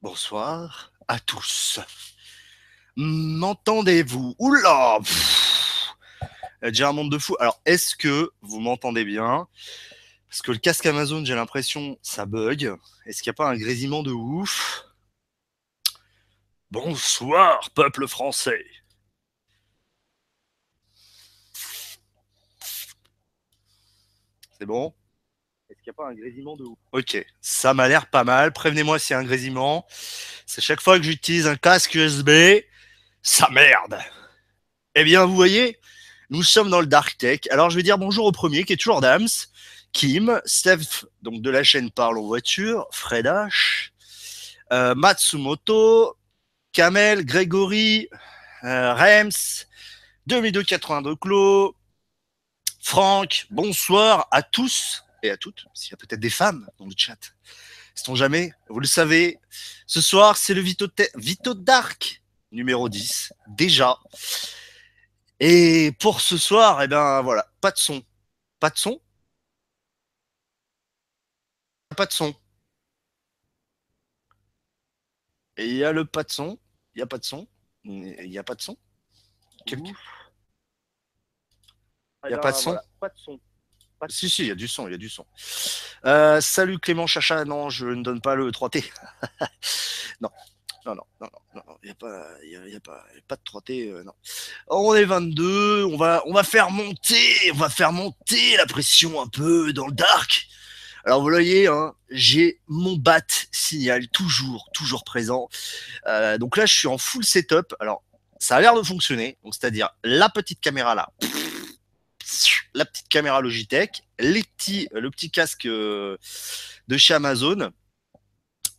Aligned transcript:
Bonsoir 0.00 0.92
à 1.08 1.18
tous. 1.18 1.80
M'entendez-vous? 2.96 4.36
Oula 4.38 4.98
pff, 5.00 5.92
a 6.62 6.68
déjà 6.68 6.90
un 6.90 6.92
monde 6.92 7.10
de 7.10 7.18
fou. 7.18 7.36
Alors, 7.40 7.60
est-ce 7.64 7.96
que 7.96 8.30
vous 8.40 8.60
m'entendez 8.60 9.04
bien? 9.04 9.48
Parce 10.28 10.42
que 10.42 10.52
le 10.52 10.58
casque 10.58 10.86
Amazon, 10.86 11.24
j'ai 11.24 11.34
l'impression, 11.34 11.98
ça 12.02 12.26
bug. 12.26 12.76
Est-ce 13.06 13.22
qu'il 13.22 13.30
n'y 13.30 13.34
a 13.34 13.38
pas 13.42 13.48
un 13.48 13.56
grésillement 13.56 14.04
de 14.04 14.12
ouf? 14.12 14.84
Bonsoir, 16.70 17.70
peuple 17.70 18.06
français. 18.06 18.64
C'est 24.58 24.66
bon? 24.66 24.94
Pas 25.92 26.08
un 26.08 26.14
grésillement 26.14 26.56
de 26.56 26.64
ouf 26.64 26.78
Ok, 26.92 27.24
ça 27.40 27.74
m'a 27.74 27.88
l'air 27.88 28.06
pas 28.06 28.24
mal. 28.24 28.52
Prévenez-moi 28.52 28.98
s'il 28.98 29.16
un 29.16 29.24
grésillement. 29.24 29.86
C'est 30.46 30.60
chaque 30.60 30.80
fois 30.80 30.98
que 30.98 31.04
j'utilise 31.04 31.46
un 31.46 31.56
casque 31.56 31.94
USB, 31.94 32.30
ça 33.22 33.48
merde. 33.50 33.98
Eh 34.94 35.04
bien, 35.04 35.24
vous 35.24 35.34
voyez, 35.34 35.78
nous 36.30 36.42
sommes 36.42 36.70
dans 36.70 36.80
le 36.80 36.86
Dark 36.86 37.16
Tech. 37.18 37.40
Alors, 37.50 37.70
je 37.70 37.76
vais 37.76 37.82
dire 37.82 37.98
bonjour 37.98 38.26
au 38.26 38.32
premier, 38.32 38.64
qui 38.64 38.72
est 38.72 38.76
toujours 38.76 39.00
Dams, 39.00 39.28
Kim, 39.92 40.40
Steph, 40.44 41.04
donc 41.22 41.42
de 41.42 41.50
la 41.50 41.62
chaîne 41.64 41.90
Parle 41.90 42.18
en 42.18 42.22
voiture, 42.22 42.86
Fred 42.90 43.26
H, 43.26 43.90
euh, 44.72 44.94
Matsumoto, 44.94 46.16
Kamel, 46.72 47.24
Grégory, 47.24 48.08
euh, 48.64 48.94
Rems, 48.94 49.66
2282 50.26 51.16
Clos, 51.16 51.74
Franck, 52.82 53.46
bonsoir 53.50 54.28
à 54.30 54.42
tous 54.42 55.04
et 55.22 55.30
à 55.30 55.36
toutes, 55.36 55.66
s'il 55.74 55.90
y 55.90 55.94
a 55.94 55.96
peut-être 55.96 56.20
des 56.20 56.30
femmes 56.30 56.68
dans 56.78 56.86
le 56.86 56.94
chat. 56.96 57.18
Sait-on 57.94 58.14
jamais 58.14 58.52
Vous 58.68 58.80
le 58.80 58.86
savez, 58.86 59.38
ce 59.86 60.00
soir, 60.00 60.36
c'est 60.36 60.54
le 60.54 60.60
Vito, 60.60 60.86
Vito 61.16 61.54
Dark 61.54 62.22
numéro 62.52 62.88
10, 62.88 63.32
déjà. 63.48 63.98
Et 65.40 65.92
pour 66.00 66.20
ce 66.20 66.36
soir, 66.36 66.82
eh 66.82 66.88
ben 66.88 67.22
voilà, 67.22 67.46
pas 67.60 67.70
de 67.70 67.78
son. 67.78 68.02
Pas 68.60 68.70
de 68.70 68.78
son? 68.78 69.00
Pas 71.96 72.06
de 72.06 72.12
son. 72.12 72.34
Et 75.56 75.66
il 75.66 75.76
y 75.76 75.84
a 75.84 75.92
le 75.92 76.04
pas 76.04 76.22
de 76.22 76.30
son. 76.30 76.58
Il 76.94 76.98
n'y 76.98 77.02
a 77.02 77.06
pas 77.06 77.18
de 77.18 77.24
son. 77.24 77.48
Il 77.84 78.30
n'y 78.30 78.38
a 78.38 78.44
pas 78.44 78.54
de 78.54 78.62
son. 78.62 78.76
Il 79.66 79.82
n'y 82.28 82.34
a 82.34 82.38
pas 82.38 82.52
de 82.52 82.56
son. 82.56 82.78
Si, 84.08 84.30
si, 84.30 84.42
il 84.42 84.48
y 84.48 84.50
a 84.50 84.54
du 84.54 84.68
son, 84.68 84.86
il 84.86 84.92
y 84.92 84.94
a 84.94 84.98
du 84.98 85.08
son. 85.08 85.26
Euh, 86.06 86.40
salut 86.40 86.78
Clément 86.78 87.06
Chacha, 87.06 87.44
non, 87.44 87.68
je 87.68 87.86
ne 87.86 88.02
donne 88.02 88.20
pas 88.20 88.34
le 88.34 88.50
3T. 88.50 88.84
non. 90.20 90.30
Non, 90.86 90.94
non, 90.94 91.04
non, 91.20 91.28
non, 91.54 91.76
il 91.82 91.86
n'y 91.86 91.90
a, 91.90 91.94
pas, 92.80 92.94
a 92.94 93.20
pas 93.26 93.36
de 93.36 93.42
3T, 93.42 93.90
euh, 93.90 94.04
non. 94.04 94.12
On 94.68 94.94
est 94.94 95.04
22, 95.04 95.84
on 95.84 95.96
va, 95.98 96.22
on 96.24 96.32
va 96.32 96.44
faire 96.44 96.70
monter, 96.70 97.50
on 97.52 97.56
va 97.56 97.68
faire 97.68 97.92
monter 97.92 98.56
la 98.56 98.64
pression 98.64 99.20
un 99.20 99.26
peu 99.26 99.72
dans 99.74 99.86
le 99.86 99.92
dark. 99.92 100.48
Alors 101.04 101.20
vous 101.20 101.30
voyez, 101.30 101.66
hein, 101.66 101.94
j'ai 102.10 102.60
mon 102.68 102.96
bat 102.96 103.20
signal 103.50 104.08
toujours, 104.08 104.68
toujours 104.72 105.04
présent. 105.04 105.48
Euh, 106.06 106.38
donc 106.38 106.56
là, 106.56 106.66
je 106.66 106.74
suis 106.74 106.88
en 106.88 106.98
full 106.98 107.24
setup. 107.24 107.74
Alors, 107.80 108.02
ça 108.38 108.56
a 108.56 108.60
l'air 108.60 108.74
de 108.74 108.82
fonctionner. 108.82 109.36
Donc 109.44 109.54
c'est-à-dire 109.54 109.90
la 110.04 110.28
petite 110.28 110.60
caméra 110.60 110.94
là, 110.94 111.10
la 112.74 112.84
petite 112.84 113.08
caméra 113.08 113.40
Logitech, 113.40 114.02
les 114.18 114.42
petits, 114.42 114.88
le 114.92 115.10
petit 115.10 115.30
casque 115.30 115.66
euh, 115.66 116.16
de 116.88 116.96
chez 116.96 117.14
Amazon. 117.14 117.72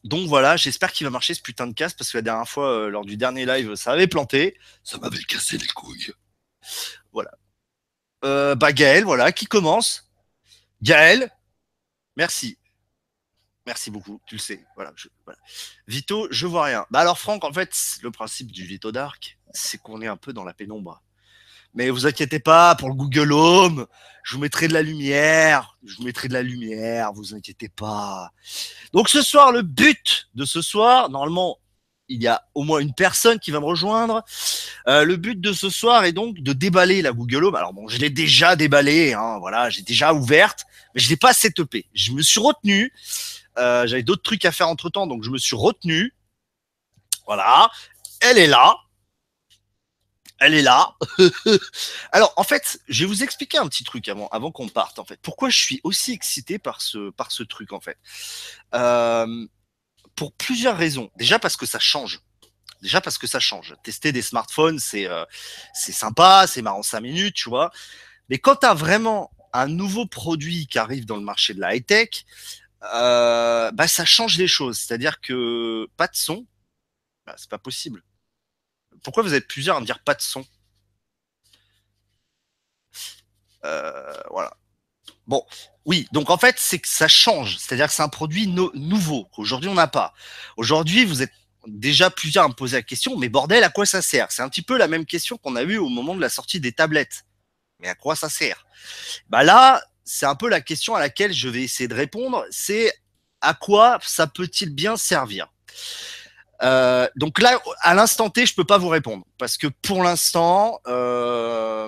Donc 0.04 0.28
voilà, 0.28 0.56
j'espère 0.56 0.92
qu'il 0.94 1.06
va 1.06 1.12
marcher 1.12 1.34
ce 1.34 1.42
putain 1.42 1.68
de 1.68 1.74
casque 1.74 1.98
parce 1.98 2.12
que 2.12 2.18
la 2.18 2.22
dernière 2.22 2.48
fois, 2.48 2.72
euh, 2.72 2.90
lors 2.90 3.04
du 3.06 3.18
dernier 3.18 3.46
live, 3.46 3.76
ça 3.76 3.92
avait 3.92 4.08
planté. 4.08 4.58
Ça 4.84 4.98
m'avait 4.98 5.24
cassé 5.24 5.58
les 5.58 5.68
couilles. 5.68 6.14
Voilà. 7.12 7.32
Euh, 8.24 8.56
bah 8.56 8.72
Gaël, 8.74 9.04
voilà, 9.04 9.32
qui 9.32 9.46
commence 9.46 10.10
Gaël, 10.82 11.30
merci. 12.16 12.58
Merci 13.66 13.92
beaucoup, 13.92 14.22
tu 14.26 14.36
le 14.36 14.40
sais. 14.40 14.66
Voilà, 14.76 14.94
je- 14.96 15.10
voilà. 15.26 15.40
Vito, 15.88 16.28
je 16.32 16.48
vois 16.48 16.66
rien. 16.66 16.86
Bah 16.92 17.02
alors 17.02 17.20
Franck, 17.20 17.44
en 17.44 17.54
fait, 17.54 17.76
le 18.02 18.12
principe 18.12 18.52
du 18.52 18.64
Vito 18.66 18.92
Dark, 18.92 19.38
c'est 19.54 19.78
qu'on 19.80 20.02
est 20.02 20.08
un 20.08 20.18
peu 20.18 20.34
dans 20.34 20.44
la 20.44 20.54
pénombre. 20.54 21.02
Mais 21.74 21.90
vous 21.90 22.06
inquiétez 22.06 22.40
pas, 22.40 22.76
pour 22.76 22.90
le 22.90 22.96
Google 22.96 23.32
Home, 23.32 23.86
je 24.24 24.36
vous 24.36 24.42
mettrai 24.42 24.68
de 24.68 24.74
la 24.74 24.82
lumière. 24.82 25.78
Je 25.84 25.96
vous 25.98 26.04
mettrai 26.04 26.28
de 26.28 26.34
la 26.34 26.42
lumière, 26.42 27.14
vous 27.14 27.34
inquiétez 27.34 27.70
pas. 27.70 28.32
Donc 28.94 29.10
ce 29.10 29.22
soir, 29.22 29.52
le 29.52 29.62
but 29.62 30.30
de 30.36 30.46
ce 30.46 30.62
soir, 30.62 31.10
normalement, 31.10 31.58
il 32.10 32.22
y 32.22 32.28
a 32.28 32.44
au 32.56 32.64
moins 32.64 32.80
une 32.80 32.94
personne 32.94 33.40
qui 33.40 33.52
va 33.52 33.60
me 33.60 33.66
rejoindre. 33.66 34.24
Euh, 34.88 35.04
le 35.04 35.16
but 35.16 35.40
de 35.40 35.54
ce 35.54 35.70
soir 35.70 36.06
est 36.06 36.12
donc 36.12 36.40
de 36.40 36.54
déballer 36.54 37.02
la 37.02 37.12
Google 37.12 37.46
Home. 37.46 37.56
Alors 37.56 37.74
bon, 37.74 37.88
je 37.88 37.98
l'ai 38.00 38.10
déjà 38.10 38.56
déballée, 38.56 39.14
hein, 39.14 39.38
voilà, 39.40 39.70
j'ai 39.70 39.84
déjà 39.84 40.14
ouverte, 40.14 40.66
mais 40.96 41.02
je 41.02 41.10
l'ai 41.10 41.18
pas 41.18 41.34
setupée. 41.34 41.88
Je 41.94 42.12
me 42.12 42.22
suis 42.22 42.40
retenu. 42.40 42.92
Euh, 43.58 43.86
J'avais 43.88 44.04
d'autres 44.04 44.24
trucs 44.24 44.46
à 44.46 44.52
faire 44.52 44.70
entre 44.70 44.90
temps, 44.90 45.06
donc 45.06 45.24
je 45.24 45.30
me 45.30 45.38
suis 45.38 45.56
retenu. 45.56 46.14
Voilà, 47.28 47.70
elle 48.22 48.40
est 48.40 48.48
là. 48.48 48.76
Elle 50.40 50.54
est 50.54 50.62
là. 50.62 50.96
Alors, 52.12 52.34
en 52.38 52.44
fait, 52.44 52.80
je 52.88 53.04
vais 53.04 53.08
vous 53.08 53.24
expliquer 53.24 53.58
un 53.58 53.68
petit 53.68 53.84
truc 53.84 54.08
avant, 54.08 54.28
avant 54.30 54.52
qu'on 54.52 54.70
parte. 54.70 55.00
En 55.00 55.06
fait, 55.06 55.20
pourquoi 55.22 55.50
je 55.50 55.58
suis 55.58 55.82
aussi 55.84 56.14
excité 56.14 56.60
par 56.60 56.82
ce, 56.82 57.10
par 57.12 57.32
ce 57.32 57.44
truc, 57.44 57.74
en 57.74 57.80
fait? 57.80 57.98
Euh, 58.74 59.48
pour 60.16 60.34
plusieurs 60.34 60.78
raisons. 60.78 61.12
Déjà 61.18 61.40
parce 61.40 61.58
que 61.58 61.66
ça 61.66 61.80
change. 61.80 62.22
Déjà 62.82 63.02
parce 63.02 63.18
que 63.18 63.28
ça 63.28 63.40
change. 63.40 63.76
Tester 63.84 64.12
des 64.12 64.22
smartphones, 64.22 64.80
c'est 64.80 65.08
euh, 65.08 65.26
c'est 65.74 65.92
sympa, 65.92 66.46
c'est 66.48 66.62
marrant 66.62 66.84
5 66.84 67.02
minutes, 67.02 67.36
tu 67.36 67.50
vois. 67.50 67.72
Mais 68.30 68.38
quand 68.40 68.58
tu 68.58 68.66
as 68.66 68.74
vraiment 68.74 69.32
un 69.54 69.68
nouveau 69.68 70.06
produit 70.06 70.68
qui 70.68 70.80
arrive 70.80 71.06
dans 71.06 71.18
le 71.18 71.24
marché 71.24 71.54
de 71.54 71.60
la 71.60 71.76
high-tech, 71.76 72.26
euh, 72.94 73.72
bah, 73.72 73.88
ça 73.88 74.06
change 74.06 74.38
les 74.38 74.48
choses. 74.48 74.78
C'est-à-dire 74.80 75.20
que 75.20 75.88
pas 75.98 76.08
de 76.08 76.16
son, 76.16 76.46
bah, 77.26 77.36
c'est 77.38 77.50
pas 77.50 77.58
possible. 77.58 78.04
Pourquoi 79.04 79.24
vous 79.24 79.34
êtes 79.34 79.48
plusieurs 79.48 79.78
à 79.78 79.82
me 79.82 79.86
dire 79.86 80.00
pas 80.00 80.14
de 80.16 80.22
son? 80.22 80.46
Euh, 83.66 84.14
Voilà. 84.32 84.52
Bon, 85.28 85.46
oui, 85.86 86.08
donc 86.14 86.30
en 86.32 86.38
fait, 86.38 86.56
c'est 86.60 86.80
que 86.80 86.88
ça 86.88 87.08
change. 87.08 87.58
C'est-à-dire 87.60 87.88
que 87.88 87.94
c'est 87.94 88.04
un 88.04 88.10
produit 88.10 88.48
no- 88.48 88.72
nouveau 88.76 89.26
qu'aujourd'hui 89.34 89.70
on 89.70 89.76
n'a 89.76 89.88
pas. 89.88 90.14
Aujourd'hui, 90.58 91.06
vous 91.06 91.22
êtes 91.24 91.34
déjà 91.68 92.10
plusieurs 92.12 92.46
à 92.46 92.48
me 92.50 92.54
poser 92.54 92.78
la 92.78 92.84
question, 92.84 93.18
mais 93.18 93.30
bordel, 93.30 93.64
à 93.64 93.70
quoi 93.70 93.86
ça 93.86 94.02
sert? 94.02 94.32
C'est 94.32 94.42
un 94.44 94.50
petit 94.50 94.62
peu 94.64 94.78
la 94.78 94.88
même 94.88 95.06
question 95.06 95.38
qu'on 95.38 95.56
a 95.56 95.64
eue 95.64 95.78
au 95.78 95.90
moment 95.90 96.16
de 96.16 96.22
la 96.22 96.30
sortie 96.30 96.60
des 96.60 96.74
tablettes. 96.74 97.26
Mais 97.80 97.90
à 97.90 97.96
quoi 97.96 98.16
ça 98.16 98.30
sert? 98.30 98.66
Bah 99.30 99.44
là, 99.44 99.82
c'est 100.06 100.26
un 100.28 100.36
peu 100.36 100.50
la 100.50 100.62
question 100.62 100.96
à 100.96 101.00
laquelle 101.00 101.34
je 101.34 101.50
vais 101.50 101.64
essayer 101.64 101.88
de 101.88 101.96
répondre. 101.96 102.46
C'est 102.52 102.94
à 103.42 103.54
quoi 103.54 104.00
ça 104.04 104.28
peut-il 104.28 104.72
bien 104.76 104.98
servir? 104.98 105.48
Euh, 106.62 107.08
donc 107.16 107.40
là, 107.40 107.60
à 107.82 107.94
l'instant 107.94 108.30
T, 108.30 108.46
je 108.46 108.54
peux 108.54 108.66
pas 108.66 108.78
vous 108.78 108.90
répondre 108.90 109.24
parce 109.38 109.58
que 109.58 109.68
pour 109.68 110.04
l'instant, 110.04 110.80
euh, 110.88 111.88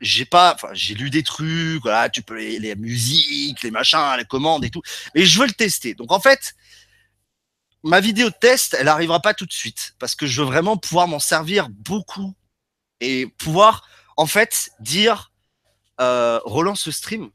j'ai 0.00 0.24
pas, 0.24 0.54
enfin, 0.54 0.68
j'ai 0.72 0.94
lu 0.94 1.10
des 1.10 1.22
trucs, 1.22 1.82
voilà, 1.82 2.08
tu 2.08 2.22
peux 2.22 2.36
les, 2.36 2.58
les 2.58 2.74
musiques, 2.74 3.62
les 3.62 3.70
machins, 3.70 4.16
les 4.18 4.24
commandes 4.24 4.64
et 4.64 4.70
tout, 4.70 4.82
mais 5.14 5.24
je 5.24 5.38
veux 5.38 5.46
le 5.46 5.52
tester. 5.52 5.94
Donc 5.94 6.10
en 6.10 6.20
fait, 6.20 6.54
ma 7.84 8.00
vidéo 8.00 8.30
de 8.30 8.34
test, 8.34 8.76
elle 8.78 8.88
arrivera 8.88 9.20
pas 9.20 9.34
tout 9.34 9.46
de 9.46 9.52
suite 9.52 9.94
parce 9.98 10.14
que 10.14 10.26
je 10.26 10.40
veux 10.40 10.46
vraiment 10.46 10.76
pouvoir 10.76 11.06
m'en 11.06 11.20
servir 11.20 11.68
beaucoup 11.68 12.34
et 13.00 13.26
pouvoir 13.38 13.86
en 14.16 14.26
fait 14.26 14.70
dire 14.80 15.32
euh, 16.00 16.40
relance 16.44 16.80
ce 16.80 16.90
stream. 16.90 17.30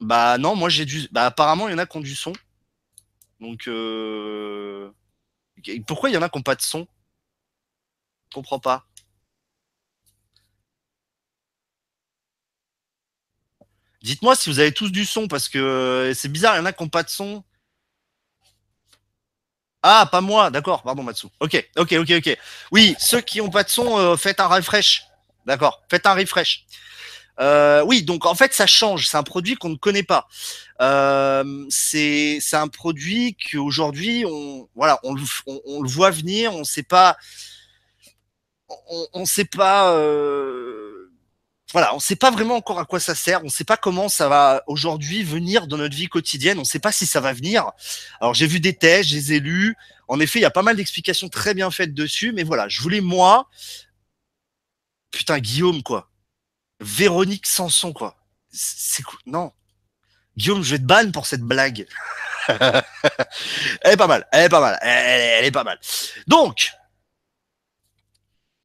Bah 0.00 0.38
non, 0.38 0.54
moi 0.54 0.68
j'ai 0.68 0.84
du, 0.84 1.08
bah 1.10 1.26
apparemment 1.26 1.68
il 1.68 1.72
y 1.72 1.74
en 1.74 1.78
a 1.78 1.86
qui 1.86 1.96
ont 1.96 2.00
du 2.00 2.14
son. 2.14 2.32
Donc 3.40 3.68
euh... 3.68 4.90
pourquoi 5.86 6.10
il 6.10 6.14
y 6.14 6.16
en 6.16 6.22
a 6.22 6.28
qui 6.28 6.38
n'ont 6.38 6.42
pas 6.42 6.56
de 6.56 6.62
son? 6.62 6.86
Je 8.30 8.34
comprends 8.34 8.58
pas. 8.58 8.86
Dites-moi 14.02 14.36
si 14.36 14.48
vous 14.48 14.58
avez 14.60 14.72
tous 14.72 14.90
du 14.90 15.04
son 15.04 15.28
parce 15.28 15.48
que 15.48 15.58
euh, 15.58 16.14
c'est 16.14 16.28
bizarre, 16.28 16.54
il 16.54 16.58
y 16.58 16.62
en 16.62 16.66
a 16.66 16.72
qui 16.72 16.82
n'ont 16.82 16.88
pas 16.88 17.02
de 17.02 17.10
son. 17.10 17.44
Ah, 19.82 20.08
pas 20.10 20.20
moi, 20.20 20.50
d'accord, 20.50 20.82
pardon 20.82 21.02
Matsu. 21.02 21.26
Ok, 21.40 21.68
ok, 21.76 21.92
ok, 21.92 22.10
ok. 22.18 22.38
Oui, 22.72 22.96
ceux 22.98 23.20
qui 23.20 23.38
n'ont 23.38 23.50
pas 23.50 23.64
de 23.64 23.68
son, 23.68 23.98
euh, 23.98 24.16
faites 24.16 24.40
un 24.40 24.46
refresh. 24.46 25.04
D'accord, 25.46 25.82
faites 25.88 26.06
un 26.06 26.14
refresh. 26.14 26.66
Euh, 27.40 27.82
oui, 27.86 28.02
donc 28.02 28.26
en 28.26 28.34
fait 28.34 28.52
ça 28.54 28.66
change. 28.66 29.08
C'est 29.08 29.16
un 29.16 29.22
produit 29.22 29.56
qu'on 29.56 29.70
ne 29.70 29.76
connaît 29.76 30.02
pas. 30.02 30.28
Euh, 30.80 31.66
c'est 31.70 32.40
un 32.52 32.68
produit 32.68 33.36
qu'aujourd'hui 33.36 34.24
on 34.26 34.68
voilà 34.74 35.00
on, 35.02 35.14
on, 35.46 35.82
le 35.82 35.88
voit 35.88 36.10
venir. 36.10 36.54
On 36.54 36.64
sait 36.64 36.82
pas 36.82 37.16
on, 38.68 39.06
on 39.12 39.24
sait 39.24 39.44
pas 39.44 39.92
euh, 39.94 40.98
voilà, 41.72 41.92
on 41.92 41.96
ne 41.96 42.00
sait 42.00 42.16
pas 42.16 42.30
vraiment 42.30 42.56
encore 42.56 42.78
à 42.78 42.86
quoi 42.86 42.98
ça 42.98 43.14
sert, 43.14 43.42
on 43.42 43.46
ne 43.46 43.50
sait 43.50 43.64
pas 43.64 43.76
comment 43.76 44.08
ça 44.08 44.28
va 44.28 44.62
aujourd'hui 44.66 45.22
venir 45.22 45.66
dans 45.66 45.76
notre 45.76 45.94
vie 45.94 46.08
quotidienne, 46.08 46.56
on 46.56 46.62
ne 46.62 46.66
sait 46.66 46.78
pas 46.78 46.92
si 46.92 47.04
ça 47.06 47.20
va 47.20 47.34
venir. 47.34 47.70
Alors 48.20 48.32
j'ai 48.32 48.46
vu 48.46 48.58
des 48.58 48.74
tests, 48.74 49.10
je 49.10 49.16
les 49.16 49.40
lus. 49.40 49.76
En 50.08 50.18
effet, 50.18 50.38
il 50.38 50.42
y 50.42 50.46
a 50.46 50.50
pas 50.50 50.62
mal 50.62 50.76
d'explications 50.76 51.28
très 51.28 51.52
bien 51.52 51.70
faites 51.70 51.92
dessus, 51.92 52.32
mais 52.32 52.42
voilà, 52.42 52.68
je 52.68 52.80
voulais 52.80 53.02
moi, 53.02 53.50
putain 55.10 55.38
Guillaume 55.40 55.82
quoi, 55.82 56.08
Véronique 56.80 57.46
Sanson 57.46 57.92
quoi, 57.92 58.16
c'est 58.50 59.02
quoi? 59.02 59.18
Non, 59.26 59.52
Guillaume, 60.38 60.62
je 60.62 60.70
vais 60.70 60.78
te 60.78 60.84
ban 60.84 61.10
pour 61.10 61.26
cette 61.26 61.42
blague. 61.42 61.86
elle 62.48 62.82
est 63.84 63.96
pas 63.96 64.06
mal, 64.06 64.26
elle 64.32 64.44
est 64.44 64.48
pas 64.48 64.60
mal, 64.60 64.78
elle, 64.82 65.44
est 65.44 65.50
pas 65.50 65.64
mal. 65.64 65.78
Donc, 66.28 66.70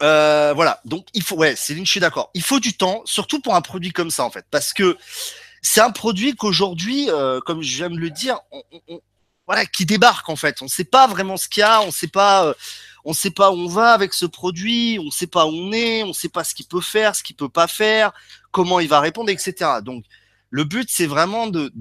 euh, 0.03 0.53
voilà, 0.53 0.79
donc 0.85 1.07
il 1.13 1.23
faut, 1.23 1.35
ouais, 1.35 1.55
Céline, 1.55 1.85
je 1.85 1.91
suis 1.91 1.99
d'accord. 1.99 2.29
Il 2.35 2.43
faut 2.43 2.59
du 2.59 2.77
temps, 2.77 3.01
surtout 3.05 3.41
pour 3.41 3.55
un 3.55 3.61
produit 3.61 3.91
comme 3.91 4.11
ça 4.11 4.23
en 4.23 4.29
fait, 4.29 4.45
parce 4.51 4.71
que 4.71 4.97
c'est 5.63 5.81
un 5.81 5.91
produit 5.91 6.35
qu'aujourd'hui, 6.35 7.09
euh, 7.09 7.39
comme 7.41 7.63
je 7.63 7.75
viens 7.75 7.89
de 7.89 7.97
le 7.97 8.11
dire, 8.11 8.39
voilà, 9.47 9.65
qui 9.65 9.85
débarque 9.85 10.29
en 10.29 10.35
fait. 10.35 10.61
On 10.61 10.65
ne 10.65 10.69
sait 10.69 10.83
pas 10.83 11.07
vraiment 11.07 11.37
ce 11.37 11.47
qu'il 11.47 11.61
y 11.61 11.63
a, 11.63 11.81
on 11.81 11.89
sait 11.91 12.07
pas, 12.07 12.45
euh, 12.45 12.53
on 13.05 13.13
sait 13.13 13.31
pas 13.31 13.51
où 13.51 13.55
on 13.55 13.67
va 13.67 13.93
avec 13.93 14.13
ce 14.13 14.25
produit, 14.25 14.97
on 14.99 15.05
ne 15.05 15.11
sait 15.11 15.27
pas 15.27 15.45
où 15.45 15.49
on 15.49 15.71
est, 15.71 16.03
on 16.03 16.07
ne 16.07 16.13
sait 16.13 16.29
pas 16.29 16.43
ce 16.43 16.55
qu'il 16.55 16.65
peut 16.65 16.81
faire, 16.81 17.15
ce 17.15 17.23
qu'il 17.23 17.35
peut 17.35 17.49
pas 17.49 17.67
faire, 17.67 18.13
comment 18.51 18.79
il 18.79 18.87
va 18.87 18.99
répondre, 18.99 19.29
etc. 19.29 19.53
Donc 19.83 20.05
le 20.49 20.63
but 20.63 20.89
c'est 20.89 21.07
vraiment 21.07 21.47
de, 21.47 21.71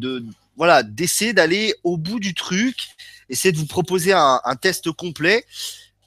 voilà, 0.56 0.82
d'essayer 0.82 1.32
d'aller 1.32 1.74
au 1.84 1.96
bout 1.96 2.20
du 2.20 2.34
truc, 2.34 2.88
essayer 3.28 3.52
de 3.52 3.58
vous 3.58 3.66
proposer 3.66 4.12
un, 4.12 4.56
test 4.60 4.90
complet, 4.92 5.46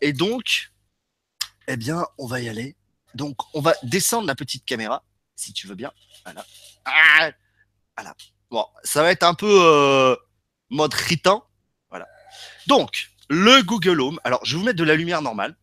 et 0.01 0.13
donc 0.13 0.71
eh 1.67 1.77
bien, 1.77 2.05
on 2.17 2.27
va 2.27 2.41
y 2.41 2.49
aller. 2.49 2.75
Donc, 3.13 3.37
on 3.53 3.61
va 3.61 3.73
descendre 3.83 4.27
la 4.27 4.35
petite 4.35 4.65
caméra, 4.65 5.03
si 5.35 5.53
tu 5.53 5.67
veux 5.67 5.75
bien. 5.75 5.91
Voilà. 6.23 6.45
Ah 6.85 7.31
voilà. 7.97 8.15
Bon, 8.51 8.65
ça 8.83 9.01
va 9.01 9.11
être 9.11 9.23
un 9.23 9.33
peu 9.33 9.49
euh, 9.49 10.15
mode 10.69 10.93
ritant. 10.93 11.45
Voilà. 11.89 12.07
Donc, 12.67 13.09
le 13.29 13.61
Google 13.63 14.01
Home. 14.01 14.19
Alors, 14.23 14.43
je 14.45 14.53
vais 14.53 14.59
vous 14.59 14.65
mettre 14.65 14.77
de 14.77 14.83
la 14.83 14.95
lumière 14.95 15.21
normale. 15.21 15.55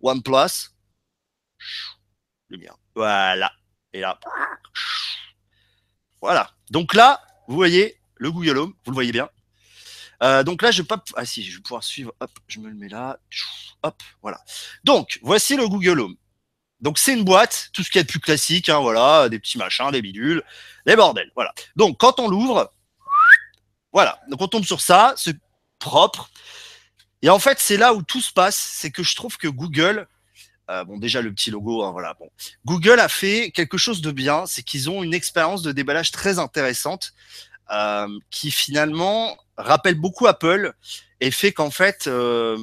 OnePlus. 0.00 0.70
Lumière. 2.50 2.76
Voilà. 2.94 3.52
Et 3.92 4.00
là. 4.00 4.18
Voilà. 6.20 6.50
Donc 6.70 6.94
là, 6.94 7.20
vous 7.46 7.56
voyez 7.56 8.00
le 8.16 8.30
Google 8.30 8.58
Home. 8.58 8.74
Vous 8.84 8.90
le 8.90 8.94
voyez 8.94 9.12
bien. 9.12 9.28
Euh, 10.22 10.42
donc 10.42 10.62
là, 10.62 10.70
je 10.70 10.82
vais 10.82 10.86
pas. 10.86 11.02
Ah 11.16 11.24
si, 11.24 11.44
je 11.44 11.56
vais 11.56 11.62
pouvoir 11.62 11.84
suivre. 11.84 12.12
Hop, 12.20 12.30
je 12.48 12.60
me 12.60 12.68
le 12.68 12.74
mets 12.74 12.88
là. 12.88 13.18
Hop, 13.82 14.02
voilà. 14.22 14.40
Donc, 14.84 15.18
voici 15.22 15.56
le 15.56 15.68
Google 15.68 16.00
Home. 16.00 16.16
Donc 16.80 16.98
c'est 16.98 17.12
une 17.12 17.24
boîte, 17.24 17.70
tout 17.72 17.82
ce 17.82 17.90
qui 17.90 17.98
est 17.98 18.04
plus 18.04 18.20
classique, 18.20 18.68
hein, 18.68 18.78
voilà, 18.78 19.28
des 19.28 19.38
petits 19.38 19.58
machins, 19.58 19.90
des 19.90 20.00
bidules, 20.00 20.44
des 20.86 20.94
bordels, 20.94 21.30
voilà. 21.34 21.52
Donc 21.74 21.98
quand 21.98 22.20
on 22.20 22.28
l'ouvre, 22.28 22.72
voilà, 23.92 24.20
donc 24.28 24.40
on 24.40 24.48
tombe 24.48 24.64
sur 24.64 24.80
ça, 24.80 25.14
c'est 25.16 25.36
propre. 25.78 26.30
Et 27.22 27.30
en 27.30 27.38
fait, 27.38 27.58
c'est 27.58 27.76
là 27.76 27.94
où 27.94 28.02
tout 28.02 28.20
se 28.20 28.32
passe, 28.32 28.56
c'est 28.56 28.90
que 28.90 29.02
je 29.02 29.16
trouve 29.16 29.36
que 29.38 29.48
Google, 29.48 30.06
euh, 30.70 30.84
bon 30.84 30.98
déjà 30.98 31.20
le 31.20 31.32
petit 31.32 31.50
logo, 31.50 31.82
hein, 31.82 31.90
voilà, 31.90 32.14
bon, 32.14 32.30
Google 32.64 33.00
a 33.00 33.08
fait 33.08 33.50
quelque 33.50 33.78
chose 33.78 34.00
de 34.00 34.10
bien, 34.12 34.46
c'est 34.46 34.62
qu'ils 34.62 34.88
ont 34.88 35.02
une 35.02 35.14
expérience 35.14 35.62
de 35.62 35.72
déballage 35.72 36.12
très 36.12 36.38
intéressante, 36.38 37.12
euh, 37.70 38.06
qui 38.30 38.50
finalement 38.50 39.36
rappelle 39.56 39.96
beaucoup 39.96 40.26
Apple 40.26 40.72
et 41.20 41.30
fait 41.30 41.52
qu'en 41.52 41.70
fait 41.70 42.06
euh, 42.06 42.56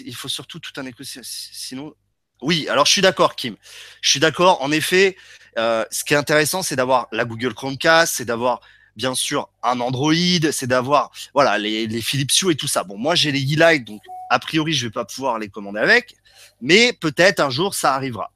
il 0.00 0.14
faut 0.14 0.28
surtout 0.28 0.60
tout 0.60 0.72
un 0.76 0.86
écosystème. 0.86 1.24
Sinon, 1.24 1.94
oui, 2.40 2.68
alors 2.68 2.86
je 2.86 2.92
suis 2.92 3.02
d'accord, 3.02 3.34
Kim. 3.34 3.56
Je 4.00 4.10
suis 4.10 4.20
d'accord. 4.20 4.62
En 4.62 4.70
effet, 4.70 5.16
ce 5.56 6.04
qui 6.04 6.14
est 6.14 6.16
intéressant, 6.16 6.62
c'est 6.62 6.76
d'avoir 6.76 7.08
la 7.10 7.24
Google 7.24 7.54
Chromecast, 7.54 8.14
c'est 8.14 8.24
d'avoir 8.24 8.60
bien 8.96 9.14
sûr 9.14 9.48
un 9.62 9.80
Android, 9.80 10.14
c'est 10.50 10.66
d'avoir 10.66 11.10
voilà 11.34 11.58
les, 11.58 11.86
les 11.86 12.00
Philips 12.00 12.32
Hue 12.40 12.52
et 12.52 12.56
tout 12.56 12.68
ça. 12.68 12.84
Bon, 12.84 12.96
moi 12.96 13.14
j'ai 13.14 13.32
les 13.32 13.54
e-light, 13.54 13.84
donc 13.84 14.02
a 14.30 14.38
priori 14.38 14.72
je 14.72 14.86
vais 14.86 14.92
pas 14.92 15.04
pouvoir 15.04 15.38
les 15.38 15.48
commander 15.48 15.80
avec, 15.80 16.16
mais 16.60 16.92
peut-être 16.92 17.40
un 17.40 17.50
jour 17.50 17.74
ça 17.74 17.94
arrivera. 17.94 18.32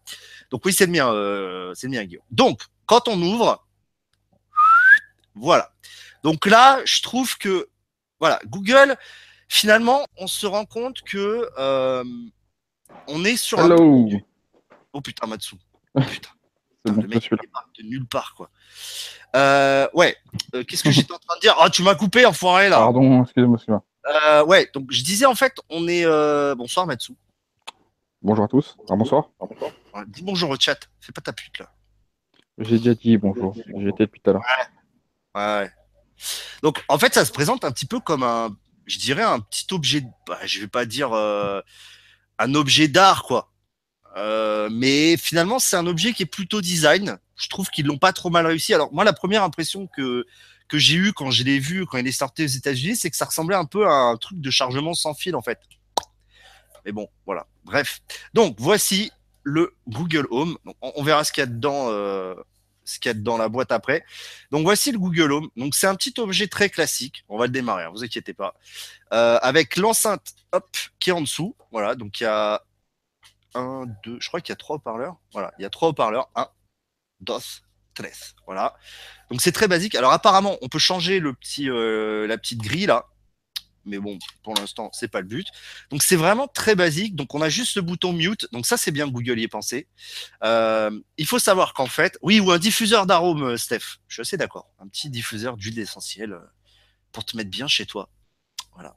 Donc 0.50 0.64
oui, 0.64 0.72
c'est 0.72 0.86
le 0.86 0.92
mien, 0.92 1.12
euh, 1.12 1.72
c'est 1.74 1.86
le 1.86 1.92
mien, 1.92 2.04
Guillaume. 2.04 2.24
Donc 2.30 2.60
quand 2.86 3.08
on 3.08 3.20
ouvre, 3.20 3.66
voilà. 5.34 5.72
Donc 6.22 6.46
là, 6.46 6.80
je 6.84 7.02
trouve 7.02 7.36
que 7.38 7.68
voilà, 8.20 8.40
Google 8.46 8.96
finalement, 9.48 10.06
on 10.16 10.26
se 10.26 10.46
rend 10.46 10.64
compte 10.64 11.02
que 11.02 11.48
euh, 11.58 12.04
on 13.06 13.24
est 13.24 13.36
sur 13.36 13.60
Hello. 13.60 14.08
un. 14.10 14.18
Oh 14.92 15.00
putain, 15.00 15.26
Matsu. 15.26 15.56
Oh, 15.94 16.00
putain. 16.10 16.30
Bon, 16.92 17.02
le 17.02 17.08
mec, 17.08 17.28
il 17.30 17.38
débarque 17.38 17.74
de 17.78 17.82
nulle 17.84 18.06
part, 18.06 18.34
quoi. 18.34 18.50
Euh, 19.34 19.88
ouais. 19.94 20.16
Euh, 20.54 20.64
Qu'est-ce 20.64 20.82
que 20.82 20.90
j'étais 20.90 21.12
en 21.12 21.18
train 21.18 21.36
de 21.36 21.40
dire? 21.40 21.54
Ah, 21.58 21.68
tu 21.70 21.82
m'as 21.82 21.94
coupé, 21.94 22.24
enfoiré, 22.26 22.68
là. 22.68 22.78
Pardon, 22.78 23.22
excusez-moi, 23.22 23.56
excusez-moi. 23.56 23.84
Euh, 24.06 24.44
ouais, 24.44 24.70
donc 24.72 24.90
je 24.90 25.02
disais, 25.02 25.26
en 25.26 25.34
fait, 25.34 25.54
on 25.68 25.88
est. 25.88 26.04
Bonsoir, 26.54 26.86
Matsu. 26.86 27.12
Bonjour 28.22 28.44
à 28.44 28.48
tous. 28.48 28.76
Ah, 28.88 28.96
bonsoir. 28.96 29.30
Ouais, 29.40 30.02
dis 30.08 30.22
bonjour 30.22 30.50
au 30.50 30.56
chat. 30.58 30.78
Fais 31.00 31.12
pas 31.12 31.20
ta 31.20 31.32
pute, 31.32 31.58
là. 31.58 31.70
J'ai 32.58 32.78
déjà 32.78 32.94
dit 32.94 33.18
bonjour. 33.18 33.54
Été 33.56 34.06
depuis 34.06 34.20
tout 34.20 34.30
à 34.30 34.32
l'heure. 34.34 34.42
Ouais, 35.34 35.42
ouais. 35.42 35.70
Donc, 36.62 36.82
en 36.88 36.98
fait, 36.98 37.12
ça 37.12 37.24
se 37.24 37.32
présente 37.32 37.64
un 37.64 37.72
petit 37.72 37.86
peu 37.86 38.00
comme 38.00 38.22
un. 38.22 38.56
Je 38.86 38.98
dirais 38.98 39.22
un 39.22 39.40
petit 39.40 39.66
objet. 39.72 40.02
bah, 40.26 40.38
je 40.44 40.60
vais 40.60 40.68
pas 40.68 40.84
dire. 40.86 41.12
un 41.12 42.54
objet 42.54 42.88
d'art, 42.88 43.24
quoi. 43.24 43.52
Euh, 44.16 44.68
mais 44.72 45.16
finalement, 45.16 45.58
c'est 45.58 45.76
un 45.76 45.86
objet 45.86 46.12
qui 46.12 46.22
est 46.22 46.26
plutôt 46.26 46.60
design. 46.60 47.18
Je 47.36 47.48
trouve 47.48 47.68
qu'ils 47.68 47.86
l'ont 47.86 47.98
pas 47.98 48.12
trop 48.12 48.30
mal 48.30 48.46
réussi. 48.46 48.72
Alors 48.72 48.92
moi, 48.92 49.04
la 49.04 49.12
première 49.12 49.42
impression 49.42 49.86
que 49.86 50.24
que 50.68 50.78
j'ai 50.78 50.96
eue 50.96 51.12
quand 51.12 51.30
je 51.30 51.44
l'ai 51.44 51.58
vu 51.58 51.86
quand 51.86 51.98
il 51.98 52.06
est 52.08 52.12
sorti 52.12 52.44
aux 52.44 52.48
États-Unis, 52.48 52.96
c'est 52.96 53.10
que 53.10 53.16
ça 53.16 53.26
ressemblait 53.26 53.56
un 53.56 53.66
peu 53.66 53.86
à 53.86 53.92
un 53.92 54.16
truc 54.16 54.40
de 54.40 54.50
chargement 54.50 54.94
sans 54.94 55.14
fil 55.14 55.36
en 55.36 55.42
fait. 55.42 55.60
Mais 56.84 56.92
bon, 56.92 57.08
voilà. 57.24 57.46
Bref. 57.64 58.00
Donc 58.34 58.56
voici 58.58 59.10
le 59.42 59.74
Google 59.88 60.26
Home. 60.30 60.56
On, 60.82 61.02
verra 61.02 61.24
ce 61.24 61.32
qu'il 61.32 61.42
y 61.42 61.44
a 61.44 61.46
dedans, 61.46 61.88
euh, 61.90 62.34
ce 62.84 62.98
qu'il 62.98 63.08
y 63.08 63.10
a 63.10 63.14
dedans 63.14 63.36
la 63.36 63.48
boîte 63.48 63.72
après. 63.72 64.04
Donc 64.50 64.64
voici 64.64 64.92
le 64.92 64.98
Google 64.98 65.32
Home. 65.32 65.48
Donc 65.56 65.74
c'est 65.74 65.86
un 65.86 65.94
petit 65.94 66.14
objet 66.18 66.48
très 66.48 66.68
classique. 66.68 67.24
On 67.28 67.38
va 67.38 67.46
le 67.46 67.52
démarrer, 67.52 67.84
hein, 67.84 67.90
vous 67.92 68.04
inquiétez 68.04 68.34
pas. 68.34 68.54
Euh, 69.12 69.38
avec 69.42 69.76
l'enceinte, 69.76 70.34
qui 70.98 71.10
est 71.10 71.12
en 71.12 71.20
dessous. 71.20 71.54
Voilà. 71.70 71.94
Donc 71.94 72.20
il 72.20 72.24
y 72.24 72.26
a 72.26 72.62
un, 73.54 73.86
deux, 74.04 74.18
je 74.20 74.28
crois 74.28 74.40
qu'il 74.40 74.52
y 74.52 74.54
a 74.54 74.56
trois 74.56 74.76
haut-parleurs. 74.76 75.16
Voilà, 75.32 75.52
il 75.58 75.62
y 75.62 75.64
a 75.64 75.70
trois 75.70 75.88
haut-parleurs. 75.88 76.28
Un, 76.34 76.48
dos, 77.20 77.40
tres. 77.94 78.34
Voilà. 78.46 78.76
Donc 79.30 79.40
c'est 79.40 79.52
très 79.52 79.68
basique. 79.68 79.94
Alors 79.94 80.12
apparemment, 80.12 80.56
on 80.62 80.68
peut 80.68 80.78
changer 80.78 81.18
le 81.18 81.32
petit, 81.34 81.68
euh, 81.68 82.26
la 82.26 82.38
petite 82.38 82.60
grille 82.60 82.86
là. 82.86 83.06
Mais 83.88 83.98
bon, 83.98 84.18
pour 84.42 84.54
l'instant, 84.54 84.90
c'est 84.92 85.06
pas 85.06 85.20
le 85.20 85.28
but. 85.28 85.46
Donc 85.90 86.02
c'est 86.02 86.16
vraiment 86.16 86.48
très 86.48 86.74
basique. 86.74 87.14
Donc 87.14 87.34
on 87.34 87.42
a 87.42 87.48
juste 87.48 87.76
le 87.76 87.82
bouton 87.82 88.12
mute. 88.12 88.48
Donc 88.52 88.66
ça, 88.66 88.76
c'est 88.76 88.90
bien 88.90 89.06
Google 89.06 89.38
y 89.38 89.44
ait 89.44 89.48
pensé. 89.48 89.88
Euh, 90.42 90.90
il 91.16 91.26
faut 91.26 91.38
savoir 91.38 91.72
qu'en 91.72 91.86
fait, 91.86 92.18
oui, 92.20 92.40
ou 92.40 92.50
un 92.50 92.58
diffuseur 92.58 93.06
d'arômes, 93.06 93.44
euh, 93.44 93.56
Steph. 93.56 93.98
Je 94.08 94.14
suis 94.14 94.20
assez 94.22 94.36
d'accord. 94.36 94.72
Un 94.80 94.88
petit 94.88 95.08
diffuseur 95.08 95.56
d'huile 95.56 95.78
essentielle 95.78 96.36
pour 97.12 97.24
te 97.24 97.36
mettre 97.36 97.50
bien 97.50 97.68
chez 97.68 97.86
toi. 97.86 98.10
Voilà. 98.74 98.96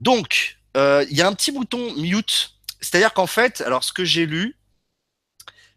Donc, 0.00 0.58
il 0.74 1.16
y 1.16 1.22
a 1.22 1.28
un 1.28 1.34
petit 1.34 1.52
bouton 1.52 1.94
mute. 1.94 2.50
C'est-à-dire 2.82 3.14
qu'en 3.14 3.28
fait, 3.28 3.62
alors 3.62 3.84
ce 3.84 3.92
que 3.92 4.04
j'ai 4.04 4.26
lu, 4.26 4.56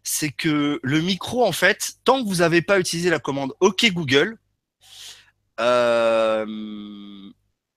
c'est 0.02 0.30
que 0.30 0.78
le 0.82 1.00
micro, 1.00 1.44
en 1.44 1.52
fait, 1.52 1.94
tant 2.04 2.22
que 2.22 2.28
vous 2.28 2.36
n'avez 2.36 2.62
pas 2.62 2.78
utilisé 2.78 3.10
la 3.10 3.18
commande 3.18 3.54
OK 3.60 3.86
Google, 3.92 4.38
euh, 5.60 6.46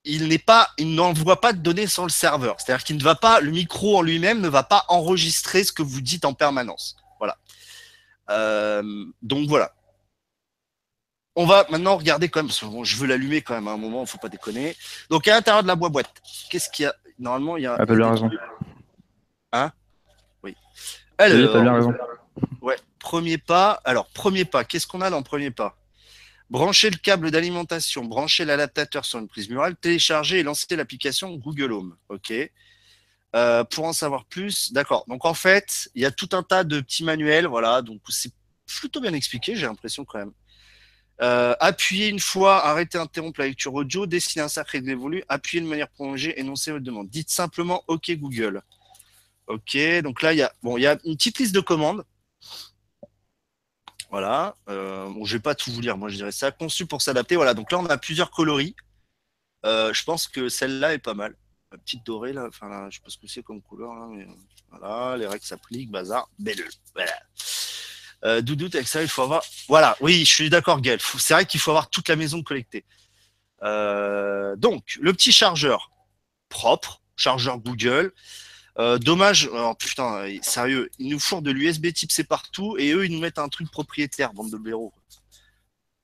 il 0.04 0.96
n'envoie 0.96 1.42
pas 1.42 1.54
de 1.54 1.60
données 1.60 1.88
sur 1.88 2.04
le 2.04 2.10
serveur. 2.10 2.56
C'est-à-dire 2.60 2.84
qu'il 2.84 2.98
ne 2.98 3.04
va 3.04 3.16
pas, 3.16 3.40
le 3.40 3.52
micro 3.52 3.98
en 3.98 4.02
lui-même 4.02 4.42
ne 4.42 4.50
va 4.50 4.64
pas 4.64 4.86
enregistrer 4.88 5.64
ce 5.64 5.72
que 5.72 5.84
vous 5.84 6.02
dites 6.02 6.26
en 6.26 6.34
permanence. 6.34 6.98
Voilà. 7.20 7.38
Euh, 8.30 9.06
donc 9.22 9.48
voilà. 9.48 9.74
On 11.36 11.46
va 11.46 11.66
maintenant 11.70 11.98
regarder 11.98 12.30
quand 12.30 12.40
même, 12.40 12.48
parce 12.48 12.60
que 12.60 12.84
je 12.84 12.96
veux 12.98 13.08
l'allumer 13.08 13.42
quand 13.42 13.54
même 13.54 13.68
à 13.68 13.72
un 13.72 13.78
moment, 13.78 14.02
il 14.02 14.08
faut 14.08 14.18
pas 14.18 14.30
déconner. 14.30 14.76
Donc 15.10 15.28
à 15.28 15.36
l'intérieur 15.36 15.64
de 15.64 15.68
la 15.68 15.76
boîte, 15.76 16.10
qu'est-ce 16.50 16.70
qu'il 16.70 16.84
y 16.84 16.88
a? 16.88 16.96
Normalement, 17.18 17.58
il 17.58 17.64
y 17.64 17.68
a. 17.68 17.78
Bien 17.86 18.12
raison. 18.12 18.30
Hein 19.52 19.72
Oui. 20.44 20.56
Alors, 21.18 21.54
t'as 21.54 21.62
bien 21.62 21.74
raison. 21.74 21.94
Ouais, 22.62 22.78
premier 23.00 23.38
pas. 23.38 23.82
Alors, 23.84 24.08
premier 24.08 24.46
pas, 24.46 24.64
qu'est-ce 24.64 24.88
qu'on 24.88 25.02
a 25.02 25.10
dans 25.10 25.18
le 25.18 25.24
premier 25.24 25.52
pas? 25.52 25.76
Brancher 26.50 26.90
le 26.90 26.98
câble 26.98 27.30
d'alimentation, 27.30 28.04
brancher 28.06 28.44
l'adaptateur 28.44 29.06
sur 29.06 29.20
une 29.20 29.28
prise 29.28 29.50
murale, 29.50 29.76
télécharger 29.76 30.40
et 30.40 30.44
lancer 30.44 30.76
l'application 30.76 31.36
Google 31.36 31.72
Home. 31.74 31.96
OK. 32.10 32.34
Euh, 33.36 33.64
pour 33.64 33.86
en 33.86 33.94
savoir 33.94 34.26
plus, 34.26 34.74
d'accord. 34.74 35.06
Donc 35.08 35.26
en 35.26 35.36
fait, 35.36 35.90
il 35.94 36.02
y 36.02 36.06
a 36.06 36.12
tout 36.12 36.30
un 36.32 36.42
tas 36.42 36.64
de 36.64 36.82
petits 36.82 37.04
manuels, 37.04 37.46
voilà. 37.46 37.84
Donc 37.84 38.02
c'est 38.10 38.32
plutôt 38.66 39.00
bien 39.02 39.14
expliqué, 39.14 39.56
j'ai 39.56 39.68
l'impression 39.68 40.06
quand 40.06 40.20
même. 40.20 40.32
Euh, 41.22 41.54
appuyer 41.60 42.08
une 42.08 42.20
fois, 42.20 42.66
arrêter, 42.66 42.98
interrompre 42.98 43.42
la 43.42 43.48
lecture 43.48 43.74
audio, 43.74 44.08
dessiner 44.08 44.44
un 44.44 44.48
cercle 44.48 44.82
révolu, 44.84 45.24
appuyer 45.28 45.62
de 45.62 45.68
manière 45.68 45.90
prolongée, 45.90 46.40
énoncer 46.40 46.72
votre 46.72 46.84
demande. 46.84 47.10
Dites 47.10 47.30
simplement 47.30 47.84
OK 47.88 48.10
Google. 48.12 48.64
Ok, 49.50 49.78
donc 50.04 50.22
là, 50.22 50.32
il 50.32 50.38
y 50.38 50.44
a, 50.44 50.54
bon, 50.62 50.78
y 50.78 50.86
a 50.86 50.98
une 51.06 51.16
petite 51.18 51.40
liste 51.40 51.56
de 51.56 51.60
commandes. 51.60 52.06
Voilà. 54.12 54.56
Euh, 54.70 55.10
bon, 55.10 55.26
je 55.26 55.38
vais 55.38 55.42
pas 55.42 55.56
tout 55.56 55.72
vous 55.72 55.82
lire, 55.82 55.98
moi 55.98 56.10
je 56.10 56.16
dirais 56.16 56.32
ça. 56.32 56.52
Conçu 56.52 56.86
pour 56.86 57.02
s'adapter. 57.02 57.36
Voilà, 57.36 57.56
donc 57.56 57.72
là, 57.72 57.80
on 57.80 57.86
a 57.88 57.98
plusieurs 57.98 58.30
coloris. 58.30 58.76
Euh, 59.66 59.92
je 59.92 60.04
pense 60.04 60.28
que 60.28 60.50
celle-là 60.50 60.94
est 60.94 61.00
pas 61.00 61.16
mal. 61.16 61.36
La 61.72 61.80
petite 61.80 62.06
dorée, 62.06 62.32
là, 62.34 62.46
enfin, 62.48 62.70
là, 62.70 62.90
je 62.90 62.98
sais 62.98 63.04
pas 63.04 63.10
ce 63.10 63.18
que 63.18 63.28
c'est 63.28 63.44
comme 63.44 63.62
couleur, 63.62 63.94
là, 63.96 64.08
mais 64.10 64.28
voilà, 64.70 65.18
les 65.18 65.28
règles 65.28 65.44
s'appliquent, 65.44 65.92
bazar, 65.92 66.30
belle. 66.40 66.64
Voilà. 66.96 67.12
Euh, 68.26 68.42
avec 68.42 68.88
ça, 68.88 69.02
il 69.02 69.08
faut 69.08 69.24
avoir. 69.24 69.44
Voilà, 69.68 69.98
oui, 70.00 70.26
je 70.26 70.32
suis 70.32 70.50
d'accord, 70.50 70.82
Gaël. 70.82 71.00
C'est 71.02 71.34
vrai 71.34 71.46
qu'il 71.46 71.60
faut 71.60 71.72
avoir 71.72 71.90
toute 71.90 72.08
la 72.08 72.16
maison 72.16 72.44
collectée. 72.44 72.86
Euh, 73.64 74.56
donc, 74.56 74.98
le 75.02 75.14
petit 75.14 75.32
chargeur 75.32 75.92
propre, 76.50 77.02
chargeur 77.16 77.58
Google. 77.60 78.14
Euh, 78.80 78.98
dommage, 78.98 79.50
oh, 79.52 79.76
putain, 79.76 80.24
euh, 80.24 80.40
sérieux, 80.42 80.90
ils 81.00 81.10
nous 81.10 81.20
fourrent 81.20 81.42
de 81.42 81.52
l'USB 81.52 81.92
type 81.92 82.12
C 82.14 82.24
partout 82.24 82.78
et 82.78 82.92
eux, 82.92 83.06
ils 83.06 83.12
nous 83.12 83.20
mettent 83.20 83.38
un 83.38 83.50
truc 83.50 83.70
propriétaire, 83.70 84.34
bande 84.34 84.52
de 84.52 84.58
blaireaux. 84.58 84.94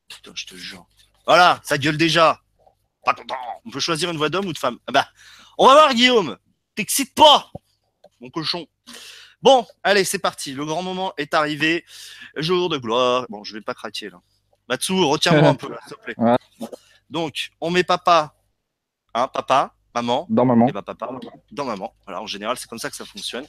Putain, 0.09 0.31
je 0.35 0.45
te 0.45 0.55
jure. 0.55 0.85
Voilà, 1.25 1.61
ça 1.63 1.77
gueule 1.77 1.97
déjà. 1.97 2.41
Pas 3.05 3.13
content. 3.13 3.37
On 3.63 3.69
peut 3.69 3.79
choisir 3.79 4.11
une 4.11 4.17
voix 4.17 4.29
d'homme 4.29 4.47
ou 4.47 4.53
de 4.53 4.57
femme. 4.57 4.77
Ah 4.87 4.91
bah, 4.91 5.07
on 5.57 5.67
va 5.67 5.73
voir, 5.73 5.93
Guillaume. 5.93 6.37
T'excites 6.75 7.15
pas, 7.15 7.49
mon 8.19 8.29
cochon. 8.29 8.67
Bon, 9.41 9.65
allez, 9.83 10.03
c'est 10.03 10.19
parti. 10.19 10.53
Le 10.53 10.65
grand 10.65 10.83
moment 10.83 11.13
est 11.17 11.33
arrivé. 11.33 11.85
Jour 12.35 12.67
de 12.67 12.77
gloire. 12.77 13.25
Bon, 13.29 13.45
je 13.45 13.53
vais 13.53 13.61
pas 13.61 13.73
craquer 13.73 14.09
là. 14.09 14.19
Matsu, 14.67 14.93
retiens-moi 14.93 15.49
un 15.49 15.55
peu, 15.55 15.73
s'il 15.87 15.95
te 15.95 16.03
plaît. 16.03 16.15
Donc, 17.09 17.51
on 17.61 17.69
met 17.69 17.83
papa, 17.83 18.35
hein, 19.13 19.27
papa, 19.27 19.75
maman, 19.95 20.27
Dans 20.29 20.45
maman. 20.45 20.67
et 20.67 20.71
bah 20.71 20.81
papa 20.81 21.09
dans 21.51 21.65
maman. 21.65 21.95
Voilà, 22.05 22.21
en 22.21 22.27
général, 22.27 22.57
c'est 22.57 22.67
comme 22.67 22.79
ça 22.79 22.89
que 22.89 22.95
ça 22.95 23.05
fonctionne. 23.05 23.45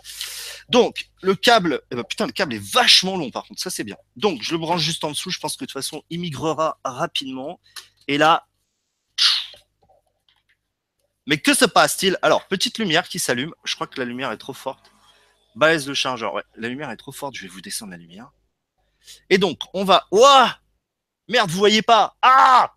Donc, 0.68 1.10
le 1.22 1.34
câble, 1.34 1.82
eh 1.90 1.96
ben, 1.96 2.04
putain, 2.04 2.26
le 2.26 2.32
câble 2.32 2.54
est 2.54 2.72
vachement 2.72 3.16
long 3.16 3.30
par 3.30 3.44
contre, 3.44 3.60
ça 3.60 3.68
c'est 3.70 3.84
bien. 3.84 3.96
Donc, 4.16 4.42
je 4.42 4.52
le 4.52 4.58
branche 4.58 4.80
juste 4.80 5.02
en 5.04 5.10
dessous, 5.10 5.30
je 5.30 5.38
pense 5.40 5.56
que 5.56 5.64
de 5.64 5.66
toute 5.66 5.72
façon, 5.72 6.02
il 6.08 6.20
migrera 6.20 6.78
rapidement. 6.84 7.60
Et 8.08 8.16
là, 8.18 8.46
mais 11.26 11.38
que 11.38 11.54
se 11.54 11.64
passe-t-il? 11.64 12.16
Alors, 12.22 12.46
petite 12.46 12.78
lumière 12.78 13.08
qui 13.08 13.18
s'allume. 13.18 13.52
Je 13.64 13.74
crois 13.74 13.88
que 13.88 13.98
la 13.98 14.04
lumière 14.04 14.30
est 14.30 14.36
trop 14.38 14.52
forte. 14.52 14.92
Baisse 15.56 15.86
le 15.86 15.94
chargeur. 15.94 16.34
Ouais, 16.34 16.44
la 16.56 16.68
lumière 16.68 16.90
est 16.90 16.96
trop 16.96 17.10
forte. 17.12 17.34
Je 17.34 17.42
vais 17.42 17.48
vous 17.48 17.60
descendre 17.60 17.90
la 17.90 17.96
lumière. 17.96 18.30
Et 19.28 19.38
donc, 19.38 19.58
on 19.74 19.82
va. 19.84 20.06
Ouah 20.12 20.58
Merde, 21.28 21.50
vous 21.50 21.58
voyez 21.58 21.82
pas 21.82 22.16
Ah 22.22 22.72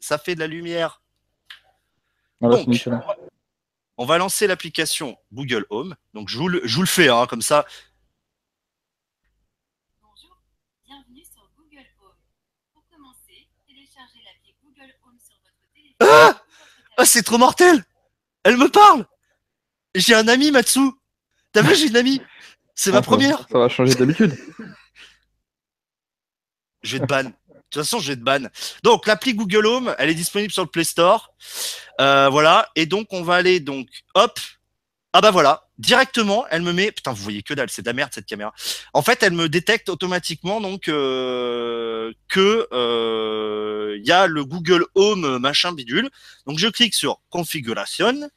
Ça 0.00 0.18
fait 0.18 0.34
de 0.34 0.40
la 0.40 0.46
lumière. 0.46 1.02
Voilà, 2.40 2.64
Donc. 2.64 2.88
On 3.98 4.06
va 4.06 4.16
lancer 4.16 4.46
l'application 4.46 5.18
Google 5.30 5.66
Home. 5.68 5.94
Donc, 6.14 6.30
je 6.30 6.38
vous 6.38 6.48
le, 6.48 6.62
je 6.64 6.74
vous 6.74 6.80
le 6.82 6.86
fais, 6.88 7.10
hein, 7.10 7.26
comme 7.26 7.42
ça. 7.42 7.66
Bonjour, 10.00 10.38
bienvenue 10.86 11.22
sur 11.22 11.46
Google 11.54 11.84
Home. 12.02 12.14
Pour 12.72 12.82
commencer, 12.88 13.46
téléchargez 13.66 14.20
l'appli 14.24 14.54
Google 14.64 14.94
Home 15.04 15.18
sur 15.22 15.36
votre 15.44 15.68
téléphone. 15.74 15.98
Ah 16.00 16.42
Ah, 16.96 17.04
c'est 17.04 17.22
trop 17.22 17.36
mortel 17.36 17.84
Elle 18.44 18.56
me 18.56 18.68
parle 18.70 19.06
J'ai 19.94 20.14
un 20.14 20.28
ami, 20.28 20.50
Matsu 20.50 20.80
T'as 21.52 21.60
vu, 21.60 21.74
j'ai 21.74 21.88
une 21.88 21.96
amie 21.96 22.22
C'est 22.74 22.92
ma 22.92 22.98
Ah, 22.98 23.02
première 23.02 23.46
Ça 23.50 23.58
va 23.58 23.68
changer 23.68 23.94
d'habitude. 23.96 24.34
Je 26.82 26.96
vais 26.96 27.00
te 27.00 27.06
ban. 27.06 27.30
De 27.70 27.74
toute 27.74 27.84
façon, 27.84 28.00
je 28.00 28.08
vais 28.08 28.16
te 28.16 28.22
ban. 28.22 28.48
Donc, 28.82 29.06
l'appli 29.06 29.32
Google 29.32 29.64
Home, 29.64 29.94
elle 29.98 30.10
est 30.10 30.14
disponible 30.14 30.52
sur 30.52 30.64
le 30.64 30.68
Play 30.68 30.82
Store. 30.82 31.32
Euh, 32.00 32.28
voilà. 32.28 32.68
Et 32.74 32.84
donc, 32.84 33.06
on 33.12 33.22
va 33.22 33.36
aller, 33.36 33.60
donc, 33.60 33.86
hop. 34.14 34.40
Ah 35.12 35.20
bah 35.20 35.30
voilà. 35.30 35.68
Directement, 35.78 36.46
elle 36.50 36.62
me 36.62 36.72
met. 36.72 36.90
Putain, 36.90 37.12
vous 37.12 37.22
voyez 37.22 37.42
que 37.42 37.54
dalle, 37.54 37.70
c'est 37.70 37.82
de 37.82 37.86
la 37.86 37.92
merde 37.92 38.10
cette 38.12 38.26
caméra. 38.26 38.52
En 38.92 39.02
fait, 39.02 39.22
elle 39.22 39.32
me 39.32 39.48
détecte 39.48 39.88
automatiquement 39.88 40.60
donc 40.60 40.88
euh, 40.88 42.12
que 42.28 42.68
euh, 42.72 43.96
il 43.98 44.06
y 44.06 44.12
a 44.12 44.26
le 44.26 44.44
Google 44.44 44.86
Home 44.94 45.38
machin 45.38 45.72
bidule. 45.72 46.10
Donc, 46.46 46.58
je 46.58 46.68
clique 46.68 46.94
sur 46.94 47.20
configuration. 47.28 48.30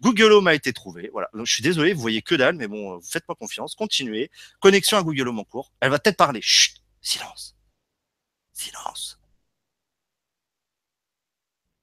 Google 0.00 0.32
Home 0.32 0.48
a 0.48 0.54
été 0.54 0.72
trouvé. 0.72 1.10
Voilà. 1.12 1.28
Donc, 1.34 1.46
je 1.46 1.52
suis 1.52 1.62
désolé, 1.62 1.92
vous 1.92 2.00
voyez 2.00 2.22
que 2.22 2.34
dalle, 2.34 2.56
mais 2.56 2.68
bon, 2.68 2.96
euh, 2.96 3.00
faites-moi 3.02 3.36
confiance. 3.36 3.74
Continuez. 3.74 4.30
Connexion 4.60 4.96
à 4.96 5.02
Google 5.02 5.28
Home 5.28 5.40
en 5.40 5.44
cours. 5.44 5.72
Elle 5.80 5.90
va 5.90 5.98
peut-être 5.98 6.16
parler. 6.16 6.40
Chut, 6.42 6.76
silence. 7.02 7.57
Silence. 8.58 9.20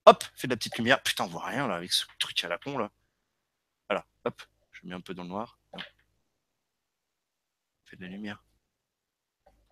Hop, 0.06 0.24
fait 0.36 0.48
de 0.48 0.54
la 0.54 0.58
petite 0.58 0.78
lumière. 0.78 1.02
Putain, 1.02 1.24
on 1.24 1.28
voit 1.28 1.46
rien 1.46 1.68
là 1.68 1.76
avec 1.76 1.94
ce 1.94 2.06
truc 2.20 2.44
à 2.44 2.50
la 2.50 2.58
con 2.58 2.78
là. 2.78 2.92
Voilà, 3.90 4.06
hop, 4.26 4.42
je 4.74 4.86
mets 4.86 4.94
un 4.94 5.00
peu 5.00 5.14
dans 5.14 5.24
le 5.24 5.30
noir. 5.30 5.58
Fait 7.86 7.96
de 7.96 8.02
la 8.02 8.10
lumière. 8.10 8.44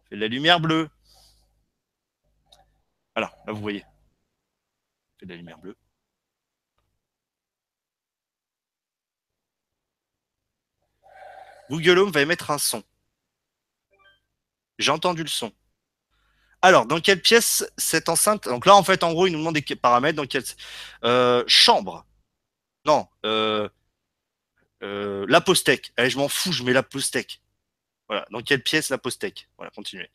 Fait 0.08 0.16
de 0.16 0.22
la 0.22 0.30
lumière 0.30 0.62
bleue. 0.62 0.90
Voilà, 3.16 3.36
là 3.46 3.52
vous 3.52 3.62
voyez. 3.62 3.86
Fait 5.20 5.26
de 5.26 5.32
la 5.32 5.36
lumière 5.36 5.58
bleue. 5.58 5.76
Google 11.70 12.00
Home 12.00 12.12
va 12.12 12.22
émettre 12.22 12.50
un 12.50 12.58
son. 12.58 12.82
J'ai 14.80 14.92
entendu 14.92 15.22
le 15.24 15.30
son. 15.30 15.54
Alors, 16.64 16.86
dans 16.86 17.02
quelle 17.02 17.22
pièce 17.22 17.70
cette 17.78 18.08
enceinte 18.08 18.46
Donc 18.46 18.66
là, 18.66 18.74
en 18.74 18.84
fait, 18.84 19.04
en 19.04 19.12
gros, 19.12 19.28
il 19.28 19.34
nous 19.34 19.40
demande 19.40 19.56
des 19.56 19.76
paramètres. 19.76 20.16
Dans 20.16 20.26
quelle 20.26 20.46
euh, 21.04 21.44
chambre 21.46 22.06
Non. 22.86 23.06
Euh, 23.26 23.68
euh, 24.82 25.26
la 25.28 25.42
postec. 25.42 25.92
Allez, 25.98 26.10
je 26.10 26.18
m'en 26.18 26.30
fous, 26.30 26.54
je 26.54 26.64
mets 26.64 26.72
la 26.72 26.82
postec. 26.82 27.42
Voilà. 28.08 28.26
Dans 28.32 28.42
quelle 28.42 28.64
pièce 28.64 28.88
la 28.90 28.98
postec 28.98 29.50
Voilà, 29.58 29.72
continuez. 29.72 30.10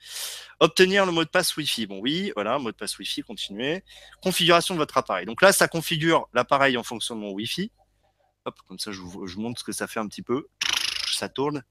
Obtenir 0.58 1.04
le 1.04 1.12
mot 1.12 1.22
de 1.22 1.28
passe 1.28 1.54
Wi-Fi. 1.54 1.86
Bon, 1.86 1.98
oui, 2.00 2.32
voilà, 2.34 2.58
mot 2.58 2.72
de 2.72 2.76
passe 2.76 2.98
Wi-Fi, 2.98 3.22
continuez. 3.24 3.84
Configuration 4.22 4.74
de 4.74 4.78
votre 4.78 4.96
appareil. 4.96 5.26
Donc 5.26 5.42
là, 5.42 5.52
ça 5.52 5.68
configure 5.68 6.30
l'appareil 6.32 6.78
en 6.78 6.82
fonction 6.82 7.14
de 7.14 7.20
mon 7.20 7.32
Wi-Fi. 7.32 7.70
Hop, 8.46 8.58
comme 8.66 8.78
ça, 8.78 8.90
je 8.90 9.00
vous, 9.02 9.26
je 9.26 9.36
montre 9.36 9.60
ce 9.60 9.64
que 9.64 9.72
ça 9.72 9.86
fait 9.86 10.00
un 10.00 10.08
petit 10.08 10.22
peu. 10.22 10.48
Ça 11.12 11.28
tourne. 11.28 11.62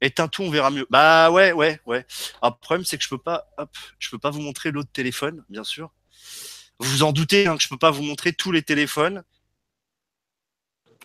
Éteins 0.00 0.28
tout, 0.28 0.42
on 0.42 0.50
verra 0.50 0.70
mieux. 0.70 0.86
Bah 0.90 1.30
ouais, 1.30 1.52
ouais, 1.52 1.80
ouais. 1.86 2.06
Alors, 2.40 2.54
le 2.56 2.60
problème, 2.60 2.84
c'est 2.84 2.96
que 2.98 3.04
je 3.04 3.08
peux 3.08 3.18
pas, 3.18 3.48
hop, 3.58 3.70
je 3.98 4.10
peux 4.10 4.18
pas 4.18 4.30
vous 4.30 4.40
montrer 4.40 4.70
l'autre 4.70 4.90
téléphone, 4.92 5.44
bien 5.48 5.64
sûr. 5.64 5.92
Vous 6.78 6.88
vous 6.90 7.02
en 7.02 7.12
doutez 7.12 7.46
hein, 7.48 7.56
que 7.56 7.62
je 7.62 7.68
peux 7.68 7.78
pas 7.78 7.90
vous 7.90 8.02
montrer 8.02 8.32
tous 8.32 8.52
les 8.52 8.62
téléphones. 8.62 9.24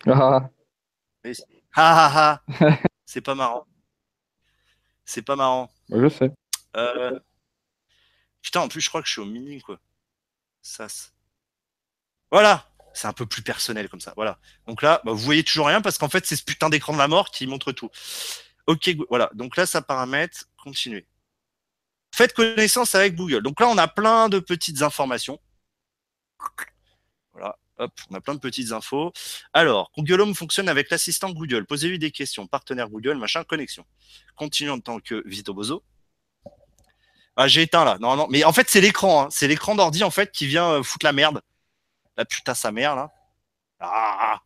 Ah, 0.06 0.48
Ah 1.24 1.32
ah 1.76 2.40
ah. 2.60 2.76
c'est 3.04 3.20
pas 3.20 3.34
marrant. 3.34 3.66
C'est 5.04 5.22
pas 5.22 5.36
marrant. 5.36 5.72
bah, 5.88 5.96
je 6.00 6.08
sais. 6.08 6.30
Euh, 6.76 7.18
Putain, 8.42 8.60
en 8.60 8.68
plus, 8.68 8.80
je 8.80 8.88
crois 8.88 9.00
que 9.00 9.08
je 9.08 9.12
suis 9.12 9.20
au 9.20 9.24
mini, 9.26 9.60
quoi. 9.60 9.80
Ça. 10.62 10.88
c'est- 10.88 11.10
Voilà. 12.30 12.68
C'est 12.96 13.08
un 13.08 13.12
peu 13.12 13.26
plus 13.26 13.42
personnel 13.42 13.88
comme 13.88 14.00
ça. 14.00 14.12
Voilà. 14.14 14.38
Donc 14.68 14.80
là, 14.82 15.00
bah, 15.04 15.10
vous 15.12 15.18
voyez 15.18 15.42
toujours 15.42 15.66
rien 15.66 15.80
parce 15.80 15.98
qu'en 15.98 16.08
fait, 16.08 16.24
c'est 16.26 16.36
ce 16.36 16.44
putain 16.44 16.68
d'écran 16.70 16.92
de 16.92 16.98
la 16.98 17.08
mort 17.08 17.30
qui 17.30 17.46
montre 17.48 17.72
tout. 17.72 17.90
Ok, 18.66 18.90
voilà. 19.08 19.30
Donc 19.34 19.56
là, 19.56 19.66
ça 19.66 19.82
paramètre. 19.82 20.44
Continuez. 20.56 21.06
Faites 22.14 22.32
connaissance 22.32 22.94
avec 22.94 23.14
Google. 23.16 23.42
Donc 23.42 23.60
là, 23.60 23.68
on 23.68 23.76
a 23.78 23.88
plein 23.88 24.28
de 24.28 24.38
petites 24.38 24.82
informations. 24.82 25.40
Voilà. 27.32 27.58
Hop, 27.78 27.92
on 28.10 28.14
a 28.14 28.20
plein 28.20 28.34
de 28.34 28.38
petites 28.40 28.70
infos. 28.70 29.12
Alors, 29.52 29.90
Google 29.96 30.20
Home 30.20 30.34
fonctionne 30.34 30.68
avec 30.68 30.90
l'assistant 30.90 31.30
Google. 31.30 31.66
Posez-lui 31.66 31.98
des 31.98 32.12
questions. 32.12 32.46
Partenaire 32.46 32.88
Google, 32.88 33.14
machin, 33.16 33.42
connexion. 33.42 33.84
Continuons 34.36 34.74
en 34.74 34.80
tant 34.80 35.00
que 35.00 35.22
Vito 35.26 35.52
Bozo. 35.52 35.82
Ah, 37.36 37.48
j'ai 37.48 37.62
éteint 37.62 37.84
là. 37.84 37.98
Non, 38.00 38.14
non. 38.14 38.28
Mais 38.30 38.44
en 38.44 38.52
fait, 38.52 38.70
c'est 38.70 38.80
l'écran. 38.80 39.24
hein. 39.24 39.28
C'est 39.30 39.48
l'écran 39.48 39.74
d'ordi 39.74 40.04
en 40.04 40.10
fait 40.10 40.30
qui 40.30 40.46
vient 40.46 40.70
euh, 40.70 40.82
foutre 40.84 41.04
la 41.04 41.12
merde. 41.12 41.42
La 42.16 42.24
putain 42.24 42.54
sa 42.54 42.70
mère 42.70 42.94
là. 42.94 43.12
Ah. 43.80 44.40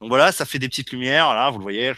Donc 0.00 0.10
voilà, 0.10 0.30
ça 0.30 0.44
fait 0.44 0.58
des 0.58 0.68
petites 0.68 0.92
lumières 0.92 1.34
là, 1.34 1.50
vous 1.50 1.58
le 1.58 1.62
voyez. 1.62 1.92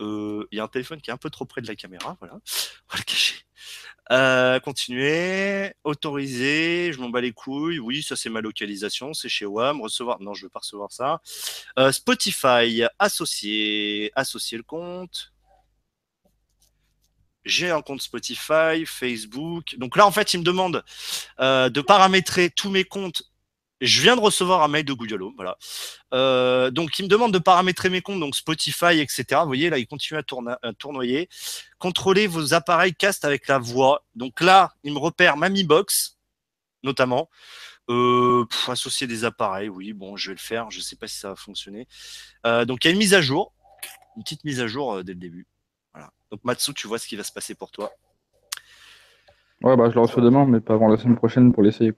Euh, 0.00 0.46
Il 0.50 0.56
y 0.56 0.60
a 0.60 0.64
un 0.64 0.68
téléphone 0.68 1.00
qui 1.00 1.10
est 1.10 1.12
un 1.12 1.18
peu 1.18 1.30
trop 1.30 1.44
près 1.44 1.60
de 1.60 1.68
la 1.68 1.76
caméra. 1.76 2.16
Voilà. 2.18 2.34
On 2.34 2.96
va 2.96 3.02
cacher. 3.04 3.36
Euh, 4.10 4.58
continuer, 4.58 5.72
autoriser, 5.84 6.92
je 6.92 6.98
m'en 6.98 7.08
bats 7.08 7.20
les 7.20 7.32
couilles. 7.32 7.78
Oui, 7.78 8.02
ça 8.02 8.16
c'est 8.16 8.28
ma 8.30 8.40
localisation, 8.40 9.14
c'est 9.14 9.28
chez 9.28 9.46
WAM. 9.46 9.80
Recevoir, 9.80 10.20
non, 10.20 10.34
je 10.34 10.44
veux 10.44 10.50
pas 10.50 10.58
recevoir 10.58 10.90
ça. 10.90 11.20
Euh, 11.78 11.92
Spotify, 11.92 12.82
associer, 12.98 14.10
associer 14.16 14.58
le 14.58 14.64
compte. 14.64 15.32
J'ai 17.44 17.70
un 17.70 17.80
compte 17.80 18.02
Spotify, 18.02 18.84
Facebook. 18.86 19.76
Donc 19.76 19.96
là, 19.96 20.06
en 20.06 20.12
fait, 20.12 20.34
il 20.34 20.40
me 20.40 20.44
demande 20.44 20.84
de 21.38 21.80
paramétrer 21.80 22.50
tous 22.50 22.70
mes 22.70 22.84
comptes. 22.84 23.31
Je 23.82 24.00
viens 24.00 24.14
de 24.14 24.20
recevoir 24.20 24.62
un 24.62 24.68
mail 24.68 24.84
de 24.84 24.92
Google 24.92 25.24
voilà. 25.34 25.58
Euh, 26.14 26.70
donc, 26.70 26.96
il 27.00 27.02
me 27.02 27.08
demande 27.08 27.32
de 27.32 27.40
paramétrer 27.40 27.90
mes 27.90 28.00
comptes, 28.00 28.20
donc 28.20 28.36
Spotify, 28.36 29.00
etc. 29.00 29.24
Vous 29.40 29.46
voyez, 29.46 29.70
là, 29.70 29.78
il 29.78 29.88
continue 29.88 30.20
à, 30.20 30.72
tournoyer. 30.72 31.28
Contrôlez 31.80 32.28
vos 32.28 32.54
appareils 32.54 32.94
cast 32.94 33.24
avec 33.24 33.48
la 33.48 33.58
voix. 33.58 34.04
Donc 34.14 34.40
là, 34.40 34.72
il 34.84 34.92
me 34.92 34.98
repère 34.98 35.36
ma 35.36 35.50
Box. 35.50 36.16
notamment. 36.84 37.28
Euh, 37.90 38.46
associer 38.68 39.08
des 39.08 39.24
appareils, 39.24 39.68
oui, 39.68 39.92
bon, 39.92 40.16
je 40.16 40.30
vais 40.30 40.34
le 40.34 40.40
faire. 40.40 40.70
Je 40.70 40.80
sais 40.80 40.94
pas 40.94 41.08
si 41.08 41.18
ça 41.18 41.30
va 41.30 41.36
fonctionner. 41.36 41.88
Euh, 42.46 42.64
donc, 42.64 42.84
il 42.84 42.88
y 42.88 42.90
a 42.90 42.92
une 42.92 42.98
mise 42.98 43.14
à 43.14 43.20
jour, 43.20 43.52
une 44.16 44.22
petite 44.22 44.44
mise 44.44 44.60
à 44.60 44.68
jour 44.68 45.02
dès 45.02 45.12
le 45.12 45.18
début. 45.18 45.48
Voilà. 45.92 46.12
Donc, 46.30 46.44
Matsu, 46.44 46.72
tu 46.72 46.86
vois 46.86 47.00
ce 47.00 47.08
qui 47.08 47.16
va 47.16 47.24
se 47.24 47.32
passer 47.32 47.56
pour 47.56 47.72
toi. 47.72 47.90
Ouais, 49.62 49.76
bah 49.76 49.88
je 49.90 49.94
le 49.94 50.00
reçois 50.00 50.22
demain, 50.22 50.46
mais 50.46 50.60
pas 50.60 50.74
avant 50.74 50.88
la 50.88 50.96
semaine 50.96 51.16
prochaine 51.16 51.52
pour 51.52 51.62
l'essayer. 51.64 51.92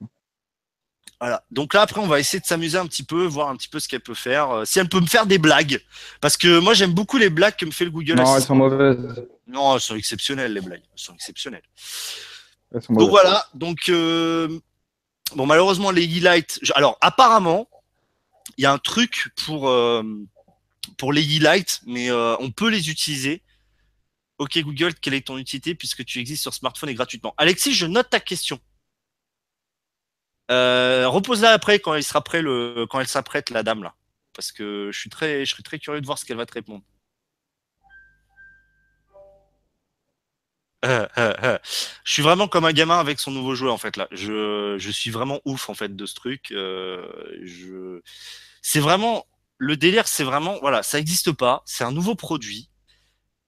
Voilà. 1.25 1.43
Donc 1.49 1.73
là, 1.73 1.81
après, 1.81 1.99
on 2.01 2.05
va 2.05 2.19
essayer 2.19 2.39
de 2.39 2.45
s'amuser 2.45 2.77
un 2.77 2.85
petit 2.85 3.01
peu, 3.01 3.25
voir 3.25 3.49
un 3.49 3.55
petit 3.55 3.67
peu 3.67 3.79
ce 3.79 3.87
qu'elle 3.87 4.01
peut 4.01 4.13
faire. 4.13 4.51
Euh, 4.51 4.63
si 4.65 4.77
elle 4.77 4.87
peut 4.87 4.99
me 4.99 5.07
faire 5.07 5.25
des 5.25 5.39
blagues. 5.39 5.83
Parce 6.21 6.37
que 6.37 6.59
moi, 6.59 6.75
j'aime 6.75 6.93
beaucoup 6.93 7.17
les 7.17 7.31
blagues 7.31 7.55
que 7.55 7.65
me 7.65 7.71
fait 7.71 7.85
le 7.85 7.89
Google 7.89 8.13
Non, 8.13 8.37
elles 8.37 8.43
sont 8.43 8.53
mauvaises. 8.53 9.25
Non, 9.47 9.73
elles 9.73 9.81
sont 9.81 9.95
exceptionnelles, 9.95 10.53
les 10.53 10.61
blagues. 10.61 10.83
Elles 10.83 10.99
sont 11.03 11.15
exceptionnelles. 11.15 11.63
Elles 12.71 12.83
sont 12.83 12.93
Donc 12.93 13.09
voilà. 13.09 13.43
Donc, 13.55 13.89
euh, 13.89 14.59
bon, 15.35 15.47
malheureusement, 15.47 15.89
les 15.89 16.05
je- 16.05 16.73
Alors, 16.75 16.95
apparemment, 17.01 17.67
il 18.57 18.61
y 18.61 18.67
a 18.67 18.71
un 18.71 18.77
truc 18.77 19.29
pour, 19.43 19.67
euh, 19.67 20.03
pour 20.99 21.11
les 21.11 21.25
mais 21.87 22.11
euh, 22.11 22.35
on 22.39 22.51
peut 22.51 22.69
les 22.69 22.91
utiliser. 22.91 23.41
Ok, 24.37 24.59
Google, 24.59 24.93
quelle 24.93 25.15
est 25.15 25.25
ton 25.25 25.39
utilité 25.39 25.73
puisque 25.73 26.05
tu 26.05 26.19
existes 26.19 26.43
sur 26.43 26.53
smartphone 26.53 26.89
et 26.89 26.93
gratuitement? 26.93 27.33
Alexis, 27.37 27.73
je 27.73 27.87
note 27.87 28.11
ta 28.11 28.19
question. 28.19 28.59
Euh, 30.51 31.07
Repose-la 31.07 31.51
après 31.51 31.79
quand 31.79 31.95
il 31.95 32.03
sera 32.03 32.21
prêt 32.23 32.41
le, 32.41 32.85
quand 32.89 32.99
elle 32.99 33.07
s'apprête 33.07 33.49
la 33.49 33.63
dame 33.63 33.83
là, 33.83 33.95
parce 34.33 34.51
que 34.51 34.89
je 34.91 34.99
suis 34.99 35.09
très, 35.09 35.43
je 35.45 35.51
serais 35.51 35.63
très 35.63 35.79
curieux 35.79 36.01
de 36.01 36.05
voir 36.05 36.19
ce 36.19 36.25
qu'elle 36.25 36.37
va 36.37 36.45
te 36.45 36.53
répondre. 36.53 36.83
Euh, 40.85 41.07
euh. 41.17 41.57
Je 42.03 42.13
suis 42.13 42.21
vraiment 42.21 42.47
comme 42.47 42.65
un 42.65 42.73
gamin 42.73 42.99
avec 42.99 43.19
son 43.19 43.31
nouveau 43.31 43.55
jouet 43.55 43.71
en 43.71 43.77
fait 43.77 43.97
là. 43.97 44.07
Je, 44.11 44.75
je 44.77 44.91
suis 44.91 45.09
vraiment 45.09 45.41
ouf 45.45 45.67
en 45.69 45.73
fait 45.73 45.95
de 45.95 46.05
ce 46.05 46.13
truc. 46.13 46.47
Je, 46.51 48.01
c'est 48.61 48.79
vraiment 48.79 49.25
le 49.57 49.77
délire, 49.77 50.07
c'est 50.07 50.23
vraiment 50.23 50.59
voilà, 50.59 50.83
ça 50.83 50.97
n'existe 50.97 51.31
pas. 51.31 51.63
C'est 51.65 51.83
un 51.83 51.91
nouveau 51.91 52.13
produit. 52.13 52.69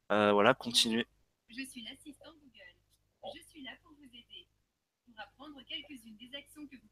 Voilà, 0.09 0.55
continuez. 0.55 1.05
Je 1.49 1.63
suis 1.63 1.83
l'assistant 1.83 2.31
Google. 2.41 2.73
Je 3.35 3.41
suis 3.51 3.61
là 3.63 3.71
pour 3.83 3.93
vous 3.93 4.05
aider. 4.05 4.47
Pour 5.05 5.19
apprendre 5.19 5.59
quelques-unes 5.67 6.17
des 6.17 6.35
actions 6.35 6.65
que 6.65 6.75
vous 6.75 6.86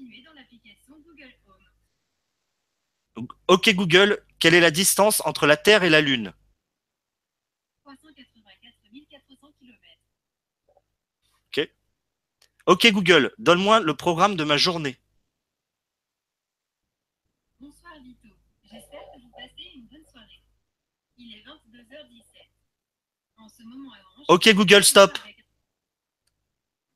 continuez 0.00 0.22
dans 0.22 0.32
l'application 0.32 0.94
Google 1.04 1.34
Home. 1.46 1.66
Donc, 3.16 3.32
ok 3.48 3.74
Google, 3.74 4.22
quelle 4.38 4.54
est 4.54 4.60
la 4.60 4.70
distance 4.70 5.20
entre 5.26 5.46
la 5.46 5.56
Terre 5.56 5.82
et 5.82 5.90
la 5.90 6.00
Lune? 6.00 6.32
384 7.84 8.74
400 9.10 9.52
km. 9.58 9.80
Ok 12.66 12.90
Google, 12.92 13.32
donne-moi 13.38 13.80
le 13.80 13.94
programme 13.94 14.36
de 14.36 14.44
ma 14.44 14.56
journée. 14.56 14.96
Bonsoir 17.58 17.94
Vito. 18.02 18.28
J'espère 18.64 19.00
que 19.12 19.20
vous 19.20 19.30
passez 19.30 19.70
une 19.74 19.86
bonne 19.86 20.06
soirée. 20.10 20.42
Il 21.18 21.34
est 21.34 21.42
22h17. 21.42 22.48
En 23.38 23.48
ce 23.48 23.62
moment 23.64 23.92
à 23.92 23.98
Orange. 23.98 24.26
Ok, 24.28 24.54
Google, 24.54 24.84
stop. 24.84 25.18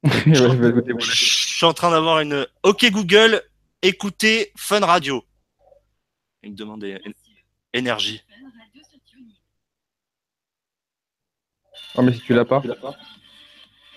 Ouais, 0.26 0.98
je 0.98 1.14
suis 1.14 1.64
en 1.64 1.72
train 1.72 1.90
d'avoir 1.90 2.20
une. 2.20 2.46
Ok 2.62 2.84
Google, 2.90 3.42
écoutez 3.80 4.52
Fun 4.54 4.80
Radio. 4.80 5.24
Il 6.42 6.52
me 6.52 6.56
demande 6.56 6.84
énergie. 7.72 8.22
Ah, 11.96 12.02
mais 12.02 12.12
si 12.12 12.20
tu 12.20 12.34
l'as 12.34 12.44
pas. 12.44 12.62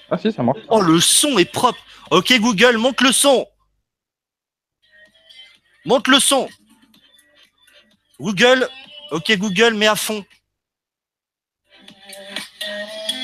Ah, 0.09 0.17
si, 0.17 0.31
ça 0.31 0.43
marche. 0.43 0.59
Oh, 0.69 0.79
le 0.79 1.01
son 1.01 1.37
est 1.37 1.51
propre. 1.51 1.79
Ok 2.11 2.31
Google, 2.39 2.77
monte 2.77 3.01
le 3.01 3.11
son. 3.11 3.45
Monte 5.83 6.07
le 6.07 6.21
son. 6.21 6.47
Google, 8.17 8.69
ok 9.11 9.37
Google, 9.37 9.73
mets 9.73 9.87
à 9.87 9.97
fond. 9.97 10.23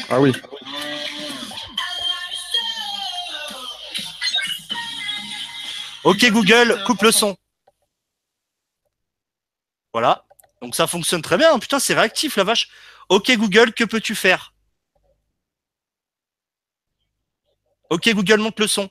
Ah 0.09 0.19
oui. 0.19 0.33
Ok 6.03 6.29
Google, 6.31 6.83
coupe 6.85 7.01
le 7.01 7.11
son. 7.11 7.37
Voilà. 9.93 10.25
Donc 10.61 10.75
ça 10.75 10.87
fonctionne 10.87 11.21
très 11.21 11.37
bien. 11.37 11.57
Putain, 11.59 11.79
c'est 11.79 11.93
réactif 11.93 12.35
la 12.35 12.43
vache. 12.43 12.69
Ok 13.09 13.31
Google, 13.31 13.73
que 13.73 13.83
peux-tu 13.83 14.15
faire? 14.15 14.53
Ok 17.89 18.09
Google, 18.13 18.39
monte 18.39 18.59
le 18.59 18.67
son. 18.67 18.89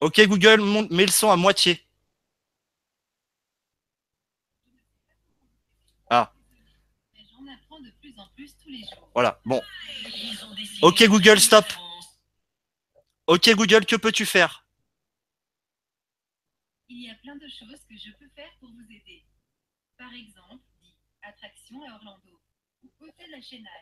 Ok 0.00 0.20
Google, 0.26 0.60
monte, 0.60 0.90
mets 0.90 1.06
le 1.06 1.12
son 1.12 1.30
à 1.30 1.36
moitié. 1.36 1.86
Mais 6.10 6.16
J'en 7.30 7.52
apprends 7.52 7.80
de 7.80 7.90
plus 8.00 8.14
en 8.18 8.28
plus 8.34 8.54
tous 8.62 8.70
les 8.70 8.80
jours. 8.80 9.10
Voilà. 9.14 9.40
Bon. 9.44 9.60
Ok 10.82 11.04
Google, 11.06 11.40
stop. 11.40 11.64
Ok 13.26 13.50
Google, 13.54 13.84
que 13.86 13.96
peux-tu 13.96 14.24
faire? 14.26 14.64
Il 16.88 17.02
y 17.02 17.10
a 17.10 17.14
plein 17.16 17.34
de 17.36 17.48
choses 17.48 17.80
que 17.88 17.96
je 17.96 18.12
peux 18.18 18.28
faire 18.36 18.50
pour 18.60 18.70
vous 18.70 18.84
aider. 18.84 19.24
Par 19.98 20.12
exemple, 20.14 20.62
dit 20.82 20.94
attraction 21.22 21.82
à 21.82 21.94
Orlando 21.94 22.40
ou 22.84 22.90
hôtel 23.00 23.34
à 23.34 23.40
Chenal. 23.40 23.72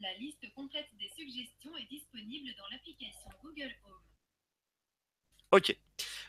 La 0.00 0.12
liste 0.18 0.44
complète 0.54 0.88
des 0.98 1.08
suggestions 1.16 1.74
est 1.78 1.88
disponible 1.88 2.50
dans 2.58 2.64
l'application 2.70 3.30
Google 3.42 3.72
Home. 3.86 4.02
Ok. 5.52 5.76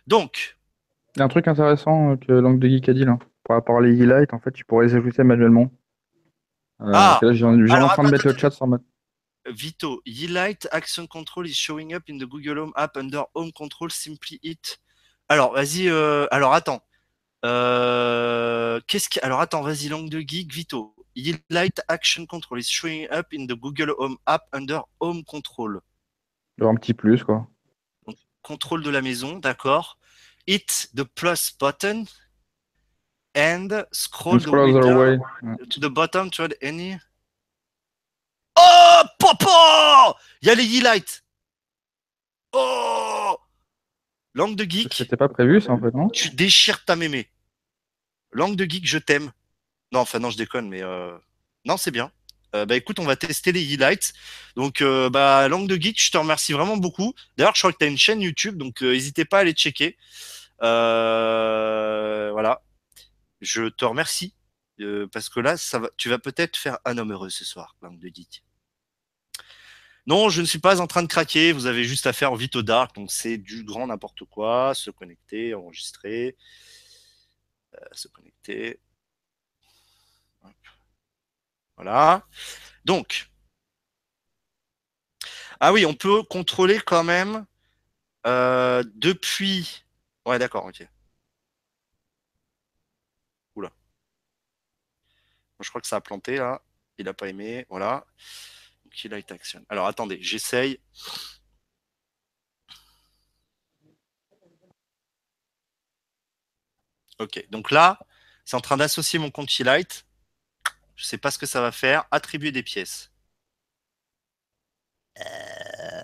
Donc, 0.08 0.58
Il 1.16 1.20
y 1.20 1.22
a 1.22 1.26
un 1.26 1.30
truc 1.30 1.48
intéressant 1.48 2.12
euh, 2.12 2.16
que 2.18 2.32
Langue 2.32 2.60
de 2.60 2.68
Geek 2.68 2.90
a 2.90 2.94
dit 2.94 3.06
là. 3.06 3.18
Par 3.44 3.58
rapport 3.58 3.78
à 3.78 3.82
les 3.82 4.00
e-light, 4.02 4.34
en 4.34 4.40
fait, 4.40 4.52
tu 4.52 4.64
pourrais 4.64 4.86
les 4.88 4.96
ajouter 4.96 5.24
manuellement. 5.24 5.72
Euh, 6.82 6.92
Ah. 6.94 7.20
là, 7.22 7.34
j'ai 7.34 7.40
j'ai 7.40 7.74
Alors, 7.74 7.90
en 7.92 7.94
train 7.94 8.04
de 8.04 8.08
attends, 8.08 8.12
mettre 8.12 8.28
le 8.28 8.38
chat 8.38 8.52
sans 8.52 8.68
mettre. 8.68 8.84
Vito, 9.46 10.02
Light 10.30 10.68
Action 10.72 11.08
Control 11.08 11.46
is 11.46 11.54
showing 11.54 11.94
up 11.94 12.04
in 12.10 12.18
the 12.18 12.26
Google 12.26 12.58
Home 12.58 12.74
app 12.76 12.96
under 12.98 13.24
Home 13.36 13.52
Control. 13.52 13.90
Simply 13.90 14.40
hit. 14.42 14.80
Alors, 15.30 15.54
vas-y. 15.54 15.88
euh, 15.88 16.28
alors, 16.32 16.54
attends. 16.54 16.82
Euh, 17.46 18.80
Qu'est-ce 18.88 19.10
que. 19.10 19.20
Alors, 19.24 19.42
attends, 19.42 19.62
vas-y, 19.62 19.90
langue 19.90 20.10
de 20.10 20.20
geek, 20.20 20.54
Vito. 20.54 20.96
Light 21.50 21.82
Action 21.88 22.26
Control 22.26 22.60
is 22.60 22.64
showing 22.64 23.08
up 23.12 23.34
in 23.34 23.46
the 23.46 23.56
Google 23.56 23.94
Home 24.00 24.18
app 24.26 24.44
under 24.54 24.82
Home 25.00 25.24
Control. 25.24 25.80
Un 26.62 26.76
petit 26.76 26.94
plus, 26.94 27.24
quoi. 27.24 27.48
Contrôle 28.42 28.84
de 28.84 28.90
la 28.90 29.02
maison, 29.02 29.38
d'accord. 29.40 29.98
Hit 30.48 30.90
the 30.94 31.04
plus 31.04 31.52
button 31.60 32.06
and 33.36 33.86
scroll 33.92 34.36
And 34.36 34.40
the 34.40 34.44
scroll 34.44 34.68
the 34.68 34.74
window 34.74 35.00
way. 35.00 35.20
To 35.70 35.80
the 35.80 35.90
bottom 35.90 36.30
to 36.32 36.44
add 36.44 36.56
any. 36.62 36.98
Oh, 38.64 39.02
papa 39.20 40.16
Il 40.42 40.48
y 40.48 40.52
a 40.52 40.56
les. 40.56 41.04
Oh 42.54 43.38
Langue 44.36 44.56
de 44.56 44.64
geek, 44.64 44.94
C'était 44.94 45.18
pas 45.18 45.30
prévu, 45.30 45.62
ça, 45.62 45.72
en 45.72 45.80
fait, 45.80 45.94
non 45.94 46.10
tu 46.10 46.30
déchires 46.32 46.84
ta 46.86 46.96
mémé. 46.96 47.30
Langue 48.32 48.56
de 48.56 48.66
geek, 48.66 48.88
je 48.88 48.98
t'aime. 48.98 49.32
Non, 49.92 50.00
enfin 50.00 50.20
non, 50.20 50.32
je 50.32 50.38
déconne, 50.38 50.70
mais 50.70 50.82
euh, 50.82 51.16
non, 51.66 51.78
c'est 51.78 51.92
bien. 51.92 52.12
Euh, 52.56 52.66
bah 52.66 52.76
écoute, 52.76 53.00
on 53.00 53.06
va 53.06 53.16
tester 53.16 53.52
les 53.52 53.76
e-lights. 53.76 54.14
Donc, 54.56 54.82
euh, 54.82 55.10
bah, 55.10 55.48
langue 55.48 55.68
de 55.68 55.76
geek, 55.76 56.02
je 56.02 56.12
te 56.12 56.18
remercie 56.18 56.54
vraiment 56.54 56.78
beaucoup. 56.78 57.14
D'ailleurs, 57.38 57.56
je 57.56 57.62
crois 57.62 57.72
que 57.72 57.78
tu 57.78 57.86
as 57.86 57.88
une 57.88 57.98
chaîne 57.98 58.22
YouTube, 58.22 58.58
donc 58.58 58.82
n'hésitez 58.82 59.26
pas 59.26 59.38
à 59.38 59.42
aller 59.42 59.54
checker. 59.54 59.98
Voilà. 60.60 62.62
Je 63.42 63.70
te 63.70 63.86
remercie. 63.86 64.34
parce 65.12 65.30
que 65.30 65.40
là, 65.40 65.58
ça 65.58 65.80
va, 65.80 65.90
tu 65.98 66.10
vas 66.10 66.20
peut-être 66.20 66.58
faire 66.58 66.78
un 66.86 66.98
homme 66.98 67.12
heureux 67.12 67.30
ce 67.30 67.46
soir, 67.46 67.76
langue 67.82 68.00
de 68.00 68.08
geek. 68.08 68.44
Non, 70.06 70.30
je 70.30 70.42
ne 70.42 70.46
suis 70.46 70.60
pas 70.60 70.82
en 70.82 70.88
train 70.88 71.02
de 71.04 71.08
craquer. 71.08 71.54
Vous 71.54 71.66
avez 71.66 71.86
juste 71.86 72.08
à 72.08 72.14
faire 72.14 72.36
vite 72.36 72.56
au 72.56 72.62
dark. 72.62 72.96
Donc, 72.96 73.12
c'est 73.12 73.38
du 73.38 73.64
grand 73.64 73.88
n'importe 73.88 74.26
quoi. 74.26 74.74
Se 74.76 74.92
connecter, 74.92 75.54
enregistrer. 75.54 76.36
Euh, 77.76 77.86
se 77.94 78.08
connecter. 78.10 78.80
Voilà. 81.78 82.28
Donc. 82.86 83.30
Ah 85.60 85.72
oui, 85.74 85.86
on 85.86 85.94
peut 85.94 86.24
contrôler 86.24 86.80
quand 86.80 87.04
même 87.04 87.46
euh, 88.28 88.84
depuis. 88.96 89.86
Ouais, 90.26 90.40
d'accord, 90.40 90.66
ok. 90.66 90.88
Oula. 93.56 93.72
Je 95.60 95.70
crois 95.70 95.82
que 95.82 95.88
ça 95.88 95.98
a 95.98 96.02
planté 96.02 96.38
là. 96.38 96.62
Il 96.98 97.06
n'a 97.06 97.14
pas 97.14 97.28
aimé. 97.30 97.66
Voilà. 97.70 98.06
A 99.12 99.18
été 99.18 99.34
action. 99.34 99.66
Alors 99.70 99.88
attendez, 99.88 100.22
j'essaye. 100.22 100.80
Ok, 107.20 107.46
donc 107.50 107.72
là, 107.72 108.00
c'est 108.46 108.56
en 108.56 108.62
train 108.62 108.78
d'associer 108.78 109.20
mon 109.20 109.32
compte 109.32 109.58
Light. 109.60 110.06
Je 110.96 111.06
sais 111.06 111.18
pas 111.18 111.32
ce 111.32 111.38
que 111.38 111.46
ça 111.46 111.62
va 111.62 111.72
faire. 111.72 112.06
Attribuer 112.12 112.52
des 112.52 112.64
pièces. 112.64 113.12
Euh, 115.20 116.02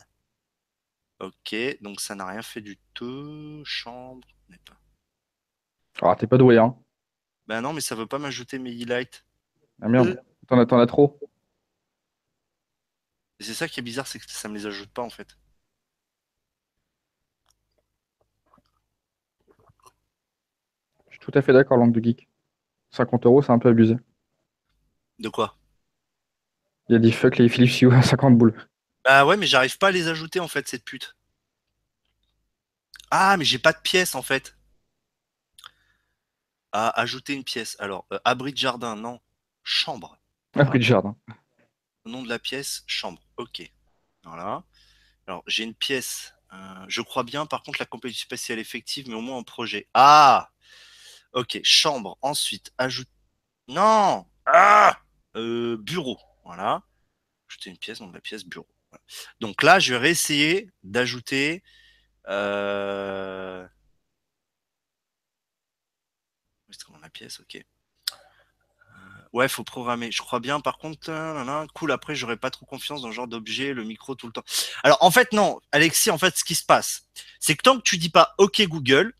Ok, 1.21 1.53
donc 1.81 1.99
ça 1.99 2.15
n'a 2.15 2.25
rien 2.27 2.41
fait 2.41 2.61
du 2.61 2.79
tout. 2.93 3.61
Chambre. 3.65 4.25
n'est 4.47 4.57
pas- 4.59 4.79
Ah, 6.01 6.15
t'es 6.15 6.27
pas 6.27 6.37
doué, 6.37 6.57
hein. 6.57 6.77
Ben 7.45 7.59
non, 7.61 7.73
mais 7.73 7.81
ça 7.81 7.93
veut 7.93 8.07
pas 8.07 8.19
m'ajouter 8.19 8.57
mes 8.57 8.71
highlights. 8.71 9.25
Ah 9.81 9.89
merde, 9.89 10.23
t'en 10.47 10.57
as, 10.59 10.65
t'en 10.65 10.79
as 10.79 10.87
trop. 10.87 11.19
Et 13.39 13.43
c'est 13.43 13.53
ça 13.53 13.67
qui 13.67 13.79
est 13.79 13.83
bizarre, 13.83 14.07
c'est 14.07 14.19
que 14.19 14.29
ça 14.29 14.49
me 14.49 14.55
les 14.55 14.65
ajoute 14.65 14.89
pas 14.89 15.01
en 15.01 15.09
fait. 15.09 15.37
Je 21.07 21.15
suis 21.15 21.19
tout 21.19 21.31
à 21.33 21.41
fait 21.41 21.53
d'accord, 21.53 21.77
langue 21.77 21.93
de 21.93 22.03
geek. 22.03 22.27
50 22.91 23.25
euros, 23.25 23.41
c'est 23.41 23.51
un 23.51 23.59
peu 23.59 23.69
abusé. 23.69 23.95
De 25.19 25.29
quoi? 25.29 25.55
Il 26.89 26.95
a 26.95 26.99
dit 26.99 27.11
fuck 27.11 27.37
les 27.37 27.49
Philips 27.49 27.81
Hue 27.81 27.93
à 27.93 28.01
50 28.01 28.37
boules. 28.37 28.55
Bah 29.05 29.25
ouais, 29.25 29.37
mais 29.37 29.47
j'arrive 29.47 29.77
pas 29.77 29.87
à 29.87 29.91
les 29.91 30.07
ajouter 30.07 30.39
en 30.39 30.47
fait, 30.47 30.67
cette 30.67 30.83
pute. 30.83 31.15
Ah, 33.11 33.37
mais 33.37 33.45
j'ai 33.45 33.59
pas 33.59 33.73
de 33.73 33.79
pièce 33.79 34.15
en 34.15 34.21
fait. 34.21 34.55
Ajouter 36.71 37.33
une 37.33 37.43
pièce. 37.43 37.75
Alors, 37.79 38.05
euh, 38.13 38.19
abri 38.25 38.51
de 38.51 38.57
jardin, 38.57 38.95
non. 38.95 39.19
Chambre. 39.63 40.19
Abri 40.53 40.79
de 40.79 40.83
jardin. 40.83 41.15
Nom 42.05 42.21
de 42.21 42.29
la 42.29 42.39
pièce, 42.39 42.83
chambre. 42.85 43.21
Ok. 43.39 43.61
Voilà. 44.23 44.63
Alors, 45.27 45.43
j'ai 45.47 45.63
une 45.63 45.73
pièce. 45.75 46.33
euh, 46.53 46.85
je 46.89 47.01
crois 47.01 47.23
bien, 47.23 47.45
par 47.45 47.63
contre, 47.63 47.79
la 47.79 47.85
compétition 47.85 48.25
spatiale 48.25 48.59
effective, 48.59 49.07
mais 49.07 49.15
au 49.15 49.21
moins 49.21 49.37
en 49.37 49.43
projet. 49.43 49.87
Ah 49.93 50.51
Ok, 51.33 51.59
chambre. 51.63 52.17
Ensuite, 52.21 52.73
ajoute. 52.77 53.09
Non 53.69 54.27
Ah 54.45 54.99
Euh, 55.37 55.77
Bureau. 55.77 56.19
Voilà. 56.45 56.83
Ajouter 57.49 57.69
une 57.71 57.77
pièce, 57.77 58.01
de 58.01 58.13
la 58.13 58.21
pièce, 58.21 58.43
bureau. 58.45 58.67
Donc 59.39 59.63
là, 59.63 59.79
je 59.79 59.93
vais 59.93 59.99
réessayer 59.99 60.69
d'ajouter. 60.83 61.63
Euh... 62.27 63.67
Enregistrer 66.67 66.93
dans 66.93 66.99
la 66.99 67.09
pièce, 67.09 67.39
ok. 67.39 67.63
Ouais, 69.31 69.47
faut 69.47 69.63
programmer. 69.63 70.11
Je 70.11 70.21
crois 70.21 70.39
bien. 70.39 70.59
Par 70.59 70.77
contre, 70.77 71.09
euh, 71.09 71.67
cool. 71.73 71.91
Après, 71.91 72.15
j'aurais 72.15 72.37
pas 72.37 72.49
trop 72.49 72.65
confiance 72.65 73.01
dans 73.01 73.09
ce 73.09 73.13
genre 73.13 73.27
d'objet, 73.27 73.73
le 73.73 73.83
micro 73.83 74.15
tout 74.15 74.27
le 74.27 74.33
temps. 74.33 74.43
Alors, 74.83 74.97
en 75.01 75.11
fait, 75.11 75.33
non, 75.33 75.59
Alexis. 75.71 76.09
En 76.09 76.17
fait, 76.17 76.35
ce 76.35 76.43
qui 76.43 76.55
se 76.55 76.65
passe, 76.65 77.07
c'est 77.39 77.55
que 77.55 77.61
tant 77.61 77.77
que 77.77 77.83
tu 77.83 77.97
dis 77.97 78.09
pas 78.09 78.33
OK 78.39 78.61
Google, 78.63 79.13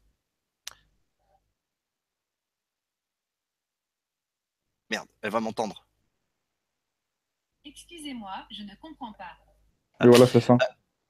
merde, 4.89 5.07
elle 5.21 5.31
va 5.31 5.39
m'entendre. 5.39 5.85
Excusez-moi, 7.65 8.47
je 8.49 8.63
ne 8.63 8.73
comprends 8.81 9.13
pas. 9.13 9.37
Et 10.03 10.07
voilà, 10.07 10.25
c'est 10.25 10.41
ça. 10.41 10.57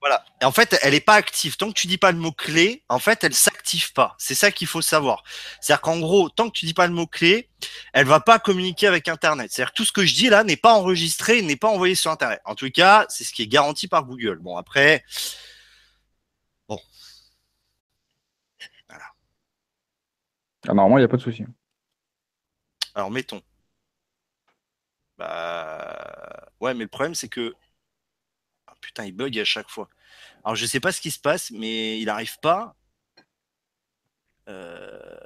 Voilà. 0.00 0.24
Et 0.40 0.46
en 0.46 0.52
fait, 0.52 0.78
elle 0.82 0.94
est 0.94 1.00
pas 1.00 1.14
active. 1.14 1.56
Tant 1.58 1.68
que 1.68 1.74
tu 1.74 1.86
dis 1.86 1.98
pas 1.98 2.10
le 2.10 2.18
mot 2.18 2.32
clé, 2.32 2.82
en 2.88 2.98
fait, 2.98 3.22
elle 3.22 3.34
s'active 3.34 3.92
pas. 3.92 4.14
C'est 4.18 4.34
ça 4.34 4.50
qu'il 4.50 4.66
faut 4.66 4.80
savoir. 4.80 5.22
C'est-à-dire 5.60 5.82
qu'en 5.82 5.98
gros, 5.98 6.30
tant 6.30 6.48
que 6.48 6.54
tu 6.58 6.64
dis 6.64 6.72
pas 6.72 6.86
le 6.86 6.94
mot 6.94 7.06
clé, 7.06 7.50
elle 7.92 8.06
va 8.06 8.20
pas 8.20 8.38
communiquer 8.38 8.86
avec 8.86 9.08
Internet. 9.08 9.52
C'est-à-dire 9.52 9.72
que 9.72 9.76
tout 9.76 9.84
ce 9.84 9.92
que 9.92 10.06
je 10.06 10.14
dis 10.14 10.30
là 10.30 10.42
n'est 10.42 10.56
pas 10.56 10.72
enregistré, 10.72 11.42
n'est 11.42 11.56
pas 11.56 11.68
envoyé 11.68 11.94
sur 11.94 12.10
Internet. 12.10 12.40
En 12.46 12.54
tout 12.54 12.70
cas, 12.70 13.04
c'est 13.10 13.24
ce 13.24 13.32
qui 13.34 13.42
est 13.42 13.46
garanti 13.46 13.88
par 13.88 14.04
Google. 14.04 14.38
Bon, 14.38 14.56
après, 14.56 15.04
Ah, 20.68 20.74
normalement, 20.74 20.98
il 20.98 21.00
n'y 21.02 21.04
a 21.04 21.08
pas 21.08 21.16
de 21.16 21.22
souci. 21.22 21.44
alors 22.94 23.10
mettons. 23.10 23.42
Bah, 25.18 26.48
ouais, 26.60 26.74
mais 26.74 26.84
le 26.84 26.88
problème 26.88 27.14
c'est 27.14 27.28
que 27.28 27.54
putain, 28.80 29.04
il 29.06 29.12
bug 29.12 29.38
à 29.38 29.44
chaque 29.44 29.68
fois. 29.70 29.88
Alors 30.44 30.56
je 30.56 30.66
sais 30.66 30.80
pas 30.80 30.92
ce 30.92 31.00
qui 31.00 31.10
se 31.10 31.20
passe, 31.20 31.50
mais 31.50 32.00
il 32.00 32.08
arrive 32.08 32.38
pas. 32.40 32.76
Euh... 34.48 35.20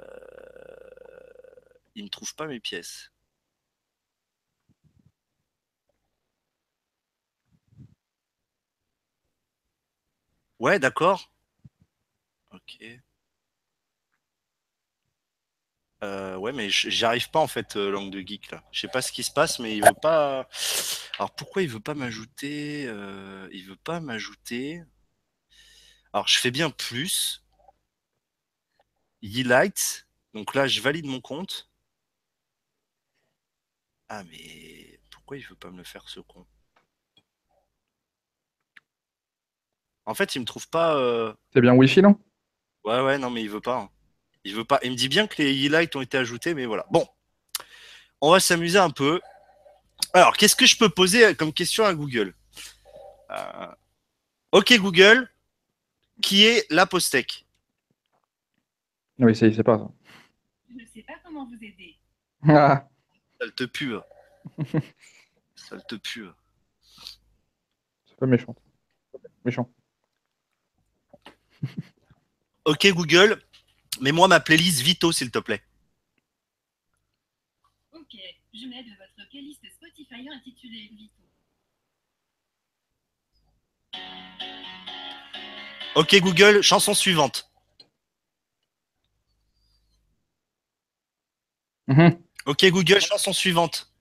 Il 1.95 2.03
ne 2.05 2.09
trouve 2.09 2.35
pas 2.35 2.47
mes 2.47 2.59
pièces. 2.59 3.11
Ouais, 10.59 10.79
d'accord. 10.79 11.31
Ok. 12.51 13.04
Euh, 16.05 16.35
ouais, 16.37 16.51
mais 16.51 16.69
j- 16.69 16.91
j'y 16.91 17.03
arrive 17.05 17.29
pas 17.31 17.39
en 17.39 17.47
fait, 17.47 17.75
euh, 17.77 17.89
langue 17.89 18.11
de 18.11 18.19
geek 18.19 18.51
là. 18.51 18.63
Je 18.71 18.81
sais 18.81 18.87
pas 18.87 19.01
ce 19.01 19.11
qui 19.11 19.23
se 19.23 19.31
passe, 19.31 19.59
mais 19.59 19.75
il 19.75 19.81
veut 19.83 19.95
pas. 20.01 20.47
Alors 21.17 21.33
pourquoi 21.35 21.63
il 21.63 21.69
veut 21.69 21.79
pas 21.79 21.95
m'ajouter 21.95 22.85
euh, 22.87 23.47
Il 23.51 23.63
veut 23.65 23.75
pas 23.77 23.99
m'ajouter? 23.99 24.83
Alors 26.13 26.27
je 26.27 26.39
fais 26.39 26.49
bien 26.51 26.71
plus. 26.71 27.43
Highlight. 29.21 30.07
Donc 30.33 30.55
là, 30.55 30.67
je 30.67 30.79
valide 30.79 31.05
mon 31.05 31.19
compte. 31.19 31.69
Ah 34.09 34.23
mais 34.23 34.99
pourquoi 35.11 35.37
il 35.37 35.45
veut 35.45 35.55
pas 35.55 35.69
me 35.69 35.77
le 35.77 35.83
faire 35.83 36.09
ce 36.09 36.19
con? 36.19 36.47
En 40.05 40.13
fait, 40.15 40.35
il 40.35 40.39
me 40.39 40.45
trouve 40.45 40.67
pas. 40.69 41.35
C'est 41.53 41.61
bien 41.61 41.73
Wi-Fi, 41.75 42.01
non? 42.01 42.17
Ouais, 42.85 43.01
ouais, 43.01 43.17
non, 43.17 43.29
mais 43.29 43.41
il 43.43 43.49
veut 43.49 43.59
pas. 43.61 43.79
hein. 43.81 43.89
Il 44.45 44.55
veut 44.55 44.63
pas. 44.63 44.79
Il 44.83 44.91
me 44.91 44.95
dit 44.95 45.09
bien 45.09 45.27
que 45.27 45.41
les 45.41 45.65
highlights 45.65 45.95
ont 45.95 46.01
été 46.01 46.17
ajoutés, 46.17 46.53
mais 46.53 46.65
voilà. 46.65 46.85
Bon, 46.91 47.05
on 48.21 48.31
va 48.31 48.39
s'amuser 48.39 48.77
un 48.77 48.91
peu. 48.91 49.19
Alors, 50.13 50.37
qu'est-ce 50.37 50.55
que 50.55 50.65
je 50.65 50.77
peux 50.77 50.87
poser 50.89 51.35
comme 51.35 51.51
question 51.51 51.83
à 51.83 51.93
Google? 51.93 52.33
Euh, 53.31 53.67
Ok, 54.51 54.71
Google, 54.77 55.29
qui 56.21 56.45
est 56.45 56.65
la 56.71 56.85
Postec 56.85 57.45
Oui, 59.19 59.35
c'est 59.35 59.51
c'est 59.51 59.63
pas 59.63 59.77
ça. 59.79 59.89
Je 60.69 60.75
ne 60.75 60.85
sais 60.85 61.01
pas 61.01 61.13
comment 61.25 61.45
vous 61.45 61.55
aider. 61.55 61.97
Ah, 62.47 62.87
Ça 63.41 63.49
te 63.51 63.63
pue. 63.65 63.95
Ça 65.55 65.77
te 65.81 65.95
pue. 65.95 66.27
c'est 68.05 68.15
pas 68.17 68.27
méchant. 68.27 68.55
Méchant. 69.43 69.69
Ok, 72.65 72.87
Google, 72.93 73.41
mets-moi 74.01 74.27
ma 74.27 74.39
playlist 74.39 74.81
Vito, 74.81 75.11
s'il 75.11 75.31
te 75.31 75.39
plaît. 75.39 75.63
Ok, 77.93 78.15
je 78.53 78.67
mets 78.67 78.83
de 78.83 78.89
votre 78.91 79.29
playlist 79.29 79.61
Spotify 79.75 80.27
intitulée 80.29 80.89
Vito. 80.97 81.23
Ok, 85.95 86.15
Google, 86.19 86.61
chanson 86.61 86.93
suivante. 86.93 87.49
Mhm. 91.87 92.19
Ok, 92.45 92.65
Google, 92.69 92.99
chanson 92.99 93.33
suivante. 93.33 93.91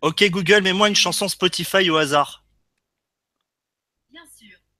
Ok, 0.00 0.24
Google, 0.30 0.62
mets-moi 0.62 0.88
une 0.88 0.94
chanson 0.94 1.28
Spotify 1.28 1.90
au 1.90 1.96
hasard. 1.96 2.44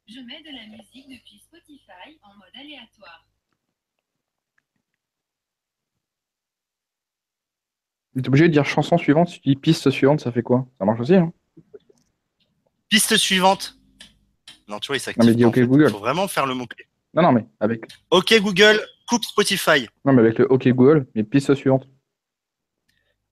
Je 0.08 0.20
mets 0.20 0.42
de 0.42 0.56
la 0.56 0.66
musique 0.76 1.08
depuis 1.08 1.38
Spotify 1.38 2.18
en 2.22 2.34
mode 2.34 2.48
aléatoire. 2.54 3.26
T'es 8.14 8.26
obligé 8.26 8.48
de 8.48 8.52
dire 8.52 8.64
chanson 8.64 8.98
suivante. 8.98 9.28
Si 9.28 9.40
tu 9.40 9.50
dis 9.50 9.56
piste 9.56 9.90
suivante, 9.90 10.20
ça 10.20 10.32
fait 10.32 10.42
quoi? 10.42 10.66
Ça 10.78 10.84
marche 10.84 11.00
aussi, 11.00 11.14
hein? 11.14 11.32
Piste 12.88 13.16
suivante. 13.16 13.78
Non, 14.66 14.80
tu 14.80 14.88
vois, 14.88 14.96
il 14.96 15.00
s'active. 15.00 15.22
Non, 15.22 15.28
mais 15.28 15.34
dis 15.36 15.42
pas, 15.42 15.46
en 15.46 15.50
OK 15.50 15.54
fait. 15.56 15.66
Google. 15.66 15.90
faut 15.90 15.98
vraiment 15.98 16.26
faire 16.26 16.46
le 16.46 16.54
mot-clé. 16.54 16.86
Non, 17.14 17.22
non, 17.22 17.32
mais 17.32 17.46
avec, 17.60 17.84
Ok, 18.10 18.34
Google, 18.40 18.80
coupe 19.06 19.24
Spotify. 19.24 19.88
non, 20.04 20.12
mais 20.12 20.20
avec 20.22 20.38
le 20.38 20.50
OK 20.50 20.66
Google, 20.68 21.06
mais 21.14 21.22
piste 21.22 21.54
suivante. 21.54 21.86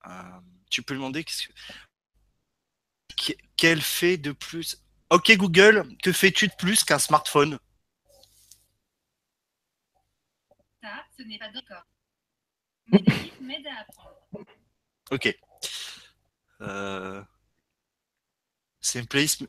Euh, 0.06 0.10
tu 0.70 0.82
peux 0.82 0.94
demander 0.94 1.24
qu'est-ce 1.24 1.48
que... 1.48 1.52
Qu- 3.16 3.36
Quel 3.56 3.80
fait 3.80 4.18
de 4.18 4.32
plus 4.32 4.82
Ok, 5.10 5.30
Google, 5.36 5.86
que 6.02 6.12
fais-tu 6.12 6.48
de 6.48 6.54
plus 6.54 6.84
qu'un 6.84 6.98
smartphone? 6.98 7.58
Ça, 10.82 11.04
ce 11.16 11.22
n'est 11.22 11.38
pas 11.38 11.50
d'accord. 11.50 11.84
Mon 12.86 12.98
équipe 12.98 13.40
m'aide 13.40 13.66
à 13.66 13.80
apprendre. 13.80 14.16
Ok. 15.10 15.38
Euh, 16.62 17.22
C'est. 18.80 19.04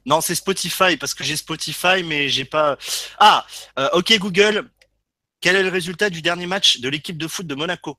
Non, 0.06 0.22
c'est 0.22 0.36
Spotify 0.36 0.98
parce 0.98 1.13
que 1.13 1.24
j'ai 1.24 1.38
Spotify, 1.38 2.04
mais 2.04 2.30
j'ai 2.30 2.46
pas. 2.46 2.78
Ah, 3.20 3.46
euh, 3.80 3.89
ok 3.93 4.17
Google. 4.20 4.70
Quel 5.39 5.56
est 5.56 5.63
le 5.63 5.70
résultat 5.70 6.10
du 6.10 6.22
dernier 6.22 6.48
match 6.48 6.80
de 6.80 6.89
l'équipe 6.89 7.17
de 7.17 7.28
foot 7.28 7.46
de 7.46 7.54
Monaco? 7.56 7.98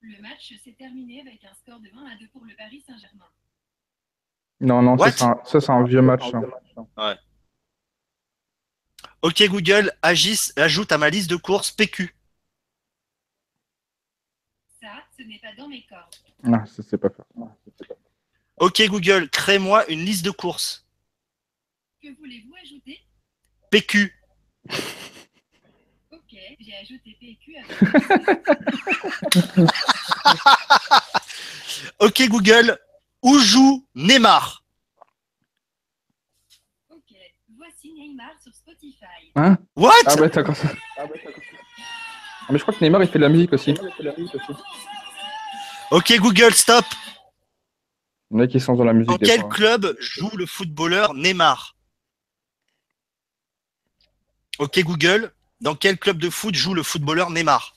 Le 0.00 0.20
match 0.20 0.52
s'est 0.62 0.74
terminé 0.76 1.20
avec 1.20 1.44
un 1.44 1.54
score 1.54 1.80
de 1.80 1.88
1 1.92 2.06
à 2.06 2.16
2 2.16 2.28
pour 2.28 2.44
le 2.44 2.54
Paris 2.56 2.82
Saint-Germain. 2.86 3.30
Non, 4.64 4.82
non, 4.82 4.96
ça, 4.96 5.04
What? 5.04 5.10
c'est 5.12 5.24
un, 5.24 5.38
ça, 5.44 5.60
c'est 5.60 5.70
un 5.70 5.84
vieux 5.84 6.00
match. 6.02 6.22
ça. 6.30 6.40
Ok 9.22 9.42
Google, 9.48 9.92
agis, 10.02 10.50
ajoute 10.56 10.90
à 10.92 10.98
ma 10.98 11.08
liste 11.10 11.30
de 11.30 11.36
courses 11.36 11.70
PQ. 11.70 12.14
Ça, 14.80 14.88
ce 15.16 15.22
n'est 15.22 15.38
pas 15.38 15.54
dans 15.56 15.68
mes 15.68 15.84
cordes. 15.86 16.14
Ah, 16.52 16.66
ça, 16.66 16.82
c'est 16.82 16.98
pas 16.98 17.08
faire. 17.10 17.24
Ok 18.58 18.82
Google, 18.88 19.30
crée-moi 19.30 19.88
une 19.90 20.00
liste 20.04 20.24
de 20.24 20.30
courses. 20.30 20.84
Que 22.02 22.08
voulez-vous 22.18 22.54
ajouter? 22.62 22.98
PQ. 23.70 24.12
Ok, 26.10 26.36
j'ai 26.58 26.74
ajouté 26.76 27.16
PQ 27.20 27.56
avec 27.58 27.68
Ok 32.00 32.28
Google, 32.28 32.76
où 33.24 33.38
joue 33.38 33.84
Neymar? 33.94 34.62
Ok, 36.90 37.14
voici 37.56 37.92
Neymar 37.94 38.32
sur 38.40 38.54
Spotify. 38.54 39.32
Hein? 39.34 39.56
What? 39.74 39.92
Ah 40.06 40.14
ouais, 40.16 40.28
d'accord. 40.28 40.54
Ah, 40.98 41.06
mais 42.50 42.58
je 42.58 42.62
crois 42.62 42.74
que 42.74 42.84
Neymar, 42.84 43.02
il 43.02 43.08
fait 43.08 43.18
de 43.18 43.24
la 43.24 43.30
musique 43.30 43.52
aussi. 43.54 43.74
Ok 45.90 46.12
Google, 46.18 46.52
stop. 46.52 46.84
Il 48.30 48.36
y 48.36 48.40
en 48.40 48.44
a 48.44 48.46
qui 48.46 48.60
sont 48.60 48.74
dans 48.74 48.84
la 48.84 48.92
musique. 48.92 49.08
Dans 49.08 49.16
quel 49.16 49.40
fois. 49.40 49.48
club 49.48 49.96
joue 49.98 50.36
le 50.36 50.44
footballeur 50.46 51.14
Neymar? 51.14 51.76
Ok 54.58 54.78
Google, 54.80 55.32
dans 55.60 55.74
quel 55.74 55.98
club 55.98 56.18
de 56.18 56.28
foot 56.28 56.54
joue 56.54 56.74
le 56.74 56.82
footballeur 56.82 57.30
Neymar? 57.30 57.74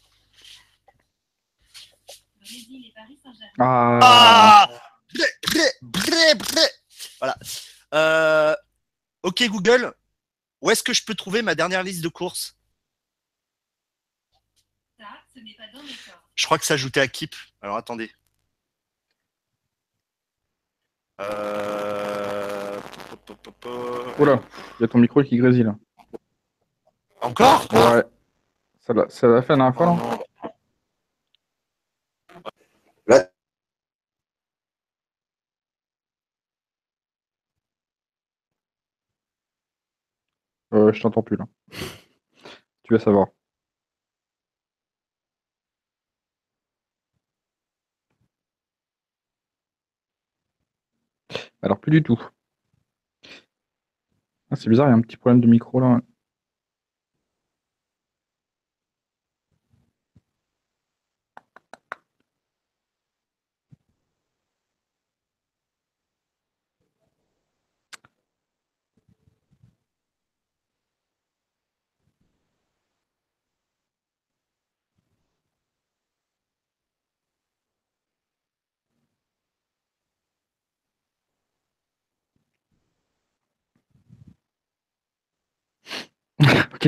Brésil 2.41 2.85
et 2.85 2.93
Paris 2.93 3.17
Saint-Germain. 3.23 3.99
Ah, 4.01 4.67
Ah 4.69 4.86
Voilà. 7.19 7.37
Euh, 7.93 8.55
ok 9.23 9.43
Google, 9.47 9.93
où 10.61 10.69
est-ce 10.71 10.83
que 10.83 10.93
je 10.93 11.03
peux 11.03 11.15
trouver 11.15 11.41
ma 11.41 11.55
dernière 11.55 11.83
liste 11.83 12.03
de 12.03 12.09
courses? 12.09 12.57
Ça, 14.97 15.05
ce 15.33 15.39
n'est 15.39 15.53
pas 15.53 15.67
dans 15.73 15.83
mes 15.83 15.89
corps. 15.89 16.29
Je 16.35 16.45
crois 16.45 16.57
que 16.57 16.65
c'est 16.65 16.73
ajouté 16.73 16.99
à 16.99 17.07
Keep. 17.07 17.35
Alors 17.61 17.77
attendez. 17.77 18.11
Euh... 21.21 22.79
Oula, 24.19 24.41
il 24.79 24.81
y 24.81 24.85
a 24.85 24.87
ton 24.87 24.99
micro 24.99 25.23
qui 25.23 25.37
grésille. 25.37 25.63
là. 25.63 25.75
Encore? 27.21 27.67
Ouais. 27.73 28.03
Ça 28.79 28.93
l'a 28.93 29.09
ça 29.09 29.27
l'a 29.27 29.41
fait 29.41 29.53
la 29.53 29.57
dernière 29.57 29.75
fois, 29.75 29.85
non 29.87 30.23
euh, 40.73 40.91
Je 40.93 41.01
t'entends 41.01 41.23
plus 41.23 41.37
là. 41.37 41.45
Tu 42.83 42.93
vas 42.93 42.99
savoir. 42.99 43.27
Alors, 51.61 51.79
plus 51.79 51.91
du 51.91 52.01
tout. 52.03 52.19
Ah, 54.51 54.55
c'est 54.57 54.69
bizarre, 54.69 54.87
il 54.87 54.91
y 54.91 54.93
a 54.93 54.97
un 54.97 55.01
petit 55.01 55.17
problème 55.17 55.41
de 55.41 55.47
micro 55.47 55.79
là. 55.79 56.01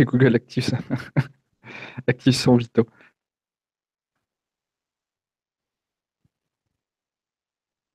Google 0.06 0.36
active 0.36 0.64
ça. 0.64 0.78
active 2.08 2.34
son 2.34 2.58
Vito. 2.58 2.88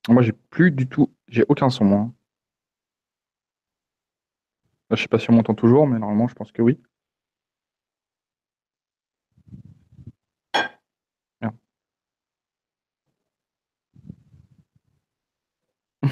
Moi, 0.09 0.21
j'ai 0.23 0.33
plus 0.33 0.71
du 0.71 0.87
tout. 0.87 1.13
J'ai 1.27 1.43
aucun 1.47 1.69
son, 1.69 1.85
moi. 1.85 2.11
Là, 4.89 4.95
je 4.95 5.01
sais 5.03 5.07
pas 5.07 5.19
si 5.19 5.29
on 5.29 5.33
m'entend 5.33 5.53
toujours, 5.55 5.87
mais 5.87 5.99
normalement, 5.99 6.27
je 6.27 6.33
pense 6.35 6.51
que 6.51 6.61
oui. 6.61 6.79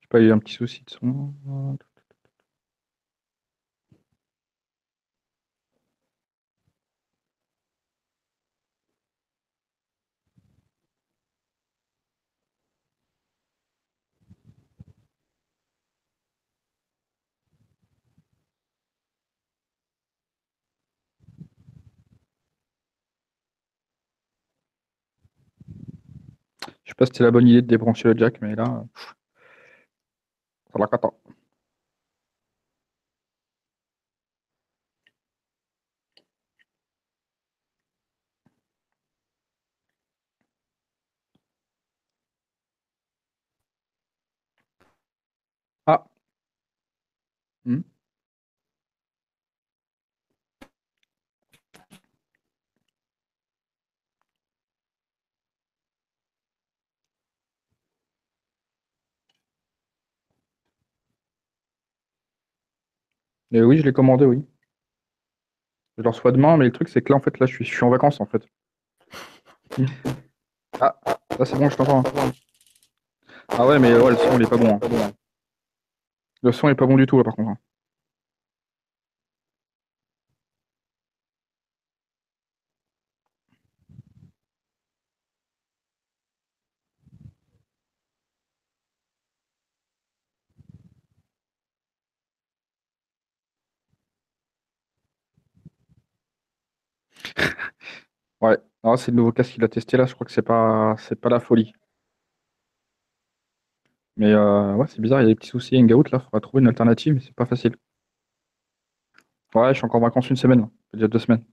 J'ai 0.00 0.08
pas 0.08 0.20
eu 0.20 0.32
un 0.32 0.38
petit 0.38 0.54
souci 0.54 0.82
de 0.84 0.90
son. 0.90 1.34
Je 26.84 26.89
sais 26.89 26.89
pas 27.00 27.06
si 27.06 27.12
c'était 27.14 27.24
la 27.24 27.30
bonne 27.30 27.48
idée 27.48 27.62
de 27.62 27.66
débrancher 27.66 28.08
le 28.12 28.18
jack, 28.18 28.40
mais 28.42 28.54
là. 28.54 28.84
Ça 30.72 30.78
la 30.78 30.86
cata. 30.86 31.10
Ah. 45.86 46.10
Hmm. 47.64 47.89
Et 63.52 63.62
oui, 63.62 63.78
je 63.78 63.84
l'ai 63.84 63.92
commandé, 63.92 64.24
oui. 64.24 64.44
Je 65.98 66.02
le 66.02 66.08
reçois 66.08 66.32
demain, 66.32 66.56
mais 66.56 66.64
le 66.66 66.72
truc, 66.72 66.88
c'est 66.88 67.02
que 67.02 67.12
là, 67.12 67.16
en 67.18 67.20
fait, 67.20 67.38
là, 67.38 67.46
je 67.46 67.54
suis, 67.54 67.64
je 67.64 67.70
suis 67.74 67.84
en 67.84 67.90
vacances, 67.90 68.20
en 68.20 68.26
fait. 68.26 68.42
Ah, 70.80 70.98
là, 71.38 71.44
c'est 71.44 71.56
bon, 71.58 71.68
je 71.68 71.76
t'entends. 71.76 72.02
hein. 72.16 72.32
Ah 73.48 73.66
ouais, 73.66 73.78
mais 73.78 73.92
ouais, 73.94 74.10
le 74.10 74.16
son, 74.16 74.36
il 74.38 74.42
est 74.42 74.48
pas 74.48 74.56
bon. 74.56 74.78
hein. 74.82 75.12
Le 76.42 76.52
son 76.52 76.68
est 76.68 76.74
pas 76.74 76.86
bon 76.86 76.96
du 76.96 77.06
tout, 77.06 77.18
là, 77.18 77.24
par 77.24 77.34
contre. 77.36 77.50
hein. 77.50 77.58
Ouais, 98.40 98.58
non, 98.84 98.96
c'est 98.96 99.10
le 99.10 99.16
nouveau 99.18 99.32
casque 99.32 99.52
qu'il 99.52 99.64
a 99.64 99.68
testé 99.68 99.96
là, 99.96 100.06
je 100.06 100.14
crois 100.14 100.24
que 100.26 100.32
c'est 100.32 100.42
pas 100.42 100.94
c'est 100.98 101.16
pas 101.20 101.28
la 101.28 101.40
folie. 101.40 101.72
Mais 104.16 104.32
euh, 104.32 104.74
ouais, 104.74 104.86
c'est 104.88 105.00
bizarre, 105.00 105.20
il 105.20 105.24
y 105.24 105.26
a 105.26 105.28
des 105.28 105.34
petits 105.34 105.48
soucis 105.50 105.76
Hangout 105.78 106.10
là, 106.10 106.20
faudra 106.20 106.40
trouver 106.40 106.60
une 106.62 106.68
alternative, 106.68 107.14
mais 107.14 107.20
c'est 107.20 107.34
pas 107.34 107.46
facile. 107.46 107.76
Ouais, 109.54 109.68
je 109.72 109.78
suis 109.78 109.84
encore 109.84 110.00
en 110.00 110.04
vacances 110.04 110.30
une 110.30 110.36
semaine, 110.36 110.60
là. 110.60 110.68
Déjà 110.94 111.08
deux 111.08 111.18
semaines. 111.18 111.44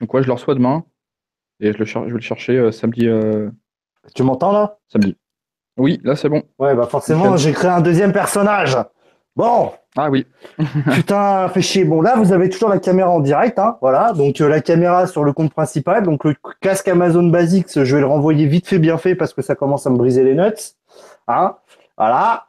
Donc 0.00 0.12
ouais, 0.12 0.22
je 0.22 0.26
le 0.26 0.32
reçois 0.34 0.54
demain 0.54 0.84
et 1.60 1.72
je, 1.72 1.78
le 1.78 1.84
cher- 1.84 2.02
je 2.04 2.08
vais 2.08 2.14
le 2.14 2.20
chercher 2.20 2.58
euh, 2.58 2.72
samedi. 2.72 3.06
euh, 3.08 3.50
Tu 4.14 4.22
m'entends 4.22 4.52
là? 4.52 4.78
samedi. 4.88 5.16
Oui, 5.76 6.00
là 6.04 6.14
c'est 6.16 6.28
bon. 6.28 6.42
Ouais, 6.58 6.74
bah 6.74 6.86
forcément, 6.86 7.24
Nickel. 7.24 7.38
j'ai 7.38 7.52
créé 7.52 7.70
un 7.70 7.80
deuxième 7.80 8.12
personnage. 8.12 8.76
Bon, 9.36 9.72
Ah 9.96 10.10
oui, 10.10 10.26
putain, 10.92 11.48
fait 11.48 11.60
chier. 11.62 11.84
Bon, 11.84 12.00
là, 12.00 12.14
vous 12.16 12.32
avez 12.32 12.48
toujours 12.48 12.68
la 12.68 12.78
caméra 12.78 13.10
en 13.10 13.18
direct, 13.20 13.58
hein, 13.58 13.76
voilà. 13.80 14.12
Donc, 14.12 14.40
euh, 14.40 14.48
la 14.48 14.60
caméra 14.60 15.06
sur 15.08 15.24
le 15.24 15.32
compte 15.32 15.52
principal. 15.52 16.04
Donc, 16.04 16.24
le 16.24 16.34
casque 16.60 16.86
Amazon 16.88 17.24
Basics, 17.24 17.82
je 17.82 17.94
vais 17.94 18.00
le 18.00 18.06
renvoyer 18.06 18.46
vite 18.46 18.68
fait, 18.68 18.78
bien 18.78 18.96
fait, 18.96 19.16
parce 19.16 19.34
que 19.34 19.42
ça 19.42 19.56
commence 19.56 19.86
à 19.86 19.90
me 19.90 19.96
briser 19.96 20.22
les 20.22 20.34
nuts. 20.34 20.76
Hein, 21.26 21.56
voilà. 21.96 22.46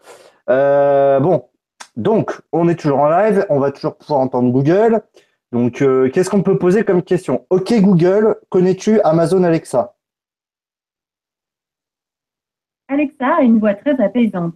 Euh, 0.49 1.19
bon, 1.19 1.45
donc, 1.95 2.39
on 2.51 2.67
est 2.69 2.75
toujours 2.75 2.99
en 2.99 3.09
live. 3.09 3.45
On 3.49 3.59
va 3.59 3.71
toujours 3.71 3.95
pouvoir 3.95 4.19
entendre 4.19 4.51
Google. 4.51 5.01
Donc, 5.51 5.81
euh, 5.81 6.09
qu'est-ce 6.11 6.29
qu'on 6.29 6.43
peut 6.43 6.57
poser 6.57 6.83
comme 6.83 7.01
question? 7.01 7.45
Ok, 7.49 7.73
Google, 7.79 8.35
connais-tu 8.49 8.99
Amazon 9.01 9.43
Alexa? 9.43 9.95
Alexa 12.87 13.37
a 13.39 13.41
une 13.41 13.59
voix 13.59 13.73
très 13.73 13.99
apaisante. 13.99 14.53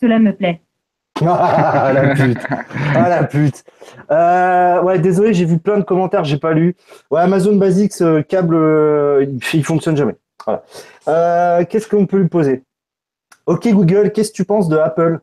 Cela 0.00 0.18
me 0.18 0.34
plaît. 0.34 0.62
Ah 1.22 1.92
la 1.94 2.14
pute. 2.14 2.38
Ah 2.94 3.08
la 3.08 3.24
pute. 3.24 3.64
Euh, 4.10 4.82
ouais, 4.82 4.98
désolé, 4.98 5.32
j'ai 5.34 5.44
vu 5.44 5.58
plein 5.58 5.78
de 5.78 5.82
commentaires, 5.84 6.24
j'ai 6.24 6.38
pas 6.38 6.52
lu. 6.52 6.74
Ouais, 7.10 7.20
Amazon 7.20 7.56
Basics, 7.56 8.00
euh, 8.02 8.22
câble, 8.22 8.54
euh, 8.54 9.26
il 9.54 9.64
fonctionne 9.64 9.96
jamais. 9.96 10.16
Voilà. 10.44 10.62
Euh, 11.08 11.64
Qu'est-ce 11.64 11.88
qu'on 11.88 12.06
peut 12.06 12.18
lui 12.18 12.28
poser? 12.28 12.62
Ok 13.46 13.68
Google, 13.68 14.12
qu'est-ce 14.12 14.30
que 14.30 14.36
tu 14.36 14.44
penses 14.44 14.68
de 14.68 14.76
Apple? 14.76 15.20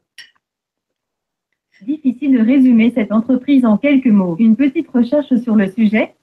Difficile 1.81 2.37
de 2.39 2.45
résumer 2.45 2.91
cette 2.95 3.11
entreprise 3.11 3.65
en 3.65 3.77
quelques 3.77 4.05
mots. 4.07 4.37
Une 4.39 4.55
petite 4.55 4.89
recherche 4.89 5.35
sur 5.43 5.55
le 5.55 5.69
sujet. 5.69 6.15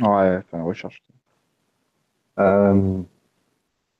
Ouais, 0.00 0.38
enfin, 0.38 0.62
recherche. 0.62 1.02
Euh, 2.38 2.98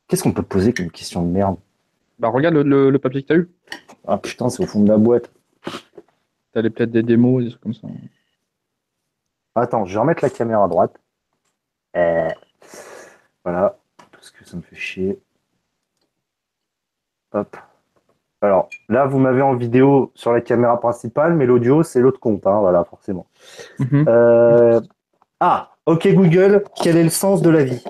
Qu'est-ce 0.08 0.22
qu'on 0.22 0.32
peut 0.32 0.42
poser 0.42 0.72
comme 0.72 0.90
question 0.90 1.22
de 1.22 1.28
merde? 1.30 1.56
Bah, 2.18 2.28
regarde 2.28 2.54
le, 2.54 2.62
le- 2.62 2.90
le 2.90 2.98
papier 2.98 3.22
que 3.22 3.28
t'as 3.28 3.36
eu. 3.36 3.48
Ah 4.06 4.18
putain, 4.18 4.48
c'est 4.50 4.62
au 4.62 4.66
fond 4.66 4.82
de 4.82 4.88
la 4.88 4.98
boîte. 4.98 5.30
T'as 6.52 6.62
peut-être 6.62 6.90
des 6.90 7.02
démos, 7.02 7.44
des 7.44 7.50
trucs 7.50 7.62
comme 7.62 7.74
ça. 7.74 7.88
Attends, 9.54 9.84
je 9.86 9.94
vais 9.94 10.00
remettre 10.00 10.22
la 10.22 10.30
caméra 10.30 10.64
à 10.64 10.68
droite. 10.68 10.96
Euh, 11.96 12.28
voilà, 13.44 13.76
parce 14.12 14.30
que 14.30 14.44
ça 14.44 14.56
me 14.56 14.62
fait 14.62 14.76
chier. 14.76 15.18
Hop. 17.32 17.56
Alors, 18.40 18.68
là, 18.88 19.06
vous 19.06 19.18
m'avez 19.18 19.42
en 19.42 19.54
vidéo 19.54 20.12
sur 20.14 20.32
la 20.32 20.40
caméra 20.40 20.78
principale, 20.78 21.34
mais 21.34 21.46
l'audio, 21.46 21.82
c'est 21.82 22.00
l'autre 22.00 22.20
compte, 22.20 22.46
hein, 22.46 22.60
voilà, 22.60 22.84
forcément. 22.84 23.26
Mhm. 23.78 24.04
Euh, 24.06 24.80
Ah, 25.40 25.72
ok 25.86 26.08
Google, 26.14 26.64
quel 26.76 26.96
est 26.96 27.02
le 27.04 27.10
sens 27.10 27.42
de 27.42 27.50
la 27.50 27.64
vie? 27.64 27.82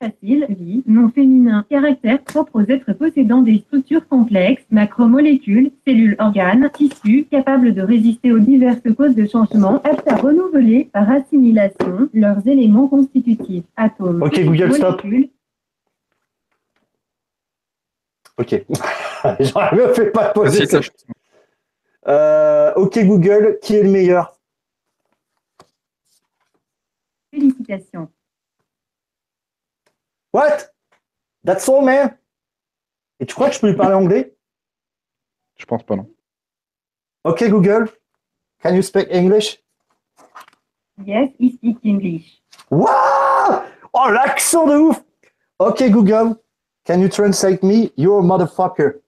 Facile, 0.00 0.46
vie, 0.48 0.84
nom 0.86 1.08
féminin, 1.08 1.66
caractère 1.68 2.22
propre 2.22 2.62
aux 2.62 2.66
êtres 2.70 2.92
possédant 2.92 3.42
des 3.42 3.58
structures 3.58 4.06
complexes, 4.06 4.62
macromolécules, 4.70 5.72
cellules, 5.84 6.14
organes, 6.20 6.70
tissus, 6.72 7.26
capables 7.28 7.74
de 7.74 7.82
résister 7.82 8.30
aux 8.30 8.38
diverses 8.38 8.94
causes 8.96 9.16
de 9.16 9.26
changement, 9.26 9.82
aptes 9.82 10.06
à 10.06 10.14
renouveler 10.14 10.88
par 10.92 11.10
assimilation 11.10 12.08
leurs 12.14 12.46
éléments 12.46 12.86
constitutifs, 12.86 13.64
atomes, 13.76 14.22
Ok, 14.22 14.40
Google, 14.44 14.72
stop. 14.74 15.02
Ok. 18.38 18.64
J'aurais 19.40 19.76
mieux 19.76 19.94
fait 19.94 20.12
pas 20.12 20.28
poser 20.28 20.64
Euh, 22.06 22.72
ok 22.76 23.04
Google, 23.04 23.58
qui 23.60 23.74
est 23.74 23.82
le 23.82 23.90
meilleur? 23.90 24.38
Félicitations. 27.32 28.08
What? 30.38 30.70
That's 31.44 31.68
all, 31.68 31.84
man 31.84 32.16
Et 33.18 33.26
tu 33.26 33.34
crois 33.34 33.48
que 33.48 33.56
je 33.56 33.60
peux 33.60 33.70
lui 33.70 33.76
parler 33.76 33.96
anglais? 33.96 34.36
Je 35.56 35.66
pense 35.66 35.82
pas, 35.82 35.96
non. 35.96 36.08
Ok 37.24 37.42
Google, 37.48 37.88
can 38.62 38.72
you 38.74 38.82
speak 38.82 39.08
English? 39.10 39.60
Yes, 41.04 41.30
he 41.40 41.50
speaks 41.50 41.80
English. 41.84 42.40
Wow 42.70 43.64
Oh, 43.92 44.10
l'accent 44.10 44.66
de 44.68 44.76
ouf 44.76 45.02
Ok 45.58 45.82
Google, 45.90 46.36
can 46.84 47.00
you 47.00 47.08
translate 47.08 47.64
me? 47.64 47.90
You're 47.96 48.20
a 48.20 48.22
motherfucker. 48.22 49.02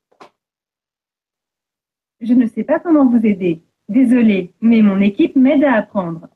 Je 2.21 2.35
ne 2.35 2.49
sais 2.49 2.65
pas 2.65 2.81
comment 2.81 3.07
vous 3.07 3.25
aider. 3.25 3.63
Désolé, 3.89 4.53
mais 4.61 4.83
mon 4.83 5.01
équipe 5.01 5.37
m'aide 5.37 5.63
à 5.63 5.75
apprendre. 5.75 6.27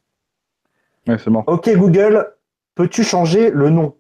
Ouais, 1.09 1.19
c'est. 1.19 1.31
Ok 1.49 1.69
Google, 1.75 2.33
peux-tu 2.77 3.03
changer 3.03 3.51
le 3.51 3.71
nom? 3.71 3.97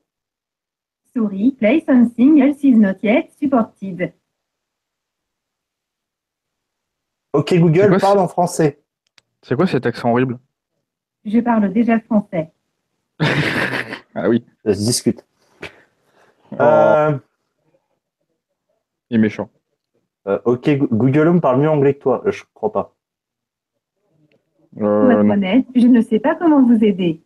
Sorry, 1.16 1.52
play 1.58 1.80
something 1.86 2.40
else 2.42 2.64
is 2.64 2.76
not 2.76 2.96
yet 3.02 3.30
supported. 3.40 4.12
Ok 7.32 7.54
Google, 7.58 7.88
quoi, 7.88 7.98
parle 7.98 8.18
en 8.20 8.28
français. 8.28 8.80
C'est 9.42 9.54
quoi 9.56 9.66
cet 9.66 9.86
accent 9.86 10.10
horrible? 10.10 10.38
Je 11.24 11.40
parle 11.40 11.72
déjà 11.72 12.00
français. 12.00 12.50
Ah 14.16 14.28
oui. 14.28 14.44
Ça 14.64 14.72
se 14.74 14.78
discute. 14.78 15.24
Oh, 16.52 16.56
Euh, 16.60 17.18
il 19.10 19.16
est 19.16 19.18
méchant. 19.20 19.50
euh, 20.28 20.38
ok, 20.44 20.70
Go- 20.78 20.88
Google 20.92 21.26
Home 21.26 21.40
parle 21.40 21.60
mieux 21.60 21.68
anglais 21.68 21.94
que 21.94 21.98
toi. 22.02 22.22
Euh, 22.24 22.30
Je 22.30 22.44
crois 22.54 22.70
pas. 22.70 22.94
Pour 24.76 24.86
Euh, 24.86 25.10
être 25.10 25.24
non. 25.24 25.34
honnête, 25.34 25.66
je 25.74 25.88
ne 25.88 26.00
sais 26.00 26.20
pas 26.20 26.36
comment 26.36 26.62
vous 26.64 26.84
aider. 26.84 27.22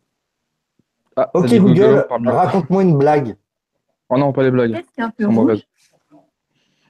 Ah, 1.16 1.30
Ok 1.34 1.54
Google, 1.58 2.06
raconte-moi 2.08 2.82
une 2.84 2.96
blague. 2.96 3.36
Oh 4.10 4.18
non, 4.18 4.32
pas 4.32 4.42
les 4.42 4.50
blagues. 4.50 4.72
Qu'est-ce 4.74 4.92
qu'un 4.96 5.06
Elles 5.06 5.12
feu 5.16 5.24
sont 5.24 5.28
rouge 5.28 5.36
mauvaises. 5.36 5.62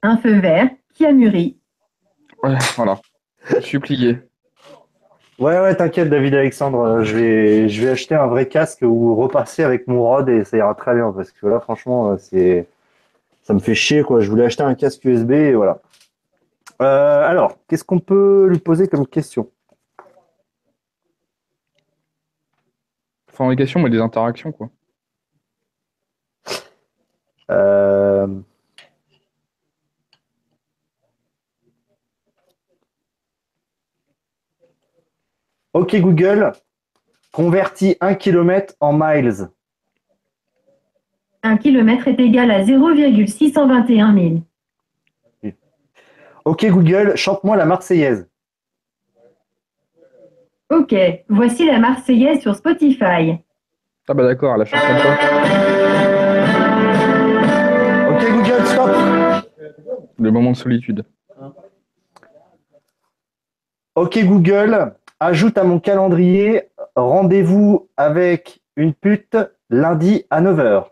Un 0.03 0.17
feu 0.19 0.39
vert 0.39 0.71
qui 0.95 1.07
a 1.07 1.13
mûri. 1.13 1.59
Ouais, 2.43 2.57
voilà. 2.77 3.01
Je 3.57 3.61
suis 3.61 3.79
plié. 3.79 4.19
Ouais, 5.39 5.61
ouais, 5.61 5.77
t'inquiète, 5.77 6.09
David 6.11 6.35
Alexandre, 6.35 6.81
euh, 6.81 7.05
je 7.05 7.17
vais, 7.17 7.69
je 7.69 7.81
vais 7.81 7.91
acheter 7.91 8.17
un 8.17 8.27
vrai 8.27 8.49
casque 8.49 8.83
ou 8.83 9.15
repasser 9.15 9.63
avec 9.63 9.87
mon 9.87 10.03
rod 10.03 10.29
et 10.29 10.45
ça 10.45 10.57
ira 10.57 10.75
très 10.75 10.95
bien 10.95 11.13
parce 11.13 11.31
que 11.31 11.47
là, 11.47 11.61
franchement, 11.61 12.11
euh, 12.11 12.17
c'est, 12.19 12.67
ça 13.43 13.55
me 13.55 13.61
fait 13.61 13.77
chier, 13.77 14.03
quoi. 14.03 14.21
Je 14.21 14.29
voulais 14.29 14.45
acheter 14.47 14.65
un 14.65 14.75
casque 14.75 15.05
USB 15.05 15.31
et 15.31 15.55
voilà. 15.55 15.81
Euh, 16.83 17.23
alors, 17.29 17.57
qu'est-ce 17.69 17.85
qu'on 17.85 18.01
peut 18.01 18.49
lui 18.51 18.59
poser 18.59 18.89
comme 18.89 19.07
question? 19.07 19.49
Enfin, 23.33 23.49
les 23.51 23.57
questions, 23.57 23.81
mais 23.81 23.91
des 23.91 24.01
interactions, 24.01 24.51
quoi. 24.51 24.71
Euh, 27.51 28.27
Ok, 35.79 35.95
Google, 36.01 36.53
convertis 37.31 37.97
un 38.01 38.15
kilomètre 38.15 38.75
en 38.81 38.93
miles. 38.93 39.49
Un 41.43 41.57
kilomètre 41.57 42.09
est 42.09 42.19
égal 42.19 42.51
à 42.51 42.65
0,621 42.65 44.43
000. 45.43 45.55
Ok, 46.45 46.67
Google, 46.67 47.17
chante-moi 47.17 47.57
la 47.57 47.67
Marseillaise. 47.67 48.29
Ok, 50.71 50.95
voici 51.29 51.65
la 51.65 51.79
Marseillaise 51.79 52.41
sur 52.41 52.57
Spotify. 52.57 53.39
Ah 54.09 54.15
bah 54.15 54.25
d'accord, 54.25 54.55
elle 54.55 54.63
a 54.63 54.65
chanté 54.65 55.68
Le 60.19 60.31
moment 60.31 60.51
de 60.53 60.57
solitude. 60.57 61.05
Ok 63.95 64.19
Google, 64.25 64.95
ajoute 65.21 65.59
à 65.59 65.65
mon 65.65 65.81
calendrier 65.81 66.63
rendez-vous 66.97 67.89
avec 67.97 68.61
une 68.77 68.95
pute 68.95 69.37
lundi 69.71 70.25
à 70.31 70.41
9h. 70.41 70.87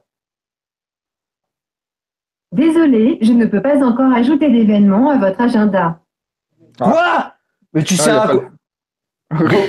Désolé, 2.52 3.18
je 3.22 3.32
ne 3.32 3.46
peux 3.46 3.60
pas 3.62 3.84
encore 3.84 4.12
ajouter 4.12 4.50
d'événements 4.50 5.10
à 5.10 5.18
votre 5.18 5.40
agenda. 5.40 6.00
Ah. 6.80 6.84
Quoi? 6.90 7.32
Mais 7.74 7.82
tu 7.82 7.94
Ah, 7.98 8.02
sais 8.02 8.10
à 8.10 8.26
pas 8.26 8.34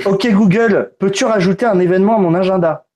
Ok 0.10 0.28
Google, 0.32 0.92
peux-tu 0.98 1.24
rajouter 1.24 1.66
un 1.66 1.78
événement 1.80 2.16
à 2.16 2.20
mon 2.20 2.34
agenda? 2.34 2.86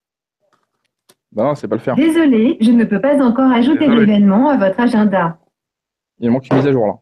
Bah 1.32 1.44
non, 1.44 1.54
c'est 1.54 1.66
pas 1.68 1.76
le 1.76 1.80
faire. 1.80 1.96
Désolé, 1.96 2.58
je 2.60 2.70
ne 2.70 2.84
peux 2.84 3.00
pas 3.00 3.20
encore 3.24 3.50
ajouter 3.50 3.86
Désolé. 3.88 4.06
d'événements 4.06 4.48
à 4.50 4.56
votre 4.56 4.78
agenda. 4.78 5.38
Il 6.18 6.30
manque 6.30 6.48
une 6.50 6.56
mise 6.56 6.66
à 6.66 6.72
jour 6.72 6.86
là. 6.86 6.94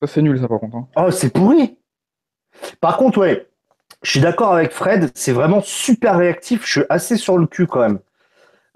Ça, 0.00 0.06
c'est 0.06 0.22
nul, 0.22 0.38
ça, 0.40 0.48
par 0.48 0.58
contre. 0.58 0.76
Hein. 0.76 0.88
Oh, 0.96 1.10
c'est 1.10 1.32
pourri. 1.32 1.78
Par 2.80 2.96
contre, 2.96 3.18
ouais, 3.18 3.46
je 4.02 4.10
suis 4.10 4.20
d'accord 4.20 4.52
avec 4.52 4.72
Fred. 4.72 5.10
C'est 5.14 5.32
vraiment 5.32 5.60
super 5.62 6.16
réactif. 6.16 6.66
Je 6.66 6.70
suis 6.70 6.84
assez 6.88 7.16
sur 7.16 7.38
le 7.38 7.46
cul 7.46 7.66
quand 7.66 7.80
même. 7.80 8.00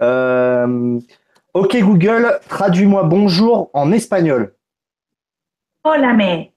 Euh, 0.02 1.00
ok, 1.54 1.76
Google, 1.80 2.38
traduis-moi 2.48 3.04
bonjour 3.04 3.70
en 3.72 3.92
espagnol. 3.92 4.54
Hola, 5.84 6.12
mais. 6.12 6.52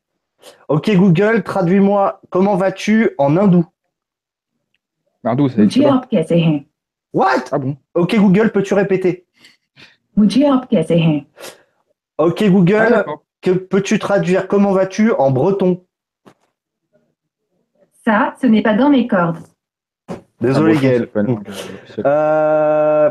Ok, 0.67 0.89
Google, 0.95 1.43
traduis-moi 1.43 2.21
comment 2.29 2.55
vas-tu 2.55 3.11
en 3.17 3.37
hindou? 3.37 3.65
Hindou, 5.23 5.49
c'est. 5.49 5.67
What? 7.13 7.45
Ah 7.51 7.57
bon? 7.57 7.75
Ok, 7.95 8.15
Google, 8.15 8.51
peux-tu 8.51 8.73
répéter? 8.73 9.25
Ok 12.19 12.41
Ah, 12.45 12.49
Google, 12.49 13.05
que 13.41 13.51
peux-tu 13.51 13.97
traduire? 13.97 14.47
Comment 14.49 14.73
vas-tu 14.73 15.11
en 15.13 15.31
breton? 15.31 15.85
Ça, 18.05 18.35
ce 18.41 18.45
n'est 18.45 18.61
pas 18.61 18.73
dans 18.75 18.89
mes 18.89 19.07
cordes. 19.07 19.37
Désolé 20.41 20.75
Ah, 20.77 20.81
Gaël. 20.81 21.09
euh. 21.15 22.03
Euh, 22.05 23.09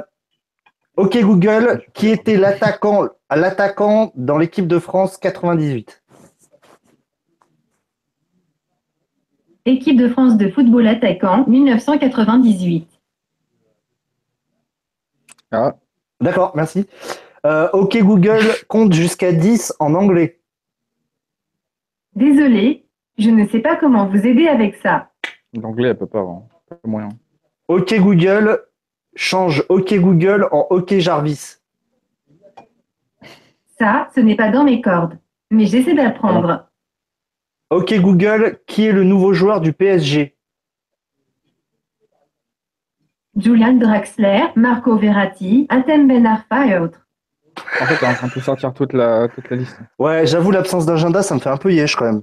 Ok 0.97 1.17
Google, 1.23 1.85
qui 1.95 2.09
était 2.09 2.37
l'attaquant 2.37 3.09
l'attaquant 3.31 4.11
dans 4.15 4.37
l'équipe 4.37 4.67
de 4.67 4.79
France 4.79 5.17
98 5.17 6.03
Équipe 9.65 9.97
de 9.99 10.09
France 10.09 10.37
de 10.37 10.49
football 10.51 10.87
attaquant, 10.89 11.45
1998. 11.47 12.89
Ah, 15.53 15.77
D'accord, 16.21 16.53
merci. 16.57 16.87
Euh, 17.47 17.69
ok 17.73 17.99
Google, 18.03 18.45
compte 18.69 18.93
jusqu'à 18.93 19.33
10 19.33 19.75
en 19.79 19.95
anglais. 19.95 20.41
Désolé, 22.15 22.85
je 23.17 23.31
ne 23.31 23.47
sais 23.47 23.61
pas 23.61 23.77
comment 23.77 24.07
vous 24.07 24.27
aider 24.27 24.49
avec 24.49 24.77
ça. 24.77 25.11
L'anglais, 25.53 25.89
elle 25.91 25.99
peut 25.99 26.07
pas 26.07 26.21
avoir. 26.21 26.43
Pas 26.69 26.77
moyen. 26.85 27.11
Ok 27.69 27.95
Google, 27.99 28.61
change 29.15 29.65
Ok 29.69 29.95
Google 29.95 30.49
en 30.51 30.67
Ok 30.71 30.95
Jarvis. 30.99 31.59
Ça, 33.79 34.09
ce 34.15 34.21
n'est 34.21 34.37
pas 34.37 34.51
dans 34.51 34.65
mes 34.65 34.81
cordes. 34.81 35.19
Mais 35.51 35.67
j'essaie 35.67 35.95
d'apprendre. 35.95 36.69
Ok 37.71 37.95
Google, 38.01 38.59
qui 38.67 38.87
est 38.87 38.93
le 38.93 39.05
nouveau 39.05 39.33
joueur 39.33 39.61
du 39.61 39.73
PSG 39.73 40.35
Julian 43.37 43.75
Draxler, 43.75 44.47
Marco 44.57 44.97
Verratti, 44.97 45.67
Atem 45.69 46.09
Ben 46.09 46.27
Arfa 46.27 46.67
et 46.67 46.79
autres. 46.79 47.08
En 47.81 47.87
fait, 47.87 47.97
t'es 47.97 48.07
en 48.07 48.15
train 48.15 48.27
de 48.27 48.33
tout 48.33 48.41
sortir 48.41 48.73
toute 48.73 48.93
la, 48.93 49.29
toute 49.29 49.49
la 49.51 49.57
liste. 49.57 49.79
Ouais, 49.99 50.27
j'avoue, 50.27 50.51
l'absence 50.51 50.87
d'agenda, 50.87 51.23
ça 51.23 51.35
me 51.35 51.41
fait 51.41 51.51
un 51.51 51.57
peu 51.57 51.73
yesh 51.73 51.97
quand 51.97 52.07
même. 52.07 52.23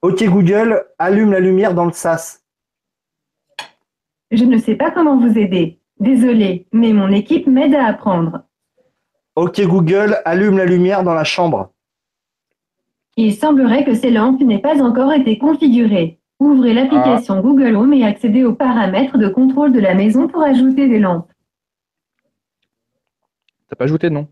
Ok 0.00 0.22
Google, 0.24 0.84
allume 0.98 1.32
la 1.32 1.40
lumière 1.40 1.74
dans 1.74 1.84
le 1.84 1.92
sas. 1.92 2.44
Je 4.30 4.44
ne 4.44 4.58
sais 4.58 4.76
pas 4.76 4.90
comment 4.92 5.18
vous 5.18 5.36
aider. 5.36 5.80
Désolé, 5.98 6.68
mais 6.72 6.92
mon 6.92 7.10
équipe 7.10 7.48
m'aide 7.48 7.74
à 7.74 7.86
apprendre. 7.86 8.42
Ok 9.34 9.60
Google, 9.62 10.18
allume 10.24 10.58
la 10.58 10.66
lumière 10.66 11.02
dans 11.02 11.14
la 11.14 11.24
chambre. 11.24 11.72
Il 13.16 13.34
semblerait 13.34 13.84
que 13.84 13.94
ces 13.94 14.10
lampes 14.10 14.40
n'aient 14.40 14.60
pas 14.60 14.80
encore 14.80 15.12
été 15.12 15.38
configurées. 15.38 16.20
Ouvrez 16.38 16.72
l'application 16.72 17.40
Google 17.40 17.74
Home 17.74 17.92
et 17.92 18.04
accédez 18.04 18.44
aux 18.44 18.54
paramètres 18.54 19.18
de 19.18 19.28
contrôle 19.28 19.72
de 19.72 19.80
la 19.80 19.94
maison 19.94 20.28
pour 20.28 20.42
ajouter 20.42 20.86
des 20.88 21.00
lampes. 21.00 21.28
T'as 23.68 23.76
pas 23.76 23.84
ajouté 23.84 24.08
de 24.08 24.14
nom 24.14 24.28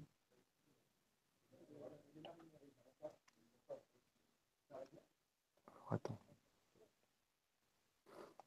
Attends. 5.91 6.19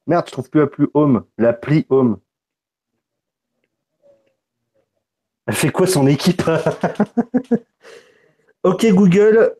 Merde, 0.07 0.25
je 0.27 0.31
trouve 0.31 0.49
plus 0.49 0.59
l'appli 0.59 0.85
Home. 0.93 1.25
L'appli 1.37 1.85
Home. 1.89 2.19
Elle 5.45 5.55
fait 5.55 5.71
quoi 5.71 5.87
son 5.87 6.05
équipe 6.07 6.41
Ok 8.63 8.85
Google, 8.87 9.55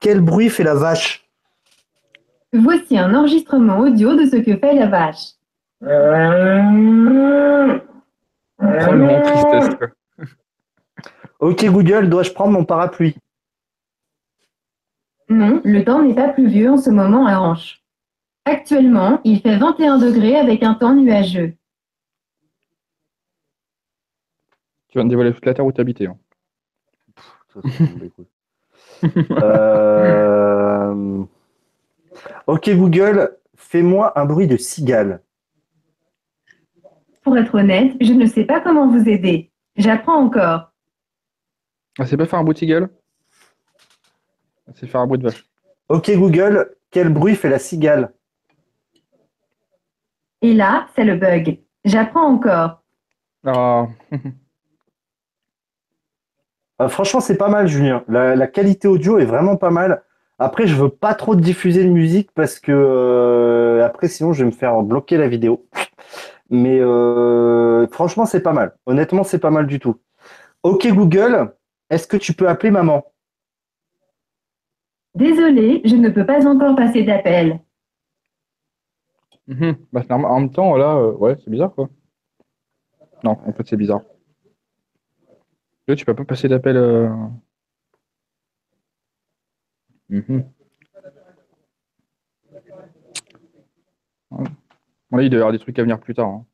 quel 0.00 0.20
bruit 0.20 0.48
fait 0.48 0.64
la 0.64 0.74
vache 0.74 1.28
Voici 2.52 2.98
un 2.98 3.14
enregistrement 3.14 3.78
audio 3.80 4.16
de 4.16 4.26
ce 4.26 4.36
que 4.36 4.56
fait 4.56 4.74
la 4.74 4.86
vache. 4.86 5.34
Probablement 8.56 9.22
tristesse. 9.22 9.90
Ok 11.40 11.64
Google, 11.64 12.08
dois-je 12.08 12.32
prendre 12.32 12.52
mon 12.52 12.64
parapluie? 12.64 13.16
Non, 15.28 15.60
le 15.64 15.84
temps 15.84 16.02
n'est 16.02 16.14
pas 16.14 16.28
pluvieux 16.28 16.70
en 16.70 16.76
ce 16.76 16.90
moment 16.90 17.26
à 17.26 17.38
Hanche. 17.38 17.82
Actuellement, 18.44 19.20
il 19.24 19.40
fait 19.40 19.56
21 19.56 19.98
degrés 19.98 20.36
avec 20.36 20.62
un 20.62 20.74
temps 20.74 20.94
nuageux. 20.94 21.54
Tu 24.88 24.98
viens 24.98 25.04
de 25.04 25.10
dévoiler 25.10 25.32
toute 25.32 25.46
la 25.46 25.54
terre 25.54 25.64
où 25.66 25.72
t'habitais. 25.72 26.06
Hein. 26.06 26.18
Euh, 29.42 31.24
Ok 32.46 32.68
Google, 32.70 33.38
fais-moi 33.54 34.18
un 34.18 34.24
bruit 34.26 34.46
de 34.46 34.56
cigale. 34.56 35.22
Pour 37.22 37.38
être 37.38 37.54
honnête, 37.54 37.94
je 38.00 38.12
ne 38.12 38.26
sais 38.26 38.44
pas 38.44 38.60
comment 38.60 38.88
vous 38.88 39.08
aider. 39.08 39.50
J'apprends 39.76 40.16
encore. 40.22 40.69
Ah, 41.98 42.06
c'est 42.06 42.16
pas 42.16 42.26
faire 42.26 42.38
un 42.38 42.44
bruit 42.44 42.54
de 42.54 42.58
cigale 42.58 42.88
C'est 44.74 44.86
faire 44.86 45.00
un 45.00 45.06
bruit 45.06 45.18
de 45.18 45.24
vache. 45.24 45.44
Ok 45.88 46.10
Google, 46.14 46.76
quel 46.90 47.08
bruit 47.12 47.34
fait 47.34 47.48
la 47.48 47.58
cigale? 47.58 48.12
Et 50.42 50.54
là, 50.54 50.86
c'est 50.94 51.04
le 51.04 51.16
bug. 51.16 51.60
J'apprends 51.84 52.26
encore. 52.26 52.82
Ah, 53.44 53.86
Euh, 56.80 56.88
Franchement, 56.88 57.20
c'est 57.20 57.36
pas 57.36 57.48
mal, 57.48 57.66
Julien. 57.66 58.04
La, 58.08 58.34
la 58.34 58.46
qualité 58.46 58.88
audio 58.88 59.18
est 59.18 59.24
vraiment 59.24 59.56
pas 59.56 59.70
mal. 59.70 60.02
Après, 60.38 60.66
je 60.66 60.74
veux 60.74 60.88
pas 60.88 61.14
trop 61.14 61.36
diffuser 61.36 61.84
de 61.84 61.90
musique 61.90 62.30
parce 62.34 62.58
que 62.58 62.72
euh, 62.72 63.84
après, 63.84 64.08
sinon, 64.08 64.32
je 64.32 64.40
vais 64.44 64.50
me 64.50 64.54
faire 64.56 64.82
bloquer 64.82 65.18
la 65.18 65.28
vidéo. 65.28 65.66
Mais 66.50 66.80
euh, 66.80 67.86
franchement, 67.88 68.24
c'est 68.26 68.40
pas 68.42 68.52
mal. 68.52 68.74
Honnêtement, 68.86 69.24
c'est 69.24 69.38
pas 69.38 69.50
mal 69.50 69.66
du 69.66 69.78
tout. 69.78 69.96
Ok 70.62 70.86
Google, 70.88 71.52
est-ce 71.90 72.06
que 72.06 72.16
tu 72.16 72.32
peux 72.32 72.48
appeler 72.48 72.70
maman? 72.70 73.04
Désolé, 75.14 75.82
je 75.84 75.96
ne 75.96 76.08
peux 76.08 76.24
pas 76.24 76.46
encore 76.46 76.76
passer 76.76 77.02
d'appel. 77.02 77.60
mhm. 79.48 79.76
Bah, 79.92 80.02
en 80.10 80.40
même 80.40 80.50
temps, 80.52 80.76
là, 80.76 80.96
euh, 80.96 81.12
ouais, 81.12 81.36
c'est 81.44 81.50
bizarre 81.50 81.74
quoi. 81.74 81.88
Non, 83.24 83.32
en 83.44 83.52
fait, 83.52 83.66
c'est 83.66 83.76
bizarre. 83.76 84.02
Là, 85.88 85.96
tu 85.96 86.04
peux 86.04 86.14
pas 86.14 86.24
passer 86.24 86.48
d'appel. 86.48 86.76
euh. 86.76 87.08
Mhm. 90.08 90.52
Ouais. 94.30 94.44
Bon, 95.10 95.16
là, 95.18 95.22
il 95.24 95.30
doit 95.30 95.38
y 95.38 95.42
avoir 95.42 95.52
des 95.52 95.58
trucs 95.58 95.78
à 95.78 95.82
venir 95.82 96.00
plus 96.00 96.14
tard. 96.14 96.28
hein. 96.28 96.46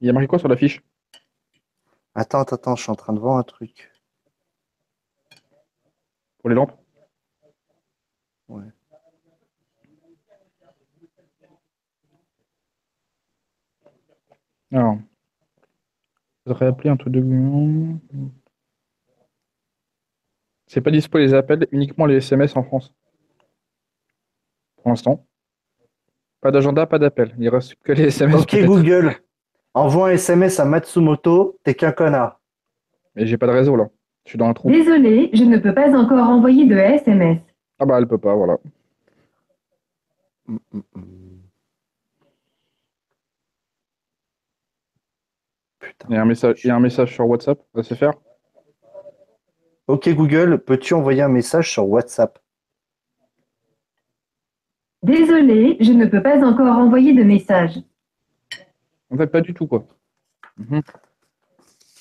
Il 0.00 0.06
y 0.06 0.10
a 0.10 0.12
marqué 0.12 0.26
quoi 0.26 0.38
sur 0.38 0.48
la 0.48 0.56
fiche 0.56 0.82
Attends, 2.14 2.40
attends, 2.40 2.56
attends, 2.56 2.76
je 2.76 2.82
suis 2.82 2.90
en 2.90 2.96
train 2.96 3.12
de 3.12 3.18
voir 3.18 3.36
un 3.36 3.42
truc. 3.42 3.90
pour 6.38 6.50
les 6.50 6.54
lampes? 6.54 6.78
Ouais. 8.48 8.62
Alors, 14.72 14.98
je 16.44 16.52
voudrais 16.52 16.66
appeler 16.66 16.90
un 16.90 16.96
truc 16.96 17.12
de. 17.12 17.20
C'est 20.68 20.80
pas 20.80 20.92
dispo 20.92 21.18
les 21.18 21.34
appels, 21.34 21.66
uniquement 21.72 22.06
les 22.06 22.18
SMS 22.18 22.56
en 22.56 22.62
France. 22.62 22.94
Pour 24.76 24.90
l'instant. 24.90 25.26
Pas 26.40 26.52
d'agenda, 26.52 26.86
pas 26.86 27.00
d'appel. 27.00 27.34
Il 27.40 27.48
reste 27.48 27.74
que 27.82 27.90
les 27.90 28.04
SMS. 28.04 28.42
Ok. 28.42 28.56
Google, 28.64 29.16
envoie 29.76 30.08
un 30.08 30.12
SMS 30.12 30.58
à 30.58 30.64
Matsumoto, 30.64 31.58
t'es 31.62 31.74
qu'un 31.74 31.92
connard. 31.92 32.40
Mais 33.14 33.26
j'ai 33.26 33.36
pas 33.36 33.46
de 33.46 33.52
réseau 33.52 33.76
là. 33.76 33.88
Je 34.24 34.30
suis 34.30 34.38
dans 34.38 34.46
un 34.48 34.54
trou. 34.54 34.70
Désolé, 34.70 35.30
je 35.32 35.44
ne 35.44 35.58
peux 35.58 35.74
pas 35.74 35.96
encore 35.96 36.28
envoyer 36.28 36.66
de 36.66 36.76
SMS. 36.76 37.38
Ah 37.78 37.84
bah 37.84 37.98
elle 37.98 38.08
peut 38.08 38.18
pas, 38.18 38.34
voilà. 38.34 38.58
Mm, 40.48 40.56
mm, 40.72 40.80
mm. 40.94 41.02
Putain. 45.78 46.06
Il 46.08 46.14
y 46.14 46.18
a 46.18 46.22
un 46.22 46.24
message, 46.24 46.64
il 46.64 46.68
y 46.68 46.70
a 46.70 46.76
un 46.76 46.80
message 46.80 47.14
sur 47.14 47.28
WhatsApp, 47.28 47.60
ça 47.74 47.82
sait 47.82 47.96
faire? 47.96 48.14
Ok 49.86 50.08
Google, 50.08 50.58
peux-tu 50.58 50.94
envoyer 50.94 51.22
un 51.22 51.28
message 51.28 51.70
sur 51.70 51.86
WhatsApp? 51.88 52.38
Désolé, 55.02 55.76
je 55.80 55.92
ne 55.92 56.06
peux 56.06 56.22
pas 56.22 56.44
encore 56.44 56.78
envoyer 56.78 57.12
de 57.12 57.22
message. 57.22 57.78
En 59.10 59.16
fait, 59.16 59.26
pas 59.26 59.40
du 59.40 59.54
tout 59.54 59.66
quoi. 59.66 59.84
Mhm. 60.58 60.82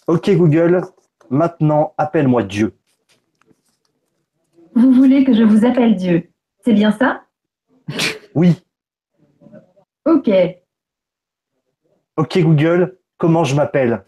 Ok 0.08 0.30
Google, 0.32 0.82
maintenant 1.30 1.94
appelle-moi 1.98 2.44
Dieu. 2.44 2.76
Vous 4.76 4.92
voulez 4.92 5.24
que 5.24 5.34
je 5.34 5.44
vous 5.44 5.66
appelle 5.66 5.96
Dieu. 5.96 6.30
C'est 6.64 6.74
bien 6.74 6.92
ça? 6.92 7.24
Oui. 8.34 8.62
Ok. 10.06 10.30
Ok 12.18 12.38
Google, 12.40 12.98
comment 13.18 13.44
je 13.44 13.56
m'appelle? 13.56 14.06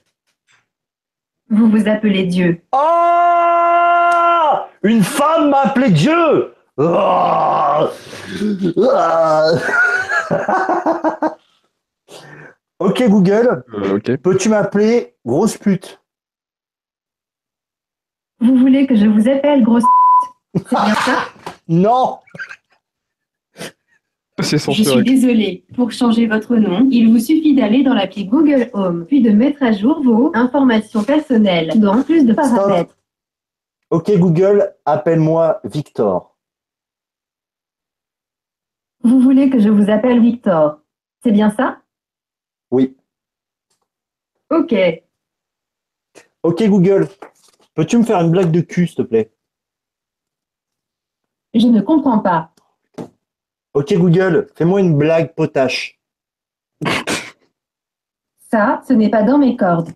Vous 1.49 1.69
vous 1.69 1.87
appelez 1.87 2.25
Dieu. 2.25 2.61
Oh 2.73 4.57
Une 4.83 5.03
femme 5.03 5.49
m'a 5.49 5.61
appelé 5.61 5.91
Dieu 5.91 6.53
Oh 6.77 7.89
Ah 8.93 9.47
Ok 12.79 13.03
Google, 13.07 13.63
Euh, 13.73 13.99
peux-tu 14.21 14.49
m'appeler 14.49 15.15
grosse 15.25 15.57
pute? 15.57 16.01
Vous 18.39 18.55
voulez 18.55 18.85
que 18.85 18.95
je 18.95 19.07
vous 19.07 19.27
appelle 19.27 19.63
grosse 19.63 19.83
C'est 20.55 20.69
bien 20.69 20.95
ça? 20.95 21.17
Non. 21.67 22.19
C'est 24.39 24.59
Je 24.71 24.83
suis 24.83 25.03
désolée. 25.03 25.65
Pour 25.75 25.91
changer 25.91 26.27
votre 26.27 26.55
nom, 26.55 26.87
il 26.91 27.11
vous 27.11 27.19
suffit 27.19 27.55
d'aller 27.55 27.83
dans 27.83 27.95
l'appli 27.95 28.25
Google 28.25 28.69
Home, 28.73 29.05
puis 29.07 29.21
de 29.21 29.31
mettre 29.31 29.63
à 29.63 29.71
jour 29.73 30.01
vos 30.03 30.31
informations 30.35 31.03
personnelles. 31.03 31.71
Dans 31.79 32.03
plus 32.03 32.23
de 32.25 32.33
paramètres. 32.33 32.95
Ok 33.89 34.11
Google, 34.17 34.73
appelle-moi 34.85 35.59
Victor. 35.65 36.37
Vous 39.03 39.19
voulez 39.19 39.49
que 39.49 39.59
je 39.59 39.69
vous 39.69 39.89
appelle 39.89 40.21
Victor. 40.21 40.79
C'est 41.23 41.31
bien 41.31 41.49
ça? 41.49 41.81
Oui. 42.71 42.95
Ok. 44.49 44.73
Ok 46.43 46.63
Google, 46.63 47.07
peux-tu 47.73 47.97
me 47.97 48.03
faire 48.03 48.21
une 48.21 48.31
blague 48.31 48.51
de 48.51 48.61
cul, 48.61 48.87
s'il 48.87 48.97
te 48.97 49.01
plaît? 49.01 49.33
Je 51.53 51.67
ne 51.67 51.81
comprends 51.81 52.19
pas. 52.19 52.53
Ok 53.73 53.93
Google, 53.93 54.47
fais-moi 54.55 54.81
une 54.81 54.97
blague 54.97 55.33
potache. 55.35 55.99
Ça, 58.49 58.81
ce 58.87 58.93
n'est 58.93 59.09
pas 59.09 59.23
dans 59.23 59.37
mes 59.37 59.57
cordes. 59.57 59.91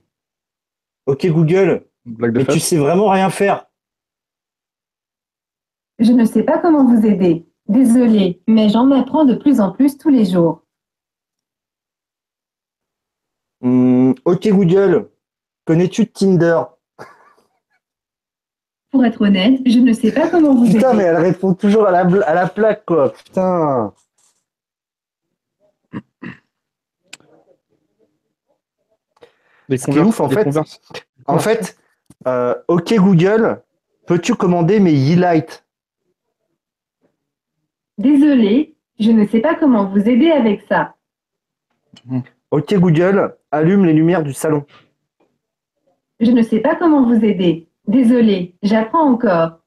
Ok 1.06 1.26
Google, 1.28 1.88
Blague 2.06 2.34
de 2.34 2.40
mais 2.40 2.46
tu 2.46 2.60
sais 2.60 2.78
vraiment 2.78 3.10
rien 3.10 3.30
faire. 3.30 3.66
Je 6.00 6.12
ne 6.12 6.26
sais 6.26 6.44
pas 6.44 6.58
comment 6.58 6.84
vous 6.84 7.06
aider. 7.06 7.46
Désolée, 7.68 8.42
mais 8.48 8.70
j'en 8.70 8.90
apprends 8.92 9.24
de 9.24 9.36
plus 9.36 9.62
en 9.62 9.72
plus 9.72 9.98
tous 9.98 10.10
les 10.10 10.26
jours. 10.26 10.61
Hmm, 13.62 14.14
ok 14.26 14.48
Google, 14.50 15.10
connais-tu 15.66 16.08
Tinder? 16.08 16.62
Pour 18.92 19.06
être 19.06 19.22
honnête, 19.22 19.62
je 19.66 19.80
ne 19.80 19.94
sais 19.94 20.12
pas 20.12 20.30
comment 20.30 20.54
vous 20.56 20.66
Putain, 20.66 20.90
aider. 20.90 20.98
mais 20.98 21.04
elle 21.04 21.18
répond 21.18 21.54
toujours 21.54 21.86
à 21.88 21.92
la, 21.92 22.04
bl- 22.04 22.24
à 22.24 22.34
la 22.34 22.48
plaque, 22.48 22.86
quoi. 22.86 23.14
Putain. 23.14 23.94
Des 29.70 29.78
Ce 29.78 29.90
qui 29.90 29.98
est 29.98 30.02
ouf, 30.02 30.20
en 30.20 30.28
des 30.28 30.36
fait, 30.36 30.44
converses- 30.44 30.82
En 31.28 31.40
fait, 31.40 31.78
euh, 32.28 32.56
ok 32.68 32.94
Google, 32.96 33.62
peux-tu 34.06 34.36
commander 34.36 34.80
mes 34.80 34.92
Yeelight 34.94 35.66
Désolée, 37.98 38.76
je 39.00 39.12
ne 39.12 39.26
sais 39.28 39.40
pas 39.40 39.56
comment 39.56 39.86
vous 39.90 40.10
aider 40.10 40.32
avec 40.32 40.64
ça. 40.68 40.96
Ok 42.52 42.74
Google, 42.76 43.38
allume 43.50 43.86
les 43.86 43.94
lumières 43.94 44.24
du 44.24 44.34
salon. 44.34 44.66
Je 46.20 46.32
ne 46.32 46.44
sais 46.44 46.60
pas 46.60 46.76
comment 46.76 47.06
vous 47.06 47.24
aider. 47.24 47.70
Désolée, 47.88 48.56
j'apprends 48.62 49.10
encore. 49.10 49.60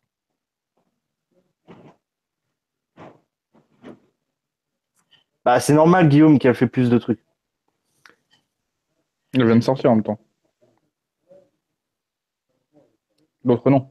Bah, 5.44 5.60
c'est 5.60 5.72
normal, 5.74 6.08
Guillaume, 6.08 6.38
qui 6.38 6.46
a 6.46 6.54
fait 6.54 6.66
plus 6.66 6.90
de 6.90 6.98
trucs. 6.98 7.24
Elle 9.32 9.46
vient 9.46 9.56
de 9.56 9.62
sortir 9.62 9.90
en 9.90 9.96
même 9.96 10.04
temps. 10.04 10.20
L'autre 13.44 13.68
non. 13.70 13.90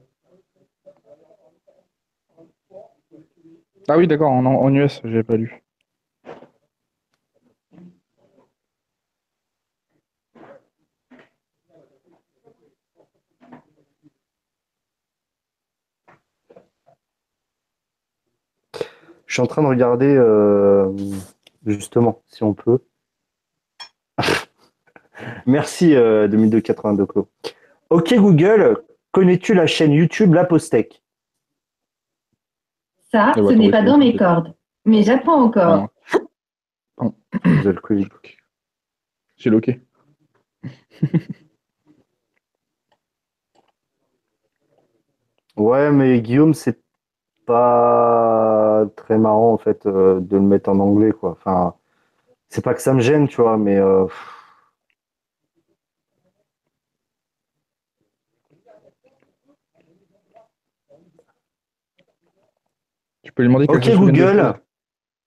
Ah 3.87 3.97
oui, 3.97 4.07
d'accord, 4.07 4.31
en, 4.31 4.45
en 4.45 4.73
US, 4.73 5.01
j'ai 5.03 5.23
pas 5.23 5.35
lu. 5.35 5.62
Je 19.33 19.37
suis 19.37 19.41
en 19.41 19.47
train 19.47 19.63
de 19.63 19.67
regarder, 19.67 20.15
euh, 20.15 20.95
justement, 21.65 22.21
si 22.27 22.43
on 22.43 22.53
peut. 22.53 22.77
Merci, 25.47 25.95
euh, 25.95 26.27
2282 26.27 27.07
Clos. 27.07 27.27
Ok 27.89 28.13
Google, 28.13 28.83
connais-tu 29.11 29.55
la 29.55 29.65
chaîne 29.65 29.91
YouTube 29.91 30.35
La 30.35 30.45
Postec 30.45 31.01
Ça, 33.11 33.29
Ah 33.29 33.33
ce 33.35 33.39
ouais, 33.41 33.55
n'est 33.55 33.71
pas 33.71 33.81
dans 33.81 33.97
mes 33.97 34.15
cordes. 34.15 34.53
Mais 34.85 35.01
j'apprends 35.01 35.41
encore. 35.41 35.87
Ah, 36.99 37.05
Vous 37.43 37.57
avez 37.57 37.73
le 37.73 37.81
Covid. 37.81 38.09
J'ai 39.37 39.49
loqué. 39.49 39.81
Ouais, 45.57 45.91
mais 45.91 46.21
Guillaume, 46.21 46.53
c'est 46.53 46.82
pas 47.45 48.85
très 48.95 49.17
marrant 49.17 49.53
en 49.53 49.57
fait 49.57 49.85
euh, 49.85 50.19
de 50.19 50.37
le 50.37 50.43
mettre 50.43 50.69
en 50.69 50.79
anglais 50.79 51.11
quoi. 51.11 51.31
Enfin, 51.31 51.75
c'est 52.49 52.63
pas 52.63 52.73
que 52.73 52.81
ça 52.81 52.93
me 52.93 52.99
gêne, 53.01 53.27
tu 53.27 53.41
vois, 53.41 53.57
mais 53.57 53.77
euh, 53.77 54.05
Tu 63.23 63.31
peux 63.31 63.43
lui 63.43 63.49
demander 63.49 63.67
qu'elle 63.67 63.77
Ok 63.77 63.97
Google, 63.97 64.59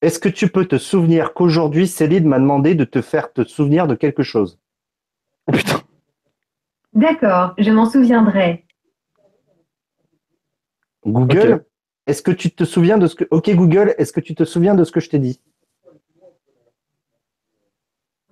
est-ce 0.02 0.18
que 0.18 0.28
tu 0.28 0.48
peux 0.48 0.66
te 0.66 0.76
souvenir 0.76 1.32
qu'aujourd'hui 1.32 1.88
Céline 1.88 2.26
m'a 2.26 2.38
demandé 2.38 2.74
de 2.74 2.84
te 2.84 3.00
faire 3.00 3.32
te 3.32 3.44
souvenir 3.44 3.86
de 3.86 3.94
quelque 3.94 4.22
chose? 4.22 4.58
Oh 5.46 5.52
putain. 5.52 5.80
D'accord, 6.92 7.54
je 7.58 7.70
m'en 7.70 7.86
souviendrai. 7.86 8.66
Google, 11.04 11.54
Ok. 11.54 11.75
Est-ce 12.06 12.22
que 12.22 12.30
tu 12.30 12.50
te 12.50 12.64
souviens 12.64 12.98
de 12.98 13.06
ce 13.06 13.14
que 13.14 13.24
Ok 13.30 13.50
Google, 13.54 13.94
est-ce 13.98 14.12
que 14.12 14.20
tu 14.20 14.34
te 14.34 14.44
souviens 14.44 14.74
de 14.74 14.84
ce 14.84 14.92
que 14.92 15.00
je 15.00 15.10
t'ai 15.10 15.18
dit? 15.18 15.40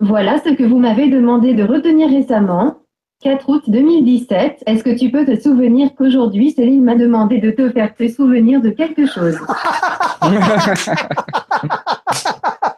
Voilà 0.01 0.39
ce 0.45 0.51
que 0.51 0.65
vous 0.65 0.79
m'avez 0.79 1.09
demandé 1.09 1.55
de 1.55 1.65
retenir 1.65 2.09
récemment. 2.09 2.79
4 3.23 3.49
août 3.49 3.63
2017. 3.69 4.65
Est-ce 4.67 4.85
que 4.85 4.91
tu 4.91 5.11
peux 5.11 5.25
te 5.25 5.41
souvenir 5.41 5.95
qu'aujourd'hui, 5.95 6.51
Céline 6.51 6.85
m'a 6.85 6.95
demandé 6.95 7.39
de 7.39 7.51
te 7.51 7.71
faire 7.71 7.95
te 7.95 8.07
souvenir 8.09 8.61
de 8.61 8.71
quelque 8.71 9.07
chose? 9.07 9.39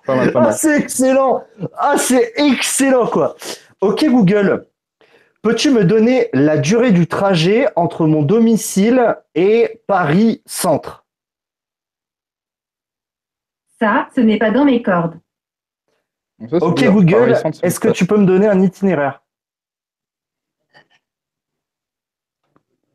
Pas 0.06 0.14
mal, 0.14 0.32
pas 0.32 0.42
Ah, 0.46 0.52
c'est 0.52 0.78
excellent. 0.78 1.42
Ah, 1.76 1.96
c'est 1.98 2.32
excellent, 2.36 3.06
quoi. 3.06 3.34
Ok, 3.80 4.04
Google, 4.08 4.64
peux-tu 5.46 5.70
me 5.70 5.84
donner 5.84 6.28
la 6.32 6.58
durée 6.58 6.90
du 6.90 7.06
trajet 7.06 7.68
entre 7.76 8.08
mon 8.08 8.22
domicile 8.22 9.16
et 9.36 9.80
Paris 9.86 10.42
Centre? 10.44 11.06
Ça, 13.78 14.08
ce 14.16 14.20
n'est 14.20 14.38
pas 14.38 14.50
dans 14.50 14.64
mes 14.64 14.82
cordes. 14.82 15.20
Donc 16.40 16.50
ça, 16.50 16.58
c'est 16.58 16.64
Ok, 16.64 16.78
bizarre. 16.78 16.94
Google, 16.94 17.36
est-ce 17.62 17.78
que 17.78 17.88
tu 17.88 18.06
peux 18.06 18.16
me 18.16 18.26
donner 18.26 18.48
un 18.48 18.60
itinéraire? 18.60 19.22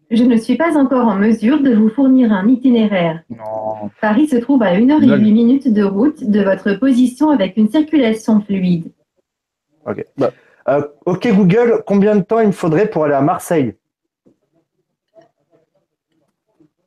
Je 0.09 0.23
ne 0.23 0.35
suis 0.35 0.57
pas 0.57 0.77
encore 0.77 1.07
en 1.07 1.15
mesure 1.15 1.61
de 1.61 1.73
vous 1.73 1.87
fournir 1.87 2.33
un 2.33 2.49
itinéraire. 2.49 3.23
Non. 3.29 3.89
Paris 4.01 4.27
se 4.27 4.35
trouve 4.35 4.61
à 4.61 4.71
1 4.71 4.89
heure 4.89 5.01
et 5.01 5.05
Blague. 5.05 5.21
8 5.21 5.31
minutes 5.31 5.73
de 5.73 5.83
route 5.83 6.21
de 6.21 6.43
votre 6.43 6.73
position 6.73 7.29
avec 7.29 7.55
une 7.55 7.69
circulation 7.69 8.41
fluide. 8.41 8.91
Euh, 10.68 10.88
Ok, 11.05 11.28
Google, 11.28 11.84
combien 11.86 12.16
de 12.16 12.22
temps 12.22 12.39
il 12.39 12.47
me 12.47 12.51
faudrait 12.51 12.89
pour 12.89 13.05
aller 13.05 13.14
à 13.16 13.22
Marseille 13.22 13.76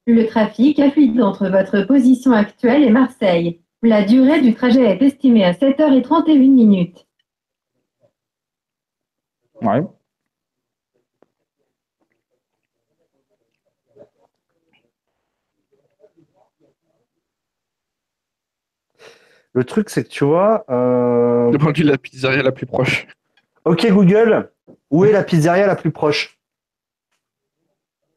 Le 0.07 0.27
trafic 0.27 0.79
est 0.79 0.91
fluide 0.91 1.21
entre 1.23 1.49
votre 1.49 1.83
position 1.87 2.33
actuelle 2.33 2.85
et 2.85 2.91
Marseille. 2.91 3.61
La 3.83 4.03
durée 4.03 4.41
du 4.41 4.55
trajet 4.55 4.83
est 4.83 5.03
estimée 5.03 5.45
à 5.45 5.53
7h31 5.53 6.39
minutes. 6.39 7.07
Ouais. 9.63 9.83
Le 19.53 19.65
truc, 19.65 19.89
c'est 19.91 20.05
que 20.05 20.09
tu 20.09 20.25
vois... 20.25 20.65
euh, 20.71 21.51
Demande-lui 21.53 21.85
la 21.85 21.99
pizzeria 21.99 22.43
la 22.43 22.53
plus 22.53 22.67
proche. 22.67 23.07
Ok, 23.65 23.87
Google, 23.91 24.53
où 24.91 25.07
est 25.07 25.13
la 25.13 25.25
pizzeria 25.25 25.67
la 25.67 25.75
plus 25.75 25.91
proche? 25.91 26.39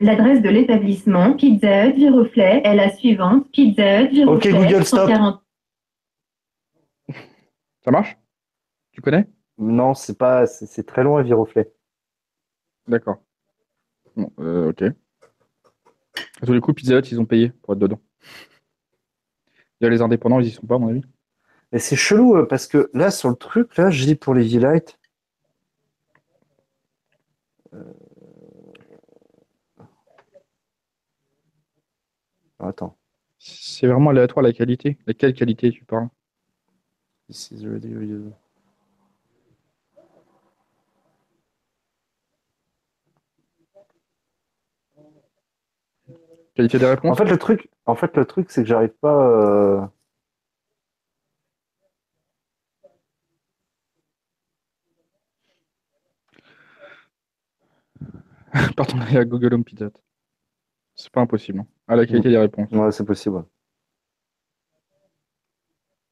L'adresse 0.02 0.42
de 0.42 0.50
l'établissement 0.50 1.34
Pizza 1.34 1.88
Hut 1.88 1.94
Viroflay 1.94 2.62
est 2.66 2.76
la 2.76 2.94
suivante 2.94 3.50
Pizza 3.52 4.02
Hut 4.02 4.10
Viroflay. 4.10 4.54
Ok, 4.54 4.62
Google, 4.62 4.86
stop. 4.86 5.10
140. 5.10 5.44
Ça 7.82 7.92
marche? 7.92 8.18
Tu 8.92 9.02
connais? 9.02 9.26
Non, 9.58 9.94
c'est 9.94 10.18
pas... 10.18 10.46
C'est 10.48 10.86
très 10.86 11.02
à 11.02 11.22
Viroflay. 11.22 11.72
D'accord. 12.88 13.24
Bon, 14.18 14.32
euh, 14.40 14.72
ok. 14.72 14.84
À 16.42 16.46
tous 16.46 16.54
les 16.54 16.60
coups, 16.60 16.76
Pizza 16.76 17.00
Hut, 17.00 17.10
ils 17.10 17.22
ont 17.22 17.26
payé 17.26 17.54
pour 17.62 17.74
être 17.74 17.80
dedans. 17.80 18.02
Les 19.80 20.02
indépendants, 20.02 20.42
ils 20.42 20.48
y 20.48 20.52
sont 20.52 20.68
pas, 20.68 20.76
à 20.76 20.80
mon 20.80 20.90
avis. 20.90 21.04
Mais 21.72 21.80
c'est 21.80 21.96
chelou, 21.96 22.36
euh, 22.36 22.46
parce 22.46 22.68
que 22.68 22.90
là, 22.94 23.12
sur 23.12 23.30
le 23.30 23.36
truc, 23.36 23.78
là, 23.78 23.90
je 23.90 24.04
dis 24.04 24.16
pour 24.16 24.34
les 24.34 24.46
V-Light... 24.46 25.00
Euh, 27.74 27.94
Attends. 32.60 32.98
C'est 33.38 33.88
vraiment 33.88 34.10
aléatoire 34.10 34.44
la 34.44 34.52
qualité. 34.54 34.98
De 35.06 35.14
quelle 35.14 35.34
qualité 35.34 35.72
tu 35.72 35.86
parles? 35.86 36.10
This 37.30 37.52
is 37.52 37.68
ready 37.68 37.94
review. 37.94 38.34
Qualité 46.56 46.80
des 46.80 46.86
réponses 46.88 47.12
En 47.12 47.16
fait, 47.16 47.30
le 47.30 47.38
truc, 47.38 47.70
en 47.86 47.96
fait, 47.96 48.16
le 48.18 48.26
truc, 48.26 48.50
c'est 48.50 48.64
que 48.64 48.68
j'arrive 48.68 48.94
pas. 49.00 49.92
partenariat 58.76 59.26
Google 59.26 59.54
Home 59.56 59.64
Pizza. 59.64 59.90
C'est 60.96 61.10
pas 61.12 61.22
impossible. 61.22 61.60
hein. 61.60 61.68
Ah, 61.88 61.96
la 61.96 62.06
qualité 62.06 62.30
des 62.30 62.38
réponses. 62.38 62.72
Ouais, 62.72 62.92
c'est 62.92 63.06
possible. 63.06 63.44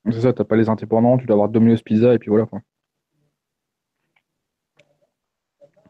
C'est 0.06 0.22
ça, 0.22 0.34
t'as 0.34 0.43
pas 0.43 0.56
les 0.56 0.70
indépendants, 0.70 1.18
tu 1.18 1.26
dois 1.26 1.34
avoir 1.36 1.50
Domino's 1.50 1.82
Pizza 1.82 2.14
et 2.14 2.20
puis 2.20 2.30
voilà. 2.30 2.46
quoi. 2.46 2.62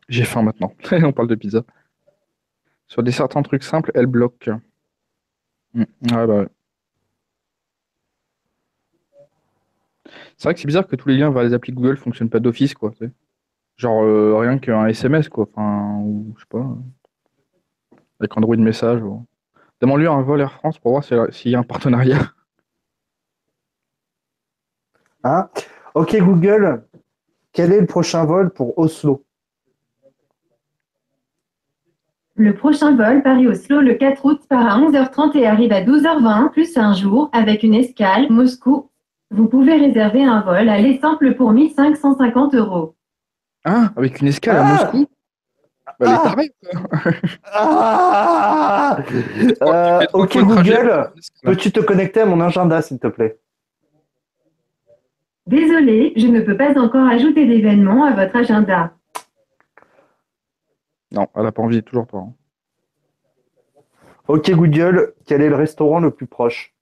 J'ai 0.08 0.24
faim 0.24 0.44
maintenant. 0.44 0.72
On 0.92 1.12
parle 1.12 1.28
de 1.28 1.36
pizza. 1.36 1.64
Sur 2.88 3.04
des 3.04 3.12
certains 3.12 3.42
trucs 3.42 3.64
simples, 3.64 3.92
elle 3.96 4.06
bloque. 4.06 4.50
Ouais, 5.74 5.86
bah 6.10 6.26
ouais. 6.28 6.48
C'est 10.38 10.44
vrai 10.44 10.54
que 10.54 10.60
c'est 10.60 10.68
bizarre 10.68 10.88
que 10.88 10.96
tous 10.96 11.10
les 11.10 11.18
liens 11.18 11.32
vers 11.32 11.44
les 11.44 11.54
applis 11.54 11.72
Google 11.74 11.98
fonctionnent 11.98 12.30
pas 12.30 12.40
d'office, 12.40 12.74
quoi. 12.74 12.94
Genre 13.78 14.04
euh, 14.04 14.38
rien 14.38 14.58
qu'un 14.58 14.88
SMS, 14.88 15.28
quoi. 15.30 15.46
Enfin, 15.54 15.98
ou 16.02 16.34
je 16.38 16.42
sais 16.42 16.48
pas. 16.50 16.66
Avec 18.20 18.36
Android 18.38 18.56
message. 18.58 19.02
Ou... 19.04 19.26
Demande-lui 19.82 20.08
un 20.08 20.22
vol 20.22 20.40
Air 20.42 20.54
France 20.54 20.80
pour 20.80 20.92
voir 20.92 21.04
s'il 21.04 21.18
y 21.18 21.20
a- 21.20 21.32
s'il 21.32 21.52
y 21.52 21.56
a 21.56 21.60
un 21.60 21.64
partenariat. 21.64 22.32
Hein 25.24 25.50
ok 25.96 26.16
Google, 26.20 26.86
quel 27.52 27.72
est 27.74 27.82
le 27.82 27.88
prochain 27.88 28.26
vol 28.26 28.52
pour 28.52 28.78
Oslo? 28.78 29.24
Le 32.38 32.54
prochain 32.54 32.96
vol 32.96 33.24
Paris-Oslo 33.24 33.80
le 33.82 33.94
4 33.96 34.26
août 34.26 34.42
part 34.50 34.68
à 34.68 34.78
11h30 34.80 35.38
et 35.38 35.48
arrive 35.48 35.72
à 35.72 35.82
12h20 35.82 36.52
plus 36.52 36.78
un 36.78 36.94
jour 36.94 37.30
avec 37.32 37.64
une 37.64 37.74
escale 37.74 38.30
Moscou. 38.30 38.90
Vous 39.32 39.48
pouvez 39.48 39.76
réserver 39.78 40.24
un 40.24 40.42
vol 40.42 40.68
à 40.70 40.78
l'Essample 40.80 41.36
pour 41.36 41.52
1550 41.54 42.54
euros. 42.56 42.95
Ah, 43.66 43.92
avec 43.98 44.22
une 44.22 44.28
escale 44.28 44.58
à 44.58 44.62
Ah 44.62 44.72
Moscou 44.72 45.08
Bah, 45.86 45.94
elle 46.00 46.12
est 46.12 46.52
Ah. 47.46 48.98
Ah 48.98 48.98
Euh, 49.64 50.00
fais 50.02 50.08
trois 50.08 50.22
Ok 50.22 50.38
Google, 50.38 51.12
peux-tu 51.44 51.72
te 51.72 51.80
connecter 51.80 52.22
à 52.22 52.26
mon 52.28 52.40
agenda 52.42 52.82
s'il 52.82 53.00
te 53.00 53.08
plaît? 53.08 53.40
Désolé, 55.48 56.14
je 56.16 56.28
ne 56.28 56.42
peux 56.42 56.56
pas 56.58 56.78
encore 56.80 57.08
ajouter 57.08 57.46
d'événements 57.48 58.06
à 58.06 58.14
votre 58.14 58.36
agenda. 58.36 58.94
Non, 61.12 61.28
elle 61.36 61.46
a 61.46 61.52
pas 61.52 61.62
envie, 61.64 61.82
toujours 61.84 62.06
pas. 62.08 62.18
hein. 62.20 62.34
Ok 64.28 64.52
Google, 64.52 65.14
quel 65.26 65.42
est 65.42 65.50
le 65.50 65.56
restaurant 65.56 66.00
le 66.00 66.12
plus 66.12 66.28
proche? 66.28 66.75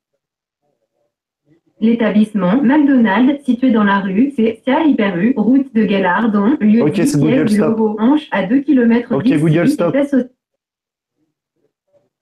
L'établissement 1.81 2.61
McDonald's 2.61 3.43
situé 3.43 3.71
dans 3.71 3.83
la 3.83 3.99
rue, 3.99 4.31
c'est 4.35 4.61
Sia 4.63 4.83
Hyper-U, 4.83 5.33
route 5.35 5.73
de 5.73 5.83
Galardon, 5.85 6.55
lieu 6.61 6.81
Ok, 6.83 6.93
c'est 6.95 7.19
Google, 7.19 7.45
du 7.45 7.55
stop. 7.55 7.79
Hanche 7.99 8.27
à 8.31 8.43
2 8.45 8.59
km 8.61 9.13
Ok, 9.15 9.27
Google, 9.37 9.67
stop. 9.67 9.95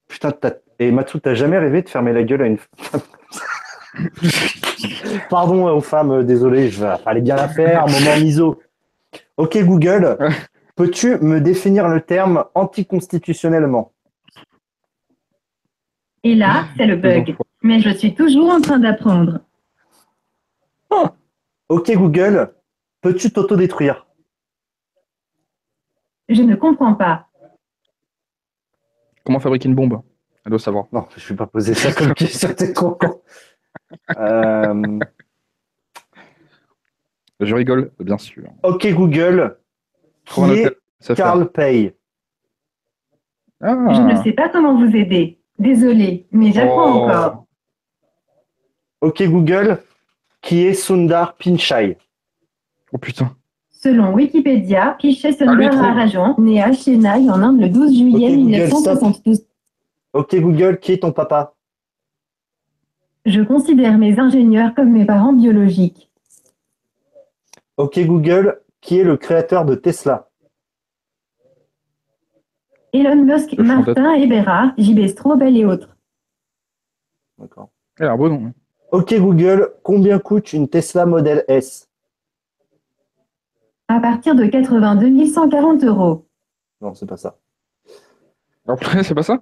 Putain, 0.07 0.31
t'as- 0.31 0.55
et 0.79 0.91
Matsu, 0.91 1.19
t'as 1.21 1.35
jamais 1.35 1.57
rêvé 1.59 1.83
de 1.83 1.89
fermer 1.89 2.11
la 2.11 2.23
gueule 2.23 2.41
à 2.41 2.47
une 2.47 2.57
femme 2.57 3.01
Pardon 5.29 5.67
aux 5.67 5.81
femmes, 5.81 6.11
euh, 6.11 6.23
désolé, 6.23 6.69
je 6.69 6.83
vais 6.83 6.97
fallait 7.03 7.21
bien 7.21 7.35
la 7.35 7.47
faire, 7.47 7.85
moment 7.87 8.17
miso. 8.19 8.59
Ok 9.37 9.57
Google, 9.63 10.17
peux-tu 10.75 11.17
me 11.19 11.39
définir 11.39 11.87
le 11.87 12.01
terme 12.01 12.45
anticonstitutionnellement? 12.55 13.91
Et 16.23 16.35
là, 16.35 16.65
c'est 16.77 16.85
le 16.85 16.95
bug. 16.95 17.35
Mais 17.61 17.79
je 17.79 17.89
suis 17.91 18.15
toujours 18.15 18.49
en 18.51 18.61
train 18.61 18.79
d'apprendre. 18.79 19.39
Ok 21.69 21.89
Google, 21.95 22.53
peux-tu 23.01 23.31
t'autodétruire? 23.31 24.05
Je 26.27 26.41
ne 26.41 26.55
comprends 26.55 26.95
pas. 26.95 27.27
Comment 29.23 29.39
fabriquer 29.39 29.69
une 29.69 29.75
bombe? 29.75 30.01
Elle 30.43 30.49
doit 30.49 30.59
savoir. 30.59 30.85
Non, 30.91 31.07
je 31.15 31.29
vais 31.29 31.35
pas 31.35 31.47
poser 31.47 31.73
ça 31.73 31.93
comme 31.93 32.13
question, 32.13 32.53
t'es 32.53 32.73
trop 32.73 32.91
con. 32.95 33.21
Euh, 34.17 34.99
Je 37.39 37.55
rigole, 37.55 37.91
bien 37.99 38.17
sûr. 38.17 38.43
ok 38.63 38.87
Google, 38.93 39.57
qui 40.25 40.41
est 40.41 41.15
Carl 41.15 41.49
Pay 41.51 41.95
Ah. 43.61 43.75
Je 43.93 44.01
ne 44.01 44.23
sais 44.23 44.33
pas 44.33 44.49
comment 44.49 44.75
vous 44.77 44.93
aider. 44.95 45.39
Désolé, 45.57 46.27
mais 46.31 46.51
j'apprends 46.51 46.91
Oh. 46.97 47.03
encore. 47.05 47.45
Ok 49.01 49.23
Google, 49.23 49.79
qui 50.41 50.63
est 50.65 50.73
Sundar 50.73 51.35
Pichai 51.35 51.97
Oh 52.93 52.97
putain. 52.97 53.35
Selon 53.69 54.13
Wikipédia, 54.13 54.95
Pichai 54.99 55.29
Ah, 55.29 55.33
Sundar 55.45 55.69
trouve. 55.71 55.81
Rajan, 55.81 56.35
né 56.39 56.61
à 56.61 56.71
Chennai 56.71 57.29
en 57.29 57.41
Inde 57.41 57.61
le 57.61 57.69
12 57.69 57.97
juillet 57.97 58.27
Ok, 58.29 58.35
Google, 58.35 58.45
1972. 58.45 59.45
Ok 60.13 60.35
Google, 60.35 60.79
qui 60.79 60.91
est 60.93 60.99
ton 60.99 61.11
papa? 61.11 61.55
Je 63.25 63.41
considère 63.41 63.97
mes 63.97 64.19
ingénieurs 64.19 64.73
comme 64.75 64.91
mes 64.91 65.05
parents 65.05 65.33
biologiques. 65.33 66.09
Ok 67.77 67.99
Google, 68.05 68.61
qui 68.81 68.99
est 68.99 69.03
le 69.03 69.17
créateur 69.17 69.65
de 69.65 69.75
Tesla? 69.75 70.27
Elon 72.93 73.23
Musk. 73.23 73.57
Martin 73.57 74.13
Ebera, 74.15 74.73
JB 74.77 75.07
Straubel 75.07 75.55
et 75.55 75.65
autres. 75.65 75.95
D'accord. 77.37 77.69
Elle 77.97 78.07
a 78.07 78.11
un 78.11 78.17
beau 78.17 78.27
nom. 78.29 78.53
Ok 78.91 79.13
Google, 79.17 79.73
combien 79.83 80.19
coûte 80.19 80.53
une 80.53 80.67
Tesla 80.67 81.05
Model 81.05 81.45
S 81.47 81.89
À 83.87 83.99
partir 83.99 84.35
de 84.35 84.45
82 84.45 85.25
140 85.25 85.83
euros. 85.85 86.25
Non, 86.81 86.93
c'est 86.93 87.05
pas 87.05 87.17
ça. 87.17 87.37
Après, 88.67 89.03
c'est 89.03 89.15
pas 89.15 89.23
ça? 89.23 89.41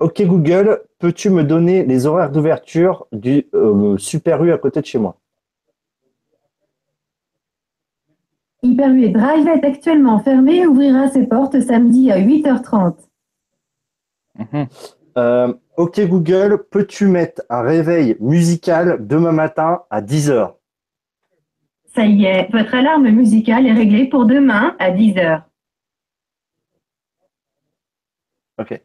Ok 0.00 0.22
Google, 0.22 0.80
peux-tu 1.00 1.28
me 1.28 1.42
donner 1.42 1.84
les 1.84 2.06
horaires 2.06 2.30
d'ouverture 2.30 3.08
du 3.10 3.48
euh, 3.52 3.98
Super 3.98 4.44
U 4.44 4.52
à 4.52 4.58
côté 4.58 4.80
de 4.80 4.86
chez 4.86 4.98
moi? 4.98 5.18
Hyper 8.62 8.90
U 8.90 9.02
et 9.02 9.08
Drive 9.08 9.48
est 9.48 9.64
actuellement 9.64 10.20
fermé 10.20 10.58
et 10.58 10.66
ouvrira 10.68 11.08
ses 11.08 11.26
portes 11.26 11.60
samedi 11.60 12.12
à 12.12 12.20
8h30. 12.20 12.94
Mhm. 14.36 14.66
Euh, 15.16 15.52
Ok 15.78 16.00
Google, 16.08 16.64
peux-tu 16.72 17.06
mettre 17.06 17.42
un 17.48 17.62
réveil 17.62 18.16
musical 18.18 19.06
demain 19.06 19.30
matin 19.30 19.82
à 19.90 20.02
10h 20.02 20.54
Ça 21.94 22.04
y 22.04 22.24
est, 22.24 22.50
votre 22.50 22.74
alarme 22.74 23.08
musicale 23.10 23.64
est 23.64 23.72
réglée 23.72 24.08
pour 24.08 24.26
demain 24.26 24.74
à 24.80 24.90
10h. 24.90 25.42
Ok. 28.58 28.82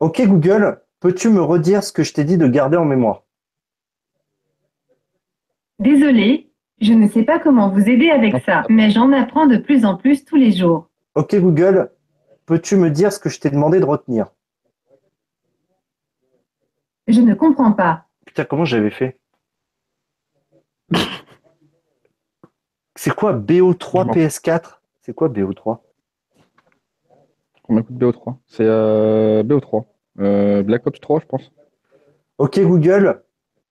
Ok 0.00 0.20
Google, 0.26 0.80
peux-tu 0.98 1.28
me 1.28 1.40
redire 1.40 1.84
ce 1.84 1.92
que 1.92 2.02
je 2.02 2.12
t'ai 2.12 2.24
dit 2.24 2.38
de 2.38 2.48
garder 2.48 2.76
en 2.76 2.86
mémoire? 2.86 3.22
Désolé, 5.78 6.50
je 6.80 6.92
ne 6.92 7.06
sais 7.06 7.22
pas 7.22 7.38
comment 7.38 7.68
vous 7.68 7.88
aider 7.88 8.10
avec 8.10 8.34
ça, 8.44 8.64
mais 8.68 8.90
j'en 8.90 9.12
apprends 9.12 9.46
de 9.46 9.58
plus 9.58 9.84
en 9.84 9.96
plus 9.96 10.24
tous 10.24 10.34
les 10.34 10.50
jours. 10.50 10.88
Ok 11.14 11.36
Google, 11.36 11.92
peux-tu 12.46 12.74
me 12.74 12.90
dire 12.90 13.12
ce 13.12 13.20
que 13.20 13.28
je 13.28 13.38
t'ai 13.38 13.50
demandé 13.50 13.78
de 13.78 13.84
retenir? 13.84 14.26
Je 17.06 17.20
ne 17.20 17.34
comprends 17.34 17.72
pas. 17.72 18.06
Putain, 18.26 18.44
comment 18.44 18.64
j'avais 18.64 18.90
fait 18.90 19.18
C'est 22.94 23.14
quoi 23.14 23.32
BO3 23.34 24.06
Non. 24.06 24.12
PS4 24.12 24.80
C'est 25.00 25.14
quoi 25.14 25.28
BO3 25.28 25.80
Combien 27.62 27.82
coûte 27.82 27.96
BO3 27.96 28.36
C'est 28.46 28.64
euh, 28.66 29.42
BO3. 29.42 29.84
Euh, 30.20 30.62
Black 30.62 30.86
Ops 30.86 31.00
3, 31.00 31.20
je 31.20 31.26
pense. 31.26 31.52
Ok 32.38 32.60
Google, 32.60 33.22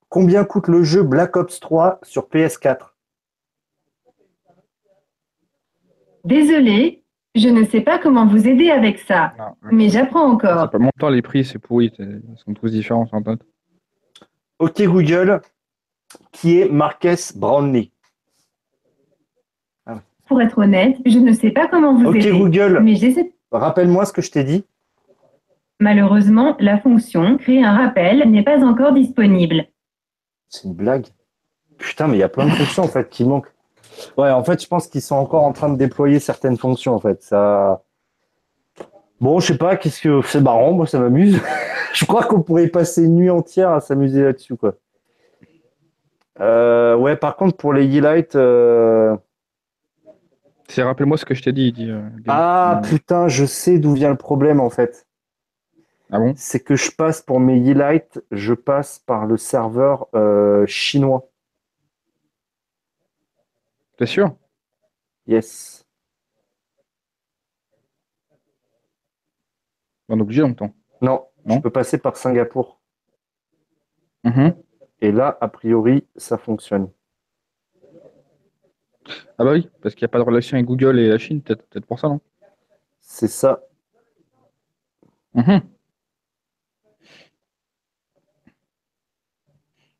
combien 0.10 0.44
coûte 0.46 0.68
le 0.68 0.84
jeu 0.84 1.04
Black 1.04 1.36
Ops 1.36 1.60
3 1.60 2.00
sur 2.04 2.28
PS4 2.30 2.92
Désolé, 6.24 7.01
je 7.36 7.48
ne 7.50 7.64
sais 7.66 7.82
pas 7.82 7.98
comment 7.98 8.26
vous 8.28 8.48
aider 8.48 8.70
avec 8.70 9.00
ça, 9.00 9.34
Non, 9.38 9.56
mais 9.72 9.90
j'apprends 9.90 10.28
C'est 10.40 10.48
encore. 10.48 10.70
pas 10.70 10.80
mon 10.80 10.90
temps, 11.00 11.10
les 11.10 11.22
prix, 11.22 11.46
c'est 11.46 11.60
pourri. 11.60 11.92
Ils 12.00 12.22
sont 12.44 12.54
tous 12.54 12.70
différents 12.70 13.06
sur 13.06 13.16
Internet. 13.18 13.42
Ok 14.60 14.82
Google, 14.84 15.42
qui 16.32 16.60
est 16.60 16.70
Marques 16.70 17.08
Brownlee? 17.36 17.92
Pour 20.28 20.42
être 20.42 20.60
honnête, 20.60 20.98
je 21.06 21.20
ne 21.20 21.34
sais 21.34 21.52
pas 21.52 21.68
comment 21.68 21.94
vous 21.94 22.06
Ok 22.08 22.16
aider, 22.16 22.32
Google, 22.32 22.80
mais 22.82 22.96
j'essaie. 22.96 23.34
rappelle-moi 23.52 24.06
ce 24.06 24.14
que 24.14 24.22
je 24.22 24.32
t'ai 24.32 24.46
dit. 24.46 24.64
Malheureusement, 25.82 26.56
la 26.60 26.80
fonction 26.80 27.38
créer 27.38 27.64
un 27.66 27.76
rappel 27.76 28.30
n'est 28.30 28.44
pas 28.44 28.64
encore 28.64 28.94
disponible. 28.94 29.66
C'est 30.48 30.66
une 30.68 30.74
blague. 30.76 31.08
Putain, 31.78 32.08
mais 32.08 32.16
il 32.18 32.20
y 32.20 32.24
a 32.24 32.30
plein 32.30 32.46
de 32.46 32.52
fonctions 32.52 32.84
en 32.84 32.88
fait 32.88 33.10
qui 33.10 33.26
manquent. 33.26 33.52
Ouais, 34.18 34.32
en 34.32 34.44
fait, 34.44 34.62
je 34.62 34.68
pense 34.68 34.88
qu'ils 34.88 35.02
sont 35.02 35.16
encore 35.16 35.44
en 35.44 35.54
train 35.54 35.70
de 35.70 35.78
déployer 35.78 36.20
certaines 36.20 36.58
fonctions 36.58 36.94
en 36.96 37.00
fait. 37.00 37.22
Ça. 37.24 37.84
Bon, 39.20 39.40
je 39.40 39.48
sais 39.54 39.58
pas, 39.58 39.76
qu'est-ce 39.76 40.02
que 40.02 40.22
c'est 40.24 40.42
marrant, 40.42 40.72
moi 40.74 40.88
ça 40.88 41.00
m'amuse. 41.00 41.40
je 41.94 42.06
crois 42.06 42.24
qu'on 42.24 42.42
pourrait 42.42 42.68
passer 42.68 43.04
une 43.04 43.16
nuit 43.16 43.30
entière 43.30 43.70
à 43.72 43.80
s'amuser 43.82 44.24
là-dessus 44.24 44.56
quoi. 44.56 44.74
Euh, 46.40 46.96
ouais, 46.96 47.16
par 47.16 47.36
contre 47.36 47.58
pour 47.58 47.74
les 47.74 47.84
highlights, 47.86 48.36
euh, 48.36 49.16
C'est 50.70 50.82
rappelle-moi 50.84 51.18
ce 51.18 51.26
que 51.26 51.36
je 51.36 51.44
t'ai 51.44 51.52
dit. 51.52 51.72
dit, 51.72 51.90
euh, 51.92 52.02
Game. 52.02 52.24
Ah 52.30 52.82
putain, 52.84 53.28
je 53.28 53.46
sais 53.46 53.78
d'où 53.78 53.94
vient 53.94 54.10
le 54.10 54.16
problème 54.18 54.60
en 54.60 54.70
fait. 54.70 55.06
ah 56.12 56.18
bon? 56.20 56.34
C'est 56.36 56.62
que 56.62 56.76
je 56.76 56.90
passe 56.92 57.22
pour 57.22 57.40
mes 57.40 57.58
highlights, 57.70 58.22
je 58.32 58.54
passe 58.54 59.00
par 59.00 59.26
le 59.26 59.38
serveur 59.38 60.08
euh, 60.16 60.66
chinois. 60.66 61.28
T'es 64.02 64.08
sûr? 64.08 64.36
Yes. 65.28 65.86
On 70.10 70.18
est 70.18 70.22
obligé 70.24 70.42
longtemps. 70.42 70.74
Non, 71.04 71.28
Non? 71.46 71.58
je 71.58 71.60
peux 71.62 71.70
passer 71.70 72.00
par 72.00 72.18
Singapour. 72.18 72.82
Mhm. 74.24 74.56
Et 75.02 75.12
là, 75.12 75.38
a 75.40 75.48
priori, 75.50 76.08
ça 76.16 76.40
fonctionne. 76.40 76.90
Ah 79.38 79.44
bah 79.44 79.52
oui, 79.52 79.70
parce 79.84 79.94
qu'il 79.94 80.04
n'y 80.04 80.10
a 80.10 80.14
pas 80.14 80.18
de 80.18 80.24
relation 80.24 80.56
avec 80.56 80.66
Google 80.66 80.98
et 80.98 81.08
la 81.08 81.20
Chine, 81.20 81.44
peut-être 81.44 81.62
peut-être 81.70 81.86
pour 81.86 82.00
ça, 82.00 82.08
non? 82.10 82.22
C'est 83.02 83.28
ça. 83.28 83.62
Mhm. 85.36 85.62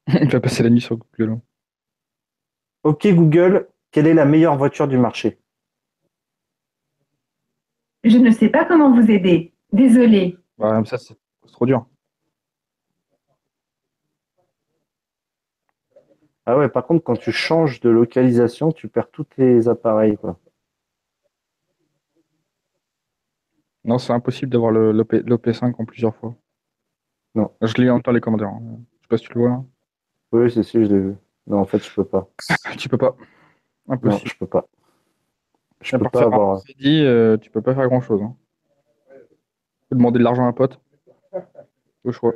Il 0.08 0.30
va 0.32 0.40
passer 0.40 0.64
la 0.64 0.72
nuit 0.72 0.82
sur 0.82 0.98
Google. 0.98 1.40
Ok 2.82 3.06
Google, 3.14 3.68
quelle 3.92 4.08
est 4.08 4.14
la 4.14 4.26
meilleure 4.26 4.58
voiture 4.58 4.88
du 4.88 4.98
marché? 4.98 5.40
Je 8.04 8.18
ne 8.18 8.32
sais 8.32 8.50
pas 8.50 8.66
comment 8.66 8.92
vous 8.94 9.12
aider. 9.12 9.54
Désolé. 9.72 10.38
Ouais, 10.58 10.80
mais 10.80 10.86
ça, 10.86 10.98
c'est 10.98 11.16
trop 11.52 11.66
dur. 11.66 11.86
Ah 16.46 16.58
ouais, 16.58 16.70
par 16.70 16.86
contre, 16.88 17.04
quand 17.04 17.16
tu 17.18 17.32
changes 17.32 17.80
de 17.82 17.90
localisation, 17.90 18.72
tu 18.72 18.88
perds 18.88 19.12
tous 19.12 19.26
tes 19.26 19.68
appareils. 19.68 20.18
Quoi. 20.18 20.40
Non, 23.84 23.98
c'est 23.98 24.14
impossible 24.14 24.52
d'avoir 24.52 24.72
le- 24.72 24.92
l'OP 24.92 25.14
l'OP5 25.26 25.76
en 25.80 25.86
plusieurs 25.86 26.16
fois. 26.16 26.36
Non. 27.36 27.52
Je 27.62 27.74
lis 27.76 27.90
en 27.90 27.96
même 27.96 28.04
temps 28.04 28.12
les 28.12 28.22
commentaires. 28.22 28.50
hein. 28.50 28.62
Je 28.62 29.02
sais 29.04 29.08
pas 29.10 29.18
si 29.18 29.26
tu 29.26 29.34
le 29.36 29.40
vois 29.42 29.50
là. 29.50 29.64
Oui, 30.34 30.52
c'est 30.52 30.64
sûr, 30.64 30.84
je 30.86 30.90
l'ai 30.94 31.00
vu. 31.00 31.16
Non, 31.48 31.60
en 31.60 31.66
fait, 31.66 31.80
je 31.84 31.94
peux 31.94 32.06
pas. 32.06 32.28
Tu 32.78 32.90
peux 32.90 32.98
pas. 32.98 33.16
Non, 33.88 33.96
Impossible. 33.96 34.30
je 34.30 34.38
peux 34.38 34.48
pas. 34.48 34.68
Je 35.82 35.98
peux 35.98 36.10
pas 36.10 36.24
avoir. 36.24 36.62
dit, 36.80 37.04
euh, 37.04 37.38
tu 37.38 37.50
peux 37.50 37.62
pas 37.62 37.74
faire 37.74 37.88
grand 37.88 38.02
chose. 38.02 38.22
Hein. 38.22 38.36
Faut 39.90 39.96
demander 39.96 40.20
de 40.20 40.24
l'argent 40.24 40.46
à 40.46 40.48
un 40.48 40.54
pote. 40.54 40.80
Au 42.04 42.12
choix. 42.12 42.34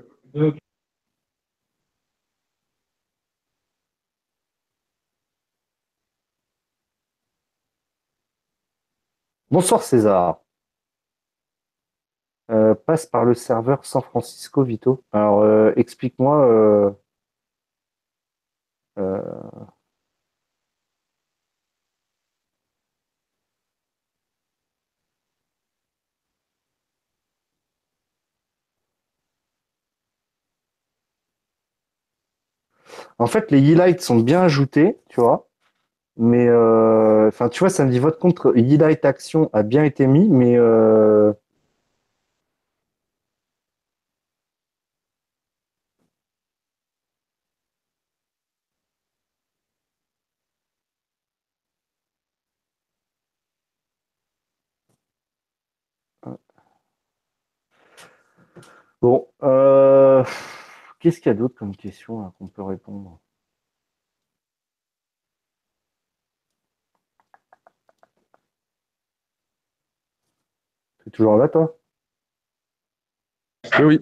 Bonsoir 9.50 9.82
César. 9.84 10.42
Euh, 12.52 12.76
passe 12.76 13.06
par 13.08 13.26
le 13.26 13.34
serveur 13.34 13.86
San 13.86 14.02
Francisco 14.04 14.64
Vito. 14.64 15.04
Alors, 15.12 15.42
euh, 15.42 15.72
explique-moi. 15.76 16.46
euh, 16.48 16.92
En 33.20 33.28
fait, 33.28 33.52
les 33.52 33.60
highlights 33.60 34.02
sont 34.02 34.18
bien 34.20 34.42
ajoutés, 34.42 34.98
tu 35.10 35.22
vois. 35.22 35.48
Mais, 36.18 36.48
euh, 36.50 37.28
enfin, 37.30 37.50
tu 37.50 37.60
vois, 37.62 37.70
ça 37.70 37.86
me 37.86 37.92
dit 37.92 38.00
votre 38.00 38.20
compte 38.20 38.40
highlight 38.46 39.06
action 39.06 39.50
a 39.54 39.64
bien 39.64 39.84
été 39.86 40.08
mis, 40.08 40.30
mais 40.30 40.58
euh, 40.58 41.34
bon. 59.02 59.28
euh, 59.44 59.85
Qu'est-ce 61.06 61.20
qu'il 61.20 61.32
y 61.32 61.36
a 61.36 61.38
d'autre 61.38 61.54
comme 61.54 61.76
question 61.76 62.20
là, 62.20 62.34
qu'on 62.40 62.48
peut 62.48 62.64
répondre? 62.64 63.20
T'es 71.04 71.12
toujours 71.12 71.38
là, 71.38 71.48
toi? 71.48 71.78
Oui, 73.78 73.86
oui. 73.86 74.00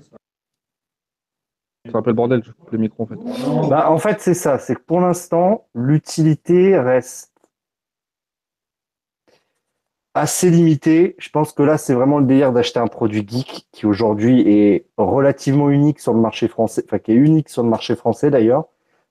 C'est 1.83 1.93
un 1.93 2.01
peu 2.01 2.11
le 2.11 2.15
bordel, 2.15 2.41
je 2.41 2.53
coupe 2.53 2.71
le 2.71 2.77
micro 2.77 3.03
en 3.03 3.07
fait. 3.07 3.69
Bah, 3.69 3.91
en 3.91 3.97
fait, 3.97 4.21
c'est 4.21 4.33
ça. 4.33 4.57
C'est 4.57 4.75
que 4.75 4.81
pour 4.83 5.01
l'instant, 5.01 5.67
l'utilité 5.75 6.79
reste 6.79 7.32
assez 10.13 10.49
limitée. 10.49 11.15
Je 11.17 11.29
pense 11.29 11.53
que 11.53 11.63
là, 11.63 11.77
c'est 11.77 11.93
vraiment 11.93 12.19
le 12.19 12.25
délire 12.25 12.53
d'acheter 12.53 12.79
un 12.79 12.87
produit 12.87 13.25
geek 13.27 13.67
qui 13.71 13.85
aujourd'hui 13.85 14.41
est 14.47 14.85
relativement 14.97 15.69
unique 15.69 15.99
sur 15.99 16.13
le 16.13 16.19
marché 16.19 16.47
français, 16.47 16.83
enfin 16.85 16.99
qui 16.99 17.11
est 17.11 17.15
unique 17.15 17.49
sur 17.49 17.63
le 17.63 17.69
marché 17.69 17.95
français 17.95 18.29
d'ailleurs. 18.29 18.65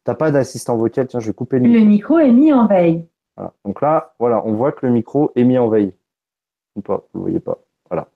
T'as 0.04 0.14
pas 0.14 0.30
d'assistant 0.30 0.76
vocal. 0.76 1.06
Tiens, 1.06 1.20
je 1.20 1.28
vais 1.28 1.34
couper 1.34 1.58
le 1.58 1.68
micro. 1.68 1.78
Le 1.78 1.84
micro 1.84 2.18
est 2.18 2.32
mis 2.32 2.52
en 2.52 2.66
veille. 2.66 3.06
Voilà. 3.36 3.52
Donc 3.64 3.80
là, 3.80 4.14
voilà, 4.18 4.44
on 4.44 4.54
voit 4.54 4.72
que 4.72 4.84
le 4.86 4.92
micro 4.92 5.32
est 5.36 5.44
mis 5.44 5.58
en 5.58 5.68
veille. 5.68 5.94
Ou 6.76 6.80
pas, 6.80 7.04
vous 7.12 7.20
le 7.20 7.22
voyez 7.22 7.40
pas. 7.40 7.58
Voilà. 7.88 8.08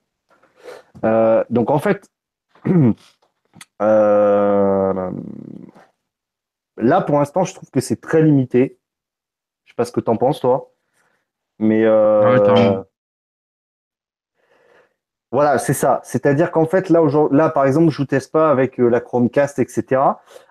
Euh, 1.04 1.44
donc 1.50 1.70
en 1.70 1.78
fait, 1.78 2.10
euh, 3.82 5.10
là 6.76 7.00
pour 7.02 7.18
l'instant, 7.18 7.44
je 7.44 7.54
trouve 7.54 7.70
que 7.70 7.80
c'est 7.80 8.00
très 8.00 8.22
limité. 8.22 8.78
Je 9.64 9.72
sais 9.72 9.76
pas 9.76 9.84
ce 9.84 9.92
que 9.92 10.00
t'en 10.00 10.16
penses, 10.16 10.40
toi. 10.40 10.72
Mais 11.58 11.84
euh, 11.84 12.82
voilà, 15.32 15.58
c'est 15.58 15.74
ça. 15.74 16.00
C'est-à-dire 16.04 16.50
qu'en 16.50 16.66
fait, 16.66 16.88
là, 16.88 17.50
par 17.50 17.66
exemple, 17.66 17.90
je 17.90 17.98
vous 17.98 18.06
teste 18.06 18.32
pas 18.32 18.50
avec 18.50 18.80
euh, 18.80 18.88
la 18.88 19.00
Chromecast, 19.00 19.58
etc. 19.58 20.00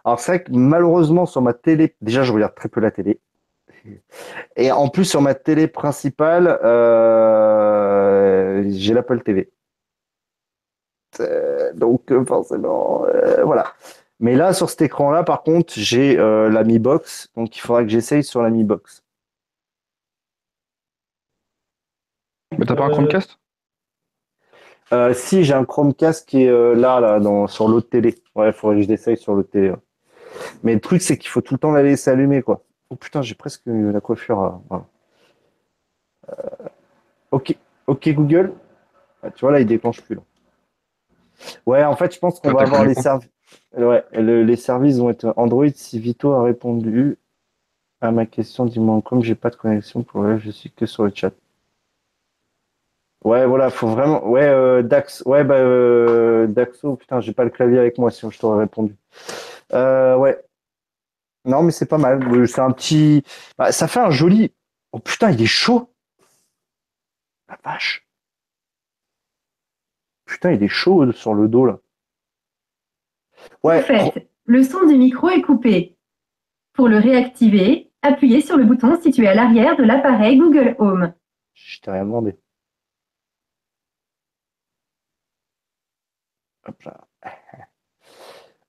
Alors 0.03 0.19
c'est 0.19 0.31
vrai 0.31 0.43
que 0.43 0.51
malheureusement 0.51 1.25
sur 1.25 1.41
ma 1.41 1.53
télé, 1.53 1.95
déjà, 2.01 2.23
je 2.23 2.33
regarde 2.33 2.53
très 2.55 2.69
peu 2.69 2.81
la 2.81 2.91
télé. 2.91 3.19
Et 4.55 4.71
en 4.71 4.89
plus, 4.89 5.05
sur 5.05 5.21
ma 5.21 5.35
télé 5.35 5.67
principale, 5.67 6.59
euh, 6.63 8.63
j'ai 8.69 8.93
l'Apple 8.93 9.21
TV. 9.21 9.51
Euh, 11.19 11.71
donc, 11.73 12.11
forcément, 12.25 13.05
euh, 13.05 13.43
voilà. 13.43 13.73
Mais 14.19 14.35
là, 14.35 14.53
sur 14.53 14.69
cet 14.69 14.81
écran-là, 14.81 15.23
par 15.23 15.43
contre, 15.43 15.73
j'ai 15.75 16.15
la 16.15 16.63
Mi 16.63 16.79
Box. 16.79 17.29
Donc, 17.35 17.55
il 17.57 17.59
faudra 17.59 17.83
que 17.83 17.89
j'essaye 17.89 18.23
sur 18.23 18.41
la 18.41 18.49
Mi 18.49 18.63
Box. 18.63 19.04
Mais 22.51 22.65
t'as 22.65 22.75
pas 22.75 22.85
un 22.85 22.89
Chromecast? 22.89 23.39
Euh, 24.93 25.13
si, 25.13 25.43
j'ai 25.43 25.53
un 25.53 25.65
Chromecast 25.65 26.27
qui 26.27 26.43
est 26.43 26.47
euh, 26.49 26.75
là, 26.75 26.99
là, 26.99 27.19
dans, 27.19 27.47
sur 27.47 27.67
l'autre 27.67 27.89
télé. 27.89 28.15
Ouais, 28.35 28.47
il 28.47 28.53
faudrait 28.53 28.77
que 28.77 28.83
je 28.83 28.87
l'essaye 28.87 29.17
sur 29.17 29.33
l'autre 29.33 29.49
télé. 29.49 29.71
ouais. 29.71 29.77
Mais 30.63 30.73
le 30.73 30.79
truc, 30.81 31.01
c'est 31.01 31.17
qu'il 31.17 31.29
faut 31.29 31.41
tout 31.41 31.55
le 31.55 31.59
temps 31.59 31.71
la 31.71 31.83
laisser 31.83 32.11
allumer, 32.11 32.41
quoi. 32.41 32.63
Oh 32.89 32.95
putain, 32.95 33.21
j'ai 33.21 33.35
presque 33.35 33.63
la 33.67 34.01
coiffure. 34.01 34.41
euh, 34.41 34.49
voilà. 34.69 34.85
Euh, 36.29 36.67
ok, 37.31 37.55
ok 37.87 38.09
Google. 38.13 38.53
Ah, 39.23 39.31
tu 39.31 39.41
vois 39.41 39.51
là, 39.51 39.59
il 39.59 39.67
déclenche 39.67 40.01
plus. 40.01 40.15
Là. 40.15 40.21
Ouais, 41.65 41.83
en 41.83 41.95
fait, 41.95 42.13
je 42.13 42.19
pense 42.19 42.39
qu'on 42.39 42.49
Ah, 42.49 42.53
va 42.53 42.61
avoir 42.61 42.85
les 42.85 42.93
services. 42.93 43.29
Ouais, 43.77 44.03
le- 44.13 44.43
les 44.43 44.55
services 44.55 44.97
vont 44.97 45.09
être 45.09 45.33
Android. 45.37 45.67
Si 45.73 45.99
Vito 45.99 46.33
a 46.33 46.43
répondu 46.43 47.17
à 48.01 48.11
ma 48.11 48.25
question, 48.25 48.65
dis-moi 48.65 49.01
comme 49.03 49.23
j'ai 49.23 49.35
pas 49.35 49.49
de 49.49 49.55
connexion 49.55 50.03
pour 50.03 50.23
là, 50.23 50.37
je 50.37 50.51
suis 50.51 50.71
que 50.71 50.85
sur 50.85 51.03
le 51.03 51.11
chat. 51.13 51.33
Ouais, 53.25 53.47
voilà, 53.47 53.71
faut 53.71 53.87
vraiment. 53.87 54.23
Ouais, 54.27 54.43
euh, 54.45 54.83
Dax. 54.83 55.23
Ouais, 55.25 55.43
bah, 55.43 55.55
euh, 55.55 56.45
Daxo, 56.45 56.95
putain, 56.95 57.21
j'ai 57.21 57.33
pas 57.33 57.43
le 57.43 57.49
clavier 57.49 57.79
avec 57.79 57.97
moi, 57.97 58.11
sinon 58.11 58.29
je 58.29 58.37
t'aurais 58.37 58.59
répondu. 58.59 58.95
Euh, 59.73 60.15
ouais. 60.15 60.39
Non, 61.43 61.63
mais 61.63 61.71
c'est 61.71 61.87
pas 61.87 61.97
mal. 61.97 62.47
C'est 62.47 62.61
un 62.61 62.71
petit. 62.71 63.23
bah, 63.57 63.71
ça 63.71 63.87
fait 63.87 63.99
un 63.99 64.11
joli. 64.11 64.53
Oh 64.91 64.99
putain, 64.99 65.31
il 65.31 65.41
est 65.41 65.47
chaud. 65.47 65.91
La 67.49 67.57
vache. 67.65 68.07
Putain, 70.25 70.51
il 70.51 70.61
est 70.61 70.67
chaud 70.67 71.11
sur 71.11 71.33
le 71.33 71.47
dos 71.47 71.65
là. 71.65 71.79
Ouais. 73.63 73.79
En 73.79 73.81
fait, 73.81 74.29
le 74.45 74.61
son 74.63 74.85
du 74.85 74.97
micro 74.97 75.29
est 75.29 75.41
coupé. 75.41 75.97
Pour 76.73 76.89
le 76.89 76.99
réactiver, 76.99 77.91
appuyez 78.03 78.41
sur 78.41 78.55
le 78.55 78.65
bouton 78.65 79.01
situé 79.01 79.27
à 79.27 79.33
l'arrière 79.33 79.77
de 79.77 79.83
l'appareil 79.83 80.37
Google 80.37 80.75
Home. 80.77 81.13
Je 81.55 81.79
t'ai 81.79 81.89
rien 81.89 82.05
demandé. 82.05 82.35
Hop. 86.65 86.83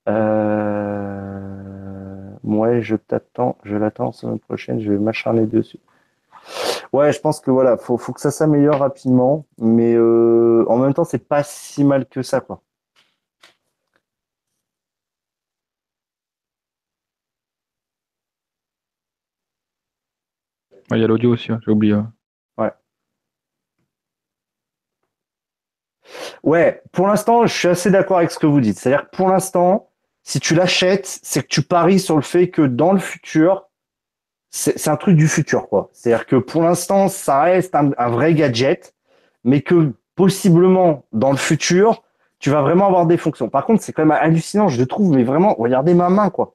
Euh... 0.08 0.76
Je 2.80 2.96
t'attends, 2.96 3.56
je 3.64 3.76
l'attends 3.76 4.12
semaine 4.12 4.38
prochaine, 4.38 4.80
je 4.80 4.92
vais 4.92 4.98
m'acharner 4.98 5.46
dessus. 5.46 5.78
Ouais, 6.92 7.12
je 7.12 7.20
pense 7.20 7.40
que 7.40 7.50
voilà, 7.50 7.76
faut, 7.76 7.98
faut 7.98 8.12
que 8.12 8.20
ça 8.20 8.30
s'améliore 8.30 8.78
rapidement, 8.78 9.46
mais 9.58 9.94
euh, 9.94 10.64
en 10.68 10.78
même 10.78 10.94
temps, 10.94 11.04
c'est 11.04 11.26
pas 11.26 11.42
si 11.42 11.84
mal 11.84 12.06
que 12.06 12.22
ça, 12.22 12.40
quoi. 12.40 12.62
Il 20.90 20.98
y 20.98 21.04
a 21.04 21.06
l'audio 21.06 21.32
aussi, 21.32 21.52
hein, 21.52 21.60
j'ai 21.64 21.70
oublié. 21.70 21.94
Ouais, 26.46 26.80
pour 26.92 27.08
l'instant, 27.08 27.44
je 27.44 27.52
suis 27.52 27.66
assez 27.66 27.90
d'accord 27.90 28.18
avec 28.18 28.30
ce 28.30 28.38
que 28.38 28.46
vous 28.46 28.60
dites. 28.60 28.78
C'est-à-dire 28.78 29.10
que 29.10 29.16
pour 29.16 29.28
l'instant, 29.28 29.90
si 30.22 30.38
tu 30.38 30.54
l'achètes, 30.54 31.18
c'est 31.24 31.42
que 31.42 31.48
tu 31.48 31.60
paries 31.60 31.98
sur 31.98 32.14
le 32.14 32.22
fait 32.22 32.50
que 32.50 32.62
dans 32.62 32.92
le 32.92 33.00
futur, 33.00 33.68
c'est 34.50 34.88
un 34.88 34.96
truc 34.96 35.16
du 35.16 35.26
futur, 35.26 35.68
quoi. 35.68 35.90
C'est-à-dire 35.92 36.24
que 36.24 36.36
pour 36.36 36.62
l'instant, 36.62 37.08
ça 37.08 37.42
reste 37.42 37.74
un, 37.74 37.90
vrai 38.08 38.32
gadget, 38.32 38.94
mais 39.42 39.60
que 39.60 39.92
possiblement 40.14 41.04
dans 41.12 41.32
le 41.32 41.36
futur, 41.36 42.04
tu 42.38 42.50
vas 42.50 42.62
vraiment 42.62 42.86
avoir 42.86 43.06
des 43.06 43.16
fonctions. 43.16 43.48
Par 43.48 43.66
contre, 43.66 43.82
c'est 43.82 43.92
quand 43.92 44.06
même 44.06 44.16
hallucinant, 44.16 44.68
je 44.68 44.78
le 44.78 44.86
trouve, 44.86 45.16
mais 45.16 45.24
vraiment, 45.24 45.54
regardez 45.58 45.94
ma 45.94 46.10
main, 46.10 46.30
quoi. 46.30 46.54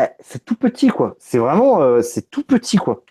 Eh, 0.00 0.06
c'est 0.20 0.44
tout 0.44 0.56
petit, 0.56 0.88
quoi. 0.88 1.16
C'est 1.18 1.38
vraiment, 1.38 1.82
euh, 1.82 2.02
c'est 2.02 2.30
tout 2.30 2.44
petit, 2.44 2.76
quoi. 2.76 3.02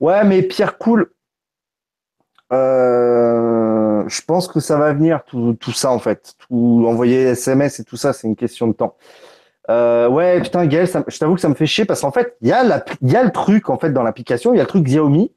Ouais, 0.00 0.24
mais 0.24 0.42
Pierre 0.42 0.78
Cool, 0.78 1.10
euh, 2.52 4.04
je 4.08 4.22
pense 4.22 4.48
que 4.48 4.60
ça 4.60 4.78
va 4.78 4.92
venir, 4.92 5.22
tout, 5.24 5.56
tout, 5.60 5.72
ça, 5.72 5.90
en 5.90 5.98
fait. 5.98 6.34
Tout, 6.38 6.84
envoyer 6.86 7.22
SMS 7.22 7.80
et 7.80 7.84
tout 7.84 7.96
ça, 7.96 8.12
c'est 8.12 8.26
une 8.26 8.36
question 8.36 8.68
de 8.68 8.72
temps. 8.72 8.96
Euh, 9.70 10.08
ouais, 10.08 10.40
putain, 10.40 10.66
Gaël, 10.66 10.88
je 11.08 11.18
t'avoue 11.18 11.34
que 11.34 11.40
ça 11.40 11.48
me 11.48 11.54
fait 11.54 11.66
chier 11.66 11.84
parce 11.84 12.00
qu'en 12.00 12.12
fait, 12.12 12.36
il 12.40 12.48
y, 12.48 12.52
a 12.52 12.84
y 13.02 13.16
a 13.16 13.24
le 13.24 13.30
truc, 13.30 13.68
en 13.68 13.78
fait, 13.78 13.90
dans 13.92 14.02
l'application, 14.02 14.54
il 14.54 14.56
y 14.56 14.60
a 14.60 14.62
le 14.62 14.68
truc 14.68 14.84
Xiaomi. 14.84 15.32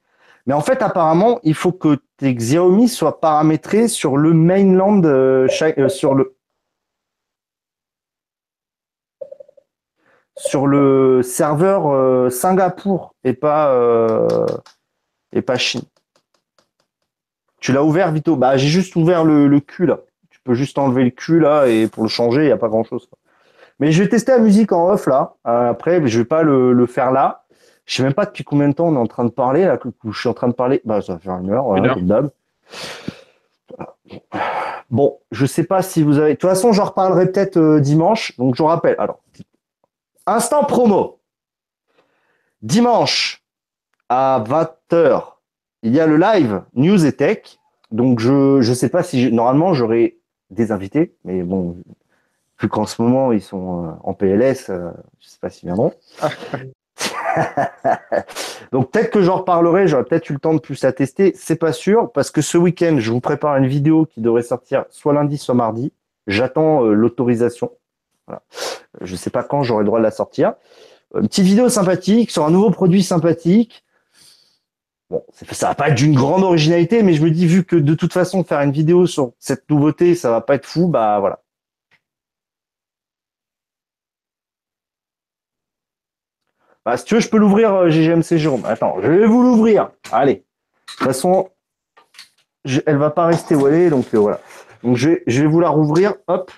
Mais 0.48 0.54
en 0.54 0.62
fait, 0.62 0.82
apparemment, 0.82 1.40
il 1.44 1.54
faut 1.54 1.72
que 1.72 2.00
tes 2.18 2.34
Xiaomi 2.34 2.88
soient 2.88 3.20
paramétrés 3.20 3.88
sur 3.88 4.18
le 4.18 4.34
mainland, 4.34 5.04
euh, 5.04 5.48
euh 5.78 5.90
sur 5.90 6.16
le, 6.16 6.36
sur 10.38 10.68
le 10.68 11.22
serveur 11.24 11.88
euh, 11.88 12.30
Singapour 12.30 13.14
et 13.24 13.34
pas 13.34 13.74
euh, 13.74 14.46
et 15.34 15.42
pas 15.42 15.58
Chine. 15.58 15.84
Tu 17.60 17.72
l'as 17.74 17.84
ouvert, 17.84 18.12
Vito? 18.12 18.36
Bah, 18.36 18.58
j'ai 18.58 18.68
juste 18.68 18.96
ouvert 18.96 19.24
le, 19.24 19.48
le, 19.48 19.60
cul 19.60 19.86
là. 19.86 20.00
Tu 20.30 20.40
peux 20.44 20.56
juste 20.56 20.78
enlever 20.80 21.04
le 21.04 21.12
cul 21.12 21.40
là 21.40 21.68
et 21.68 21.88
pour 21.88 22.04
le 22.04 22.10
changer, 22.10 22.42
il 22.42 22.48
n'y 22.48 22.52
a 22.52 22.58
pas 22.58 22.70
grand 22.70 22.84
chose. 22.84 23.08
Mais 23.80 23.92
je 23.92 24.02
vais 24.04 24.10
tester 24.10 24.32
la 24.32 24.40
musique 24.40 24.72
en 24.72 24.90
off 24.90 25.08
là. 25.08 25.36
Euh, 25.48 25.70
après, 25.70 26.06
je 26.08 26.20
vais 26.20 26.26
pas 26.26 26.44
le, 26.44 26.74
le, 26.74 26.86
faire 26.86 27.12
là. 27.12 27.44
Je 27.86 27.96
sais 27.96 28.04
même 28.04 28.14
pas 28.14 28.26
depuis 28.26 28.44
combien 28.44 28.70
de 28.70 28.74
temps 28.74 28.88
on 28.88 28.96
est 28.96 29.00
en 29.00 29.08
train 29.08 29.26
de 29.26 29.30
parler 29.30 29.66
là. 29.66 29.78
Que, 29.78 29.90
je 30.10 30.20
suis 30.20 30.30
en 30.30 30.34
train 30.34 30.48
de 30.48 30.54
parler. 30.54 30.82
Bah, 30.86 31.02
ça 31.02 31.14
va 31.14 31.20
faire 31.20 31.38
une 31.38 31.52
heure, 31.52 31.66
comme 31.66 32.30
Bon, 34.90 35.20
je 35.32 35.46
sais 35.46 35.64
pas 35.64 35.82
si 35.82 36.04
vous 36.04 36.18
avez. 36.18 36.34
De 36.34 36.38
toute 36.38 36.50
façon, 36.50 36.74
j'en 36.74 36.86
reparlerai 36.86 37.32
peut-être 37.32 37.80
dimanche. 37.80 38.38
Donc, 38.38 38.56
je 38.56 38.64
rappelle. 38.64 38.96
Alors, 39.00 39.22
Instant 40.28 40.64
promo. 40.64 41.20
Dimanche 42.62 43.44
à 44.08 44.44
20h, 44.48 45.24
il 45.82 45.96
y 45.96 46.00
a 46.00 46.06
le 46.06 46.18
live 46.18 46.62
News 46.76 47.06
et 47.06 47.14
Tech. 47.14 47.58
Donc 47.92 48.20
je 48.20 48.58
ne 48.58 48.74
sais 48.76 48.90
pas 48.90 49.02
si 49.04 49.32
normalement 49.32 49.74
j'aurai 49.74 50.20
des 50.52 50.72
invités, 50.72 51.16
mais 51.24 51.42
bon, 51.42 51.76
vu 52.60 52.70
qu'en 52.70 52.86
ce 52.86 53.02
moment 53.02 53.32
ils 53.32 53.42
sont 53.42 53.86
euh, 53.86 53.92
en 54.04 54.14
PLS, 54.14 54.70
euh, 54.70 54.92
je 55.20 55.26
ne 55.26 55.30
sais 55.30 55.40
pas 55.42 55.50
s'ils 55.50 55.68
viendront. 55.68 55.94
Donc 58.72 58.92
peut-être 58.92 59.10
que 59.10 59.22
j'en 59.22 59.38
reparlerai, 59.38 59.88
j'aurai 59.88 60.04
peut-être 60.04 60.30
eu 60.30 60.34
le 60.34 60.40
temps 60.40 60.54
de 60.54 60.60
plus 60.60 60.84
à 60.84 60.94
tester, 60.94 61.34
c'est 61.36 61.56
pas 61.56 61.74
sûr, 61.74 62.12
parce 62.12 62.30
que 62.30 62.42
ce 62.42 62.58
week-end, 62.58 62.98
je 63.00 63.12
vous 63.12 63.22
prépare 63.22 63.58
une 63.58 63.68
vidéo 63.68 64.06
qui 64.06 64.22
devrait 64.22 64.44
sortir 64.44 64.86
soit 64.90 65.14
lundi, 65.14 65.38
soit 65.38 65.56
mardi. 65.56 65.92
J'attends 66.28 66.86
euh, 66.86 66.94
l'autorisation. 68.32 68.86
Je 69.02 69.12
ne 69.12 69.18
sais 69.18 69.30
pas 69.30 69.44
quand 69.44 69.64
j'aurai 69.64 69.82
le 69.82 69.86
droit 69.86 70.00
de 70.00 70.04
la 70.04 70.12
sortir. 70.12 70.54
Une 71.16 71.28
petite 71.28 71.46
vidéo 71.46 71.70
sympathique 71.70 72.32
sur 72.32 72.46
un 72.46 72.52
nouveau 72.52 72.72
produit 72.72 73.04
sympathique. 73.04 73.84
Bon, 75.10 75.26
ça 75.52 75.68
va 75.68 75.76
pas 75.76 75.90
être 75.90 75.96
d'une 75.96 76.16
grande 76.16 76.44
originalité, 76.44 77.04
mais 77.04 77.14
je 77.14 77.22
me 77.22 77.32
dis, 77.32 77.46
vu 77.46 77.66
que 77.66 77.76
de 77.76 77.94
toute 77.96 78.14
façon, 78.14 78.46
faire 78.46 78.62
une 78.62 78.72
vidéo 78.72 79.08
sur 79.08 79.34
cette 79.40 79.70
nouveauté, 79.70 80.16
ça 80.16 80.32
va 80.32 80.40
pas 80.40 80.56
être 80.56 80.66
fou, 80.66 80.88
bah 80.88 81.20
voilà. 81.20 81.42
Bah, 86.86 86.98
si 86.98 87.06
tu 87.06 87.16
veux, 87.16 87.20
je 87.20 87.30
peux 87.30 87.38
l'ouvrir, 87.38 87.74
euh, 87.74 87.90
GGMC 87.90 88.38
Jérôme. 88.38 88.66
Attends, 88.66 88.96
je 89.02 89.08
vais 89.12 89.28
vous 89.28 89.44
l'ouvrir. 89.44 89.92
Allez. 90.12 90.36
De 90.36 90.44
toute 90.88 91.08
façon, 91.08 91.50
elle 92.66 92.84
elle 92.86 92.98
va 92.98 93.12
pas 93.12 93.26
rester 93.28 93.56
où 93.56 93.68
elle 93.68 93.76
est, 93.76 93.90
donc 93.90 94.06
euh, 94.14 94.20
voilà. 94.20 94.40
Donc 94.84 94.98
je 94.98 95.12
je 95.28 95.42
vais 95.42 95.48
vous 95.48 95.60
la 95.60 95.70
rouvrir. 95.70 96.16
Hop. 96.28 96.52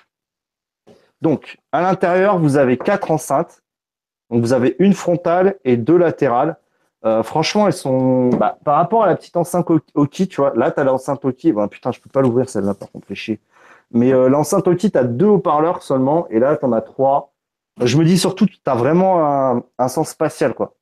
Donc, 1.24 1.56
à 1.72 1.80
l'intérieur, 1.80 2.38
vous 2.38 2.58
avez 2.58 2.76
quatre 2.76 3.10
enceintes. 3.10 3.62
Donc, 4.28 4.42
vous 4.42 4.52
avez 4.52 4.76
une 4.78 4.92
frontale 4.92 5.56
et 5.64 5.78
deux 5.78 5.96
latérales. 5.96 6.58
Euh, 7.06 7.22
franchement, 7.22 7.66
elles 7.66 7.72
sont 7.72 8.28
bah, 8.28 8.58
par 8.62 8.76
rapport 8.76 9.04
à 9.04 9.06
la 9.06 9.16
petite 9.16 9.38
enceinte 9.38 9.66
Oki, 9.94 10.28
tu 10.28 10.42
vois. 10.42 10.52
Là, 10.54 10.70
tu 10.70 10.80
as 10.80 10.84
l'enceinte 10.84 11.24
Oki. 11.24 11.54
Putain, 11.70 11.92
je 11.92 12.00
peux 12.00 12.10
pas 12.10 12.20
l'ouvrir 12.20 12.50
celle-là, 12.50 12.74
par 12.74 12.92
contre, 12.92 13.14
chier. 13.14 13.40
Mais 13.90 14.12
euh, 14.12 14.28
l'enceinte 14.28 14.68
Oki, 14.68 14.90
tu 14.90 14.98
as 14.98 15.04
deux 15.04 15.24
haut-parleurs 15.24 15.82
seulement. 15.82 16.28
Et 16.28 16.38
là, 16.38 16.58
tu 16.58 16.66
en 16.66 16.72
as 16.72 16.82
trois. 16.82 17.32
Je 17.80 17.96
me 17.96 18.04
dis 18.04 18.18
surtout, 18.18 18.44
tu 18.44 18.58
as 18.66 18.74
vraiment 18.74 19.64
un 19.78 19.88
sens 19.88 20.10
spatial, 20.10 20.52
quoi. 20.52 20.74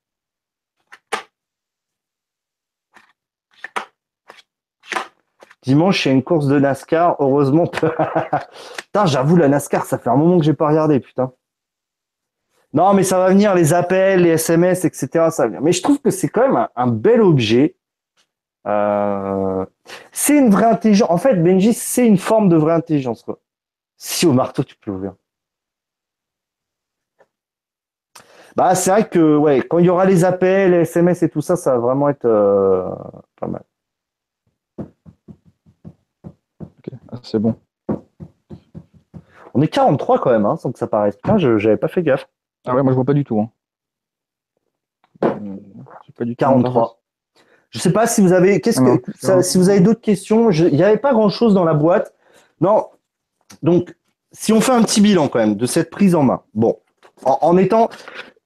Dimanche, 5.63 6.05
il 6.05 6.09
y 6.09 6.13
a 6.13 6.15
une 6.15 6.23
course 6.23 6.47
de 6.47 6.59
NASCAR. 6.59 7.17
Heureusement. 7.21 7.67
putain, 8.87 9.07
j'avoue, 9.07 9.37
la 9.37 9.49
NASCAR, 9.49 9.85
ça 9.85 9.99
fait 9.99 10.11
un 10.11 10.17
moment 10.17 10.39
que 10.39 10.45
j'ai 10.45 10.55
pas 10.55 10.69
regardé, 10.69 11.01
putain. 11.01 11.33
Non, 12.73 12.95
mais 12.95 13.03
ça 13.03 13.19
va 13.19 13.29
venir, 13.29 13.55
les 13.55 13.75
appels, 13.75 14.23
les 14.23 14.31
SMS, 14.31 14.85
etc. 14.85 15.09
Ça 15.31 15.43
va 15.43 15.47
venir. 15.49 15.63
Mais 15.63 15.73
je 15.73 15.83
trouve 15.83 16.01
que 16.01 16.11
c'est 16.11 16.29
quand 16.29 16.49
même 16.49 16.69
un, 16.75 16.87
bel 16.87 17.21
objet. 17.21 17.77
Euh, 18.67 19.67
c'est 20.11 20.39
une 20.39 20.51
vraie 20.51 20.67
intelligence. 20.67 21.11
En 21.11 21.19
fait, 21.19 21.37
Benji, 21.37 21.75
c'est 21.75 22.07
une 22.07 22.19
forme 22.19 22.49
de 22.49 22.57
vraie 22.57 22.73
intelligence. 22.73 23.23
Quoi. 23.23 23.39
Si 23.97 24.27
au 24.27 24.33
marteau, 24.33 24.65
tu 24.65 24.77
peux 24.77 24.91
l'ouvrir. 24.91 25.15
Bah, 28.57 28.75
c'est 28.75 28.91
vrai 28.91 29.09
que 29.09 29.37
ouais, 29.37 29.63
quand 29.63 29.79
il 29.79 29.87
y 29.87 29.89
aura 29.89 30.05
les 30.05 30.25
appels, 30.25 30.73
les 30.73 30.81
SMS 30.81 31.23
et 31.23 31.29
tout 31.29 31.41
ça, 31.41 31.57
ça 31.57 31.73
va 31.73 31.79
vraiment 31.79 32.09
être 32.09 32.27
euh, 32.27 32.91
pas 33.41 33.47
mal. 33.47 33.63
Ah, 36.93 36.97
c'est 37.23 37.39
bon. 37.39 37.55
On 39.55 39.61
est 39.61 39.69
43 39.69 40.21
quand 40.21 40.31
même, 40.31 40.47
hein, 40.47 40.57
sans 40.57 40.73
que 40.73 40.79
ça 40.79 40.87
paraisse. 40.87 41.17
Putain, 41.17 41.39
je 41.39 41.51
n'avais 41.51 41.77
pas 41.77 41.89
fait 41.89 42.03
gaffe. 42.03 42.29
Ah 42.67 42.75
ouais, 42.75 42.83
moi 42.83 42.93
je 42.93 42.97
vois 42.97 43.05
pas 43.05 43.13
du 43.13 43.25
tout. 43.25 43.41
Hein. 43.41 43.51
Pas 46.17 46.25
du 46.25 46.37
43. 46.37 47.01
Je 47.71 47.79
sais 47.79 47.93
pas 47.93 48.07
si 48.07 48.21
vous 48.21 48.33
avez, 48.33 48.61
qu'est-ce 48.61 48.81
ah 49.29 49.43
si 49.43 49.57
vous 49.57 49.71
avez 49.71 49.81
d'autres 49.81 50.01
questions. 50.01 50.51
Il 50.51 50.75
n'y 50.75 50.83
avait 50.83 50.99
pas 50.99 51.13
grand 51.13 51.31
chose 51.31 51.55
dans 51.55 51.65
la 51.65 51.75
boîte. 51.75 52.15
Non. 52.61 52.87
Donc, 53.63 53.97
si 54.31 54.53
on 54.53 54.61
fait 54.61 54.73
un 54.73 54.83
petit 54.83 55.01
bilan 55.01 55.29
quand 55.29 55.39
même 55.39 55.57
de 55.57 55.67
cette 55.67 55.91
prise 55.91 56.15
en 56.15 56.23
main. 56.23 56.43
Bon, 56.55 56.79
en, 57.25 57.57
étant, 57.57 57.89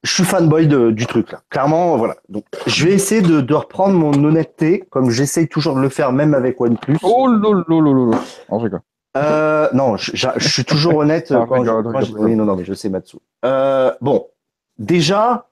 je 0.03 0.11
suis 0.11 0.23
fanboy 0.23 0.67
du 0.67 1.05
truc 1.05 1.31
là. 1.31 1.41
Clairement, 1.49 1.97
voilà. 1.97 2.15
Donc, 2.29 2.45
je 2.65 2.85
vais 2.85 2.93
essayer 2.93 3.21
de, 3.21 3.53
reprendre 3.53 3.95
mon 3.95 4.13
honnêteté, 4.23 4.83
comme 4.89 5.09
j'essaye 5.09 5.47
toujours 5.47 5.75
de 5.75 5.81
le 5.81 5.89
faire, 5.89 6.11
même 6.11 6.33
avec 6.33 6.61
OnePlus. 6.61 6.97
Oh 7.03 7.27
lolo 7.27 7.63
lolo. 7.67 8.15
En 8.49 8.59
tout 8.59 8.69
cas. 8.69 8.79
Euh, 9.17 9.67
non, 9.73 9.97
je, 9.97 10.15
suis 10.39 10.65
toujours 10.65 10.95
honnête. 10.97 11.31
Ah, 11.31 11.45
oui, 11.49 12.35
non, 12.35 12.45
non, 12.45 12.55
mais 12.55 12.65
je 12.65 12.73
sais, 12.73 12.89
Matsu. 12.89 13.17
Euh, 13.45 13.91
bon, 14.01 14.27
déjà, 14.77 15.47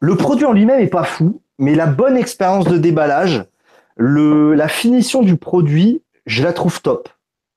le 0.00 0.16
produit 0.16 0.44
en 0.44 0.52
lui-même 0.52 0.80
est 0.80 0.88
pas 0.88 1.04
fou, 1.04 1.40
mais 1.58 1.74
la 1.74 1.86
bonne 1.86 2.16
expérience 2.16 2.66
de 2.66 2.76
déballage, 2.76 3.44
le, 3.96 4.54
la 4.54 4.68
finition 4.68 5.22
du 5.22 5.36
produit, 5.36 6.02
je 6.26 6.42
la 6.42 6.52
trouve 6.52 6.82
top. 6.82 7.08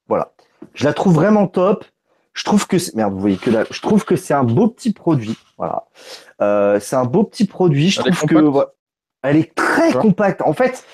Voilà, 0.07 0.32
je 0.74 0.86
la 0.86 0.93
trouve 0.93 1.16
vraiment 1.16 1.47
top. 1.47 1.86
Je 2.36 2.44
trouve 2.44 2.68
que 2.68 2.76
merde, 2.96 3.14
vous 3.14 3.20
voyez 3.20 3.38
que 3.38 3.50
là, 3.50 3.64
je 3.72 3.82
trouve 3.82 4.04
que 4.04 4.18
c'est 4.18 4.34
un 4.34 4.44
beau 4.44 4.68
petit 4.68 4.92
produit. 4.92 5.38
Voilà, 5.58 5.86
euh, 6.42 6.80
c'est 6.82 6.98
un 6.98 7.06
beau 7.06 7.24
petit 7.24 7.46
produit. 7.46 7.90
Je 7.90 8.02
trouve 8.02 8.26
que 8.26 8.68
elle 9.24 9.38
est 9.38 9.56
très 9.56 9.94
compacte. 9.94 10.42
En 10.42 10.54
fait, 10.54 10.86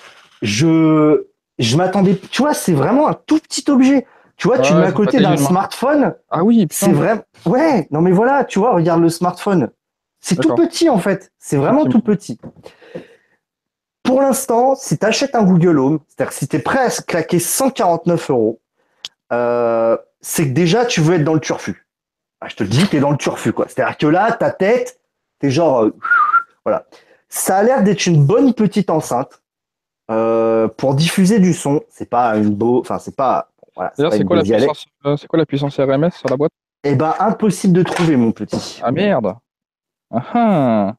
je 0.43 1.27
je 1.57 1.77
m'attendais. 1.77 2.15
Tu 2.29 2.43
vois, 2.43 2.53
c'est 2.53 2.73
vraiment 2.73 3.07
un 3.07 3.13
tout 3.13 3.39
petit 3.39 3.69
objet. 3.69 4.05
Tu 4.37 4.47
vois, 4.47 4.59
tu 4.59 4.73
le 4.73 4.79
mets 4.79 4.85
à 4.85 4.91
côté 4.91 5.19
d'un 5.19 5.35
smartphone. 5.35 6.15
Ah 6.29 6.43
oui, 6.43 6.67
c'est 6.71 6.91
vrai. 6.91 7.25
Ouais, 7.45 7.87
non 7.91 8.01
mais 8.01 8.11
voilà, 8.11 8.43
tu 8.43 8.59
vois, 8.59 8.73
regarde 8.73 9.01
le 9.01 9.09
smartphone. 9.09 9.71
C'est 10.19 10.39
tout 10.39 10.53
petit 10.53 10.89
en 10.89 10.99
fait. 10.99 11.31
C'est 11.39 11.57
vraiment 11.57 11.85
tout 11.85 12.01
petit. 12.01 12.39
Pour 14.03 14.21
l'instant, 14.21 14.75
si 14.75 14.97
tu 14.97 15.05
achètes 15.05 15.35
un 15.35 15.43
Google 15.43 15.79
Home, 15.79 15.99
c'est-à-dire 16.07 16.33
si 16.33 16.47
tu 16.47 16.55
es 16.55 16.59
prêt 16.59 16.79
à 16.79 16.89
claquer 16.89 17.39
149 17.39 18.29
euros, 18.29 18.59
euh, 19.31 19.97
c'est 20.21 20.47
que 20.47 20.53
déjà, 20.53 20.85
tu 20.85 21.01
veux 21.01 21.15
être 21.15 21.23
dans 21.23 21.33
le 21.33 21.39
turfu. 21.39 21.85
Ah, 22.39 22.47
je 22.47 22.55
te 22.55 22.63
le 22.63 22.69
dis, 22.69 22.87
tu 22.87 22.97
es 22.97 22.99
dans 22.99 23.11
le 23.11 23.17
turfu, 23.17 23.53
quoi. 23.53 23.67
C'est-à-dire 23.67 23.97
que 23.97 24.07
là, 24.07 24.31
ta 24.31 24.51
tête, 24.51 24.99
t'es 25.39 25.49
genre, 25.49 25.83
euh, 25.83 25.95
voilà. 26.65 26.85
Ça 27.29 27.57
a 27.57 27.63
l'air 27.63 27.83
d'être 27.83 28.05
une 28.07 28.25
bonne 28.25 28.53
petite 28.53 28.89
enceinte 28.89 29.41
euh, 30.09 30.67
pour 30.67 30.95
diffuser 30.95 31.39
du 31.39 31.53
son. 31.53 31.81
C'est 31.89 32.09
pas 32.09 32.35
une 32.37 32.53
beau, 32.53 32.79
enfin, 32.79 32.99
c'est 32.99 33.15
pas. 33.15 33.49
Voilà, 33.75 33.93
c'est 33.95 34.25
quoi, 34.25 34.37
euh, 34.37 35.15
quoi 35.29 35.37
la 35.37 35.45
puissance 35.45 35.79
RMS 35.79 36.11
sur 36.11 36.29
la 36.29 36.35
boîte? 36.35 36.51
Eh 36.83 36.95
ben, 36.95 37.13
impossible 37.19 37.73
de 37.73 37.83
trouver, 37.83 38.17
mon 38.17 38.31
petit. 38.31 38.81
Ah 38.83 38.91
merde 38.91 39.35
Ah 40.11 40.25
ah 40.33 40.95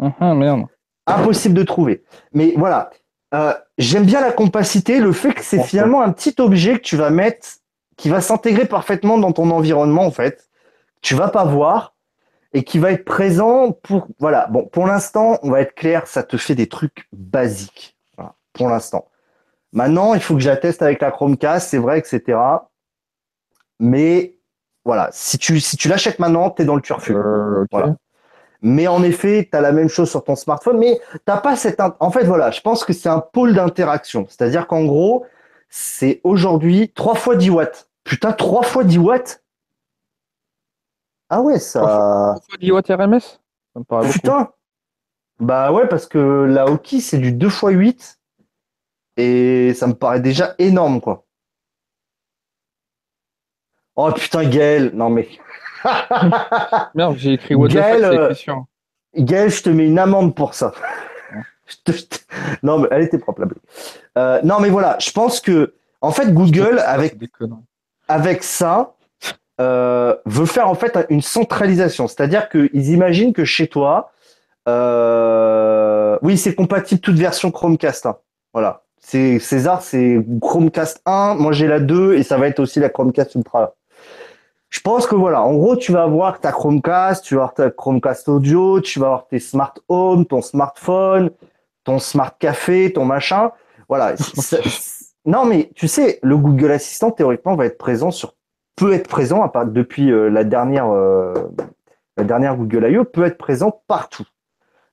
Ah 0.00 0.12
ah, 0.20 0.34
merde. 0.34 0.66
impossible 1.06 1.54
de 1.54 1.62
trouver. 1.62 2.04
Mais 2.32 2.52
voilà, 2.56 2.90
Euh, 3.34 3.52
j'aime 3.76 4.04
bien 4.04 4.20
la 4.20 4.32
compacité, 4.32 5.00
le 5.00 5.12
fait 5.12 5.34
que 5.34 5.44
c'est 5.44 5.62
finalement 5.62 6.00
un 6.02 6.12
petit 6.12 6.34
objet 6.38 6.74
que 6.74 6.82
tu 6.82 6.96
vas 6.96 7.10
mettre, 7.10 7.46
qui 7.96 8.08
va 8.08 8.20
s'intégrer 8.20 8.64
parfaitement 8.64 9.18
dans 9.18 9.32
ton 9.32 9.50
environnement 9.50 10.06
en 10.06 10.10
fait. 10.10 10.48
Tu 11.02 11.14
vas 11.14 11.28
pas 11.28 11.44
voir 11.44 11.94
et 12.54 12.64
qui 12.64 12.78
va 12.78 12.92
être 12.92 13.04
présent 13.04 13.72
pour 13.72 14.08
voilà. 14.18 14.46
Bon, 14.46 14.64
pour 14.64 14.86
l'instant, 14.86 15.38
on 15.42 15.50
va 15.50 15.60
être 15.60 15.74
clair, 15.74 16.06
ça 16.06 16.22
te 16.22 16.36
fait 16.36 16.54
des 16.54 16.68
trucs 16.68 17.06
basiques. 17.12 17.96
Voilà, 18.16 18.34
pour 18.54 18.68
l'instant. 18.68 19.08
Maintenant, 19.72 20.14
il 20.14 20.20
faut 20.20 20.34
que 20.34 20.40
j'atteste 20.40 20.80
avec 20.80 21.02
la 21.02 21.10
Chromecast, 21.10 21.68
c'est 21.68 21.78
vrai, 21.78 21.98
etc. 21.98 22.38
Mais 23.78 24.36
voilà, 24.84 25.10
si 25.12 25.36
tu 25.36 25.60
si 25.60 25.76
tu 25.76 25.88
l'achètes 25.88 26.18
maintenant, 26.18 26.50
tu 26.50 26.62
es 26.62 26.64
dans 26.64 26.76
le 26.76 26.80
turfu. 26.80 27.14
Euh. 27.14 27.66
Voilà. 27.70 27.94
Mais 28.60 28.88
en 28.88 29.02
effet, 29.02 29.48
tu 29.50 29.56
as 29.56 29.60
la 29.60 29.72
même 29.72 29.88
chose 29.88 30.10
sur 30.10 30.24
ton 30.24 30.34
smartphone, 30.34 30.78
mais 30.78 31.00
t'as 31.24 31.36
pas 31.38 31.54
cette... 31.54 31.80
En 32.00 32.10
fait, 32.10 32.24
voilà, 32.24 32.50
je 32.50 32.60
pense 32.60 32.84
que 32.84 32.92
c'est 32.92 33.08
un 33.08 33.20
pôle 33.20 33.54
d'interaction. 33.54 34.26
C'est-à-dire 34.28 34.66
qu'en 34.66 34.84
gros, 34.84 35.26
c'est 35.68 36.20
aujourd'hui 36.24 36.92
3 36.92 37.14
fois 37.14 37.36
10 37.36 37.50
watts. 37.50 37.88
Putain, 38.02 38.32
3 38.32 38.62
fois 38.62 38.84
10 38.84 38.98
watts? 38.98 39.44
Ah 41.30 41.40
ouais, 41.40 41.58
ça... 41.60 42.34
Pourquoi 42.36 42.56
10 42.58 42.72
watts 42.72 42.88
RMS 42.88 43.20
Ça 43.20 43.38
me 43.76 43.84
paraît 43.84 44.06
beaucoup. 44.06 44.18
Putain 44.18 44.52
Bah 45.38 45.70
ouais, 45.70 45.86
parce 45.86 46.06
que 46.06 46.18
la 46.18 46.66
Hoki, 46.66 47.00
c'est 47.00 47.18
du 47.18 47.32
2 47.32 47.48
fois 47.48 47.70
8. 47.70 48.18
Et 49.18 49.74
ça 49.74 49.86
me 49.86 49.94
paraît 49.94 50.20
déjà 50.20 50.54
énorme, 50.58 51.00
quoi. 51.00 51.26
Oh 53.94 54.12
putain, 54.12 54.48
Gaël 54.48 54.92
Non 54.94 55.10
mais... 55.10 55.28
Merde, 56.94 57.16
j'ai 57.16 57.34
écrit 57.34 57.54
what 57.54 57.68
the 57.68 57.72
fuck, 57.72 57.80
Gaël, 57.80 58.00
c'est 58.00 58.18
euh, 58.18 58.24
écrit 58.24 58.36
sur. 58.36 58.64
Gaël, 59.16 59.50
je 59.50 59.62
te 59.62 59.70
mets 59.70 59.86
une 59.86 59.98
amende 59.98 60.34
pour 60.34 60.54
ça. 60.54 60.72
Non, 62.62 62.78
mais 62.78 62.88
elle 62.90 63.02
était 63.02 63.18
propre, 63.18 63.40
la 63.40 63.46
blague. 63.46 63.60
Euh, 64.16 64.40
non, 64.42 64.58
mais 64.60 64.70
voilà, 64.70 64.96
je 65.00 65.10
pense 65.10 65.40
que, 65.40 65.74
en 66.00 66.12
fait, 66.12 66.32
Google, 66.32 66.78
avec, 66.78 67.16
avec 68.08 68.42
ça, 68.42 68.94
euh, 69.60 70.16
veut 70.24 70.46
faire 70.46 70.68
en 70.68 70.74
fait 70.74 71.06
une 71.10 71.20
centralisation. 71.20 72.08
C'est-à-dire 72.08 72.48
qu'ils 72.48 72.90
imaginent 72.90 73.32
que 73.32 73.44
chez 73.44 73.66
toi, 73.66 74.12
euh, 74.68 76.18
oui, 76.22 76.38
c'est 76.38 76.54
compatible 76.54 77.00
toute 77.00 77.16
version 77.16 77.50
Chromecast. 77.50 78.06
hein. 78.06 78.16
Voilà. 78.52 78.82
C'est 79.00 79.38
César, 79.38 79.82
c'est 79.82 80.18
Chromecast 80.40 81.00
1. 81.06 81.34
Moi, 81.34 81.52
j'ai 81.52 81.66
la 81.66 81.80
2 81.80 82.14
et 82.14 82.22
ça 82.22 82.36
va 82.36 82.46
être 82.46 82.60
aussi 82.60 82.78
la 82.80 82.88
Chromecast 82.88 83.34
Ultra. 83.34 83.74
Je 84.70 84.80
pense 84.80 85.06
que 85.06 85.14
voilà, 85.14 85.42
en 85.42 85.54
gros, 85.54 85.76
tu 85.76 85.92
vas 85.92 86.02
avoir 86.02 86.40
ta 86.40 86.52
Chromecast, 86.52 87.24
tu 87.24 87.34
vas 87.34 87.42
avoir 87.42 87.54
ta 87.54 87.70
Chromecast 87.70 88.28
audio, 88.28 88.80
tu 88.80 88.98
vas 89.00 89.06
avoir 89.06 89.26
tes 89.26 89.38
smart 89.38 89.74
home, 89.88 90.26
ton 90.26 90.42
smartphone, 90.42 91.30
ton 91.84 91.98
smart 91.98 92.36
café, 92.38 92.92
ton 92.92 93.04
machin. 93.04 93.50
Voilà. 93.88 94.14
Non, 95.24 95.44
mais 95.44 95.70
tu 95.74 95.88
sais, 95.88 96.20
le 96.22 96.38
Google 96.38 96.70
Assistant, 96.70 97.10
théoriquement, 97.10 97.54
va 97.54 97.66
être 97.66 97.76
présent 97.76 98.10
sur, 98.10 98.34
peut 98.76 98.94
être 98.94 99.08
présent, 99.08 99.42
à 99.42 99.50
part, 99.50 99.66
depuis 99.66 100.10
euh, 100.10 100.30
la 100.30 100.42
dernière, 100.42 100.88
euh, 100.88 101.34
la 102.16 102.24
dernière 102.24 102.56
Google 102.56 102.90
I.O., 102.90 103.04
peut 103.04 103.24
être 103.24 103.36
présent 103.36 103.82
partout. 103.88 104.24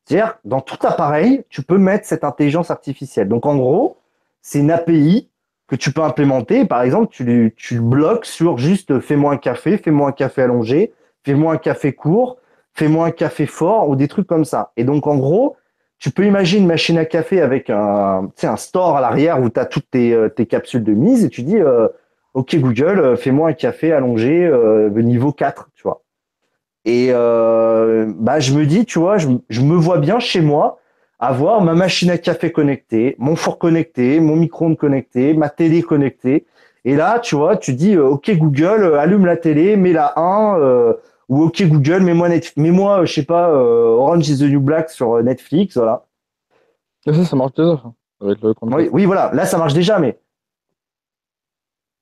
C'est-à-dire, 0.04 0.38
dans 0.44 0.60
tout 0.60 0.86
appareil, 0.86 1.46
tu 1.48 1.62
peux 1.62 1.78
mettre 1.78 2.06
cette 2.06 2.26
intelligence 2.26 2.70
artificielle. 2.70 3.30
Donc, 3.30 3.46
en 3.46 3.56
gros, 3.56 3.98
c'est 4.42 4.60
une 4.60 4.72
API 4.72 5.30
que 5.68 5.76
tu 5.76 5.92
peux 5.92 6.02
implémenter. 6.02 6.66
Par 6.66 6.82
exemple, 6.82 7.10
tu, 7.12 7.80
bloques 7.80 8.26
sur 8.26 8.58
juste 8.58 8.92
euh, 8.92 9.00
fais-moi 9.00 9.34
un 9.34 9.38
café, 9.38 9.78
fais-moi 9.78 10.10
un 10.10 10.12
café 10.12 10.44
allongé, 10.44 10.94
fais-moi 11.24 11.54
un 11.54 11.58
café 11.58 11.94
court, 11.94 12.38
fais-moi 12.74 13.08
un 13.08 13.12
café 13.12 13.46
fort 13.46 13.90
ou 13.90 13.96
des 13.96 14.08
trucs 14.08 14.28
comme 14.28 14.46
ça. 14.46 14.72
Et 14.78 14.84
donc, 14.84 15.08
en 15.08 15.18
gros, 15.18 15.56
tu 15.98 16.12
peux 16.12 16.26
imaginer 16.26 16.62
une 16.62 16.68
machine 16.68 16.98
à 16.98 17.06
café 17.06 17.42
avec 17.42 17.70
un, 17.70 18.30
un 18.44 18.58
store 18.58 18.98
à 18.98 19.02
l'arrière 19.02 19.42
où 19.42 19.50
tu 19.50 19.60
as 19.60 19.66
toutes 19.66 19.90
tes, 19.90 20.14
euh, 20.14 20.30
tes 20.30 20.46
capsules 20.46 20.84
de 20.84 20.94
mise 20.94 21.24
et 21.24 21.30
tu 21.30 21.42
dis, 21.42 21.58
euh, 21.58 21.88
OK 22.34 22.56
Google, 22.58 23.16
fais-moi 23.18 23.50
un 23.50 23.54
café 23.54 23.94
allongé 23.94 24.46
euh, 24.46 24.90
niveau 24.90 25.32
4, 25.32 25.70
tu 25.74 25.84
vois. 25.84 26.02
Et 26.84 27.12
bah, 27.12 28.40
je 28.40 28.54
me 28.54 28.66
dis, 28.66 28.86
tu 28.86 29.00
vois, 29.00 29.18
je 29.18 29.62
me 29.62 29.76
vois 29.76 29.98
bien 29.98 30.20
chez 30.20 30.42
moi 30.42 30.78
avoir 31.20 31.62
ma 31.62 31.74
machine 31.74 32.10
à 32.10 32.18
café 32.18 32.52
connectée, 32.52 33.16
mon 33.18 33.36
four 33.36 33.58
connecté, 33.58 34.20
mon 34.20 34.36
micro-ondes 34.36 34.78
connecté, 34.78 35.34
ma 35.34 35.50
télé 35.50 35.82
connectée. 35.82 36.46
Et 36.84 36.96
là, 36.96 37.20
tu 37.20 37.36
vois, 37.36 37.58
tu 37.58 37.74
dis, 37.74 37.96
euh, 37.96 38.08
OK 38.08 38.30
Google, 38.32 38.84
euh, 38.84 39.00
allume 39.00 39.26
la 39.26 39.38
télé, 39.38 39.76
mets 39.76 39.94
la 39.94 40.14
1, 40.18 40.60
euh, 40.60 40.94
ou 41.30 41.44
OK 41.44 41.64
Google, 41.64 42.02
mets-moi 42.02 42.30
Netflix, 42.30 42.58
mets-moi, 42.58 43.06
je 43.06 43.14
sais 43.14 43.24
pas, 43.24 43.50
euh, 43.50 43.96
Orange 43.96 44.30
is 44.30 44.40
the 44.40 44.44
New 44.44 44.62
Black 44.62 44.90
sur 44.90 45.22
Netflix, 45.24 45.78
voilà. 45.78 46.06
Et 47.08 47.14
ça, 47.14 47.26
ça 47.26 47.36
marche 47.36 47.54
déjà. 47.54 47.82
Avec 48.22 48.42
le. 48.42 48.54
Oui, 48.62 48.90
oui, 48.92 49.06
voilà, 49.06 49.32
là 49.34 49.46
ça 49.46 49.58
marche 49.58 49.74
déjà, 49.74 50.00
mais 50.00 50.20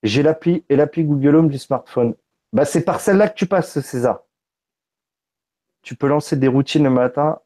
j'ai 0.04 0.22
l'appli 0.22 0.64
et 0.70 0.76
l'appli 0.76 1.06
Google 1.06 1.36
Home 1.38 1.50
du 1.50 1.58
smartphone. 1.58 2.16
Bah, 2.52 2.66
c'est 2.66 2.84
par 2.84 3.00
celle-là 3.00 3.30
que 3.30 3.36
tu 3.36 3.48
passes, 3.48 3.80
César. 3.80 4.22
Tu 5.82 5.96
peux 5.96 6.08
lancer 6.08 6.36
des 6.36 6.48
routines 6.48 6.84
le 6.84 6.90
matin. 6.90 7.40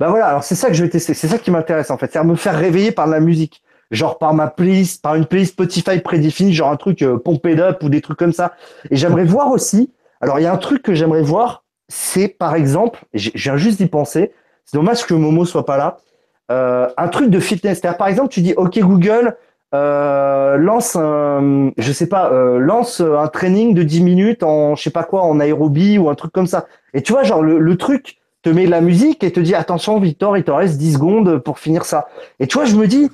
Bah 0.00 0.08
voilà, 0.08 0.26
alors 0.26 0.44
c'est 0.44 0.54
ça 0.54 0.68
que 0.68 0.74
je 0.74 0.82
vais 0.84 0.90
tester. 0.90 1.14
C'est 1.14 1.28
ça 1.28 1.38
qui 1.38 1.50
m'intéresse 1.50 1.90
en 1.90 1.98
fait. 1.98 2.12
C'est 2.12 2.22
me 2.24 2.36
faire 2.36 2.56
réveiller 2.56 2.92
par 2.92 3.06
la 3.06 3.20
musique. 3.20 3.62
Genre 3.90 4.18
par 4.18 4.34
ma 4.34 4.48
playlist, 4.48 5.02
par 5.02 5.14
une 5.14 5.26
playlist 5.26 5.52
Spotify 5.52 6.00
prédéfinie, 6.00 6.52
genre 6.52 6.70
un 6.70 6.76
truc 6.76 7.02
euh, 7.02 7.18
Pumped 7.18 7.60
Up 7.60 7.82
ou 7.82 7.88
des 7.88 8.00
trucs 8.00 8.18
comme 8.18 8.32
ça. 8.32 8.54
Et 8.90 8.96
j'aimerais 8.96 9.24
voir 9.24 9.50
aussi. 9.50 9.92
Alors 10.20 10.38
il 10.38 10.42
y 10.42 10.46
a 10.46 10.52
un 10.52 10.56
truc 10.56 10.82
que 10.82 10.94
j'aimerais 10.94 11.22
voir, 11.22 11.64
c'est 11.88 12.28
par 12.28 12.54
exemple, 12.54 13.00
je 13.12 13.30
viens 13.34 13.56
juste 13.56 13.78
d'y 13.78 13.86
penser. 13.86 14.32
C'est 14.64 14.76
dommage 14.76 15.06
que 15.06 15.14
Momo 15.14 15.44
soit 15.44 15.66
pas 15.66 15.76
là. 15.76 15.98
Euh, 16.50 16.88
un 16.96 17.08
truc 17.08 17.30
de 17.30 17.40
fitness. 17.40 17.80
C'est-à-dire, 17.80 17.98
par 17.98 18.08
exemple, 18.08 18.28
tu 18.28 18.40
dis 18.40 18.54
OK 18.54 18.78
Google, 18.78 19.36
euh, 19.74 20.56
lance 20.56 20.96
un, 20.96 21.72
je 21.76 21.92
sais 21.92 22.08
pas, 22.08 22.30
euh, 22.32 22.58
lance 22.58 23.00
un 23.00 23.28
training 23.28 23.74
de 23.74 23.82
10 23.82 24.02
minutes 24.02 24.42
en, 24.42 24.76
je 24.76 24.82
sais 24.82 24.90
pas 24.90 25.04
quoi, 25.04 25.22
en 25.22 25.40
aérobie 25.40 25.98
ou 25.98 26.08
un 26.08 26.14
truc 26.14 26.32
comme 26.32 26.46
ça. 26.46 26.66
Et 26.92 27.02
tu 27.02 27.12
vois, 27.12 27.22
genre 27.22 27.42
le, 27.42 27.58
le 27.58 27.76
truc 27.76 28.18
te 28.44 28.50
met 28.50 28.66
de 28.66 28.70
la 28.70 28.80
musique 28.80 29.24
et 29.24 29.32
te 29.32 29.40
dit 29.40 29.54
attention 29.54 29.98
Victor, 29.98 30.36
il 30.36 30.44
te 30.44 30.50
reste 30.50 30.78
10 30.78 30.94
secondes 30.94 31.38
pour 31.38 31.58
finir 31.58 31.84
ça. 31.84 32.06
Et 32.38 32.46
tu 32.46 32.54
vois, 32.58 32.66
je 32.66 32.76
me 32.76 32.86
dis 32.86 33.10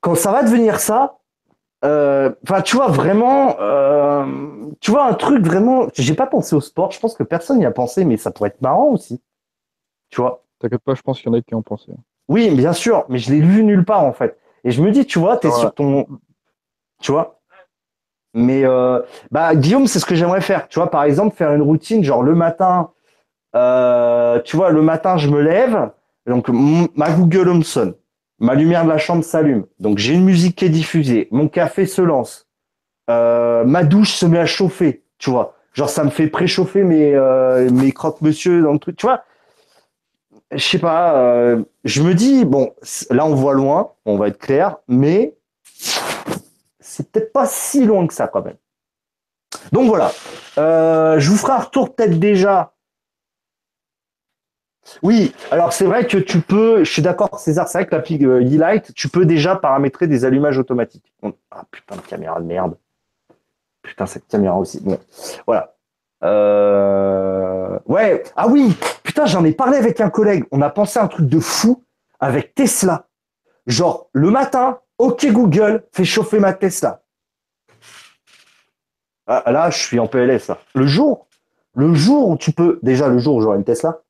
quand 0.00 0.14
ça 0.14 0.32
va 0.32 0.42
devenir 0.42 0.80
ça, 0.80 1.16
euh, 1.84 2.32
enfin 2.42 2.60
tu 2.62 2.76
vois 2.76 2.88
vraiment, 2.88 3.56
euh, 3.60 4.24
tu 4.80 4.90
vois 4.90 5.04
un 5.06 5.14
truc 5.14 5.44
vraiment. 5.44 5.86
J'ai 5.94 6.14
pas 6.14 6.26
pensé 6.26 6.54
au 6.56 6.60
sport. 6.60 6.90
Je 6.90 6.98
pense 7.00 7.14
que 7.14 7.22
personne 7.22 7.58
n'y 7.58 7.66
a 7.66 7.70
pensé, 7.70 8.04
mais 8.04 8.16
ça 8.16 8.30
pourrait 8.30 8.48
être 8.50 8.60
marrant 8.60 8.88
aussi. 8.90 9.22
Tu 10.10 10.20
vois? 10.20 10.42
T'inquiète 10.58 10.82
pas, 10.82 10.94
je 10.94 11.02
pense 11.02 11.20
qu'il 11.20 11.30
y 11.30 11.34
en 11.34 11.38
a 11.38 11.42
qui 11.42 11.54
ont 11.54 11.62
pensé. 11.62 11.92
Oui, 12.28 12.50
bien 12.50 12.72
sûr, 12.72 13.04
mais 13.08 13.18
je 13.18 13.30
l'ai 13.32 13.40
vu 13.40 13.62
nulle 13.62 13.84
part 13.84 14.04
en 14.04 14.12
fait. 14.12 14.36
Et 14.64 14.72
je 14.72 14.82
me 14.82 14.90
dis, 14.90 15.06
tu 15.06 15.18
vois, 15.20 15.36
t'es 15.36 15.48
Ouais. 15.48 15.54
sur 15.54 15.72
ton, 15.74 16.06
tu 17.00 17.12
vois? 17.12 17.38
Mais 18.34 18.64
euh, 18.64 19.00
bah 19.30 19.54
Guillaume, 19.54 19.86
c'est 19.86 20.00
ce 20.00 20.06
que 20.06 20.14
j'aimerais 20.14 20.40
faire. 20.40 20.66
Tu 20.68 20.78
vois, 20.78 20.90
par 20.90 21.04
exemple, 21.04 21.36
faire 21.36 21.52
une 21.52 21.62
routine, 21.62 22.02
genre 22.04 22.22
le 22.22 22.34
matin, 22.34 22.90
euh, 23.54 24.40
tu 24.42 24.56
vois, 24.56 24.70
le 24.70 24.82
matin, 24.82 25.16
je 25.16 25.28
me 25.28 25.40
lève, 25.40 25.90
donc 26.26 26.48
ma 26.48 27.10
Google 27.10 27.48
Home 27.48 27.62
sonne, 27.62 27.94
ma 28.38 28.54
lumière 28.54 28.84
de 28.84 28.90
la 28.90 28.98
chambre 28.98 29.24
s'allume, 29.24 29.66
donc 29.78 29.98
j'ai 29.98 30.14
une 30.14 30.24
musique 30.24 30.56
qui 30.56 30.64
est 30.64 30.70
diffusée, 30.70 31.28
mon 31.30 31.48
café 31.48 31.86
se 31.86 32.02
lance, 32.02 32.48
euh, 33.08 33.64
ma 33.64 33.84
douche 33.84 34.12
se 34.12 34.26
met 34.26 34.38
à 34.38 34.46
chauffer, 34.46 35.04
tu 35.18 35.30
vois. 35.30 35.54
Genre 35.72 35.88
ça 35.90 36.04
me 36.04 36.10
fait 36.10 36.28
préchauffer 36.28 36.84
mes 36.84 37.14
euh, 37.14 37.70
mes 37.70 37.92
croque-monsieur 37.92 38.62
dans 38.62 38.72
le 38.72 38.78
truc, 38.78 38.96
tu 38.96 39.06
vois 39.06 39.24
je 40.52 40.62
sais 40.62 40.78
pas, 40.78 41.56
je 41.84 42.02
me 42.02 42.14
dis, 42.14 42.44
bon, 42.44 42.72
là 43.10 43.26
on 43.26 43.34
voit 43.34 43.52
loin, 43.52 43.90
on 44.04 44.16
va 44.16 44.28
être 44.28 44.38
clair, 44.38 44.76
mais 44.86 45.34
c'est 46.78 47.10
peut-être 47.10 47.32
pas 47.32 47.46
si 47.46 47.84
loin 47.84 48.06
que 48.06 48.14
ça 48.14 48.28
quand 48.28 48.42
même. 48.42 48.56
Donc 49.72 49.88
voilà, 49.88 50.12
je 50.56 51.28
vous 51.28 51.36
ferai 51.36 51.54
un 51.54 51.58
retour 51.58 51.94
peut-être 51.94 52.20
déjà. 52.20 52.75
Oui, 55.02 55.34
alors 55.50 55.72
c'est 55.72 55.84
vrai 55.84 56.06
que 56.06 56.16
tu 56.16 56.40
peux, 56.40 56.84
je 56.84 56.90
suis 56.90 57.02
d'accord 57.02 57.38
César, 57.38 57.68
c'est 57.68 57.78
vrai 57.78 57.86
que 57.86 57.94
l'appli 57.94 58.24
euh, 58.24 58.40
E-Light, 58.40 58.92
tu 58.94 59.08
peux 59.08 59.24
déjà 59.24 59.56
paramétrer 59.56 60.06
des 60.06 60.24
allumages 60.24 60.58
automatiques. 60.58 61.12
Ah 61.50 61.64
putain 61.70 61.96
de 61.96 62.02
caméra 62.02 62.40
de 62.40 62.46
merde. 62.46 62.76
Putain, 63.82 64.06
cette 64.06 64.26
caméra 64.26 64.56
aussi. 64.58 64.82
Voilà. 65.46 65.74
Euh, 66.24 67.78
Ouais, 67.86 68.22
ah 68.36 68.48
oui, 68.48 68.76
putain, 69.02 69.26
j'en 69.26 69.44
ai 69.44 69.52
parlé 69.52 69.76
avec 69.76 70.00
un 70.00 70.10
collègue. 70.10 70.44
On 70.50 70.60
a 70.60 70.70
pensé 70.70 70.98
à 70.98 71.04
un 71.04 71.08
truc 71.08 71.28
de 71.28 71.38
fou 71.38 71.84
avec 72.18 72.54
Tesla. 72.54 73.06
Genre, 73.66 74.08
le 74.12 74.30
matin, 74.30 74.80
OK 74.98 75.26
Google, 75.30 75.84
fais 75.92 76.04
chauffer 76.04 76.40
ma 76.40 76.52
Tesla. 76.52 77.02
Ah, 79.26 79.50
là, 79.50 79.70
je 79.70 79.78
suis 79.78 79.98
en 79.98 80.06
PLS. 80.06 80.50
Le 80.74 80.86
jour, 80.86 81.26
le 81.74 81.94
jour 81.94 82.28
où 82.28 82.36
tu 82.36 82.52
peux, 82.52 82.78
déjà 82.82 83.08
le 83.08 83.18
jour 83.18 83.36
où 83.36 83.40
j'aurai 83.40 83.58
une 83.58 83.64
Tesla, 83.64 84.00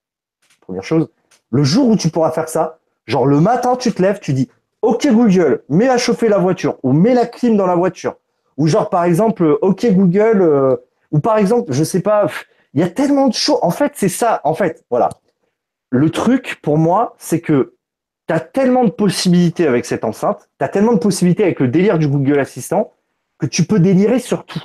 première 0.67 0.85
chose, 0.85 1.09
le 1.51 1.63
jour 1.63 1.89
où 1.89 1.97
tu 1.97 2.11
pourras 2.11 2.33
faire 2.33 2.49
ça, 2.49 2.79
genre 3.07 3.27
le 3.27 3.41
matin, 3.41 3.77
tu 3.77 3.93
te 3.93 4.03
lèves, 4.03 4.19
tu 4.21 4.33
dis, 4.33 4.51
OK 4.83 5.07
Google, 5.07 5.63
mets 5.69 5.89
à 5.89 5.99
chauffer 5.99 6.29
la 6.29 6.39
voiture 6.39 6.77
ou 6.83 6.93
mets 6.93 7.15
la 7.15 7.27
clim 7.27 7.57
dans 7.57 7.67
la 7.67 7.77
voiture. 7.77 8.17
Ou 8.57 8.67
genre 8.67 8.91
par 8.91 9.05
exemple, 9.05 9.59
OK 9.63 9.87
Google, 9.87 10.43
euh, 10.43 10.77
ou 11.13 11.21
par 11.21 11.39
exemple, 11.39 11.73
je 11.73 11.85
sais 11.85 12.01
pas, 12.01 12.27
il 12.75 12.81
y 12.81 12.83
a 12.83 12.89
tellement 12.89 13.29
de 13.29 13.35
choses. 13.35 13.59
En 13.63 13.71
fait, 13.71 13.93
c'est 13.95 14.09
ça. 14.09 14.41
En 14.45 14.55
fait, 14.55 14.85
voilà. 14.91 15.09
Le 15.91 16.11
truc 16.11 16.59
pour 16.63 16.79
moi, 16.79 17.15
c'est 17.19 17.41
que 17.41 17.75
tu 18.29 18.35
as 18.35 18.41
tellement 18.41 18.85
de 18.85 18.91
possibilités 18.91 19.67
avec 19.67 19.85
cette 19.85 20.05
enceinte, 20.05 20.49
tu 20.59 20.65
as 20.65 20.69
tellement 20.69 20.93
de 20.95 20.99
possibilités 20.99 21.45
avec 21.45 21.61
le 21.61 21.69
délire 21.69 21.99
du 21.99 22.09
Google 22.09 22.41
Assistant 22.41 22.93
que 23.39 23.47
tu 23.47 23.65
peux 23.65 23.79
délirer 23.79 24.19
sur 24.19 24.45
tout. 24.45 24.63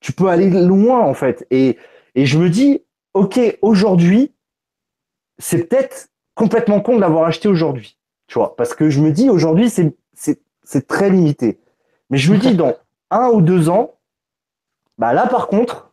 Tu 0.00 0.12
peux 0.12 0.28
aller 0.28 0.50
loin 0.50 1.00
en 1.00 1.14
fait. 1.14 1.46
Et, 1.50 1.78
et 2.14 2.26
je 2.26 2.38
me 2.38 2.50
dis, 2.50 2.82
ok, 3.14 3.40
aujourd'hui, 3.62 4.33
c'est 5.38 5.64
peut-être 5.64 6.08
complètement 6.34 6.80
con 6.80 6.96
de 6.96 7.00
l'avoir 7.00 7.24
acheté 7.24 7.48
aujourd'hui. 7.48 7.98
Tu 8.26 8.38
vois, 8.38 8.56
parce 8.56 8.74
que 8.74 8.90
je 8.90 9.00
me 9.00 9.12
dis 9.12 9.30
aujourd'hui, 9.30 9.70
c'est 9.70 10.86
très 10.86 11.10
limité. 11.10 11.60
Mais 12.10 12.18
je 12.18 12.32
me 12.32 12.38
dis, 12.38 12.54
dans 12.56 12.76
un 13.10 13.28
ou 13.28 13.40
deux 13.40 13.68
ans, 13.68 13.94
bah 14.98 15.12
là 15.12 15.26
par 15.26 15.48
contre, 15.48 15.92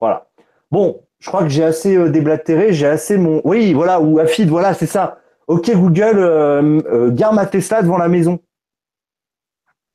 voilà. 0.00 0.28
Bon, 0.70 1.02
je 1.18 1.28
crois 1.28 1.42
que 1.42 1.48
j'ai 1.48 1.64
assez 1.64 1.96
euh, 1.96 2.08
déblatéré, 2.08 2.72
j'ai 2.72 2.86
assez 2.86 3.18
mon. 3.18 3.40
Oui, 3.44 3.72
voilà, 3.74 4.00
ou 4.00 4.18
Afid, 4.18 4.48
voilà, 4.48 4.74
c'est 4.74 4.86
ça. 4.86 5.18
Ok 5.46 5.70
Google, 5.70 6.18
euh, 6.18 6.80
euh, 6.86 7.10
gare 7.10 7.32
ma 7.32 7.46
Tesla 7.46 7.82
devant 7.82 7.98
la 7.98 8.08
maison. 8.08 8.38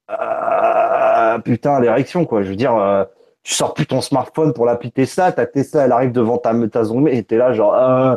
Ah, 0.08 1.40
putain, 1.44 1.80
l'érection, 1.80 2.26
quoi. 2.26 2.44
Je 2.44 2.50
veux 2.50 2.56
dire, 2.56 3.08
tu 3.46 3.54
sors 3.54 3.76
plus 3.76 3.86
ton 3.86 4.02
smartphone 4.02 4.54
pour 4.54 4.66
l'appeler 4.66 4.90
Tesla, 4.90 5.32
ta 5.32 5.46
Tesla, 5.46 5.86
elle 5.86 5.92
arrive 5.92 6.12
devant 6.12 6.40
ta, 6.40 6.52
ta 6.68 6.84
zone 6.84 7.08
et 7.08 7.24
t'es 7.24 7.38
là, 7.38 7.54
genre, 7.54 7.76
euh, 7.76 8.16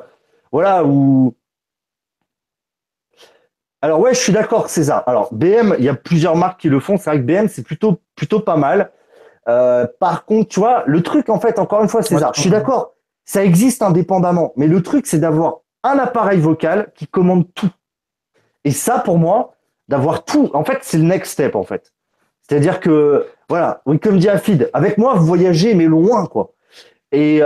voilà, 0.51 0.85
ou. 0.85 1.35
Alors, 3.83 4.01
ouais, 4.01 4.15
je 4.15 4.21
suis 4.21 4.33
d'accord, 4.33 4.71
César. 4.71 5.05
Alors, 5.07 5.29
BM, 5.35 5.77
il 5.79 5.85
y 5.85 5.91
a 5.91 5.95
plusieurs 5.95 6.35
marques 6.35 6.59
qui 6.63 6.71
le 6.71 6.81
font. 6.81 6.97
C'est 6.97 7.11
vrai 7.11 7.21
que 7.21 7.27
BM, 7.27 7.47
c'est 7.47 7.63
plutôt, 7.63 8.01
plutôt 8.17 8.41
pas 8.41 8.57
mal. 8.57 8.91
Euh, 9.49 9.87
par 10.01 10.25
contre, 10.25 10.49
tu 10.49 10.61
vois, 10.61 10.83
le 10.87 11.03
truc, 11.03 11.29
en 11.29 11.39
fait, 11.39 11.59
encore 11.59 11.83
une 11.83 11.89
fois, 11.91 12.03
César, 12.03 12.33
je 12.35 12.41
suis 12.41 12.51
d'accord, 12.51 12.95
ça 13.27 13.45
existe 13.45 13.83
indépendamment. 13.83 14.55
Mais 14.57 14.67
le 14.67 14.83
truc, 14.83 15.07
c'est 15.07 15.19
d'avoir 15.19 15.59
un 15.85 15.99
appareil 15.99 16.41
vocal 16.41 16.91
qui 16.95 17.07
commande 17.07 17.45
tout. 17.53 17.71
Et 18.65 18.71
ça, 18.71 18.99
pour 18.99 19.19
moi, 19.19 19.53
d'avoir 19.89 20.25
tout, 20.25 20.51
en 20.55 20.65
fait, 20.65 20.79
c'est 20.81 20.97
le 20.97 21.05
next 21.05 21.33
step, 21.33 21.55
en 21.55 21.65
fait. 21.65 21.93
C'est-à-dire 22.49 22.81
que, 22.81 23.27
voilà, 23.49 23.83
oui, 23.87 23.99
comme 24.01 24.19
dit 24.19 24.29
Afid, 24.29 24.71
avec 24.73 24.97
moi, 24.99 25.15
vous 25.15 25.27
voyagez, 25.27 25.75
mais 25.75 25.85
loin, 25.85 26.27
quoi. 26.27 26.53
Et 27.13 27.43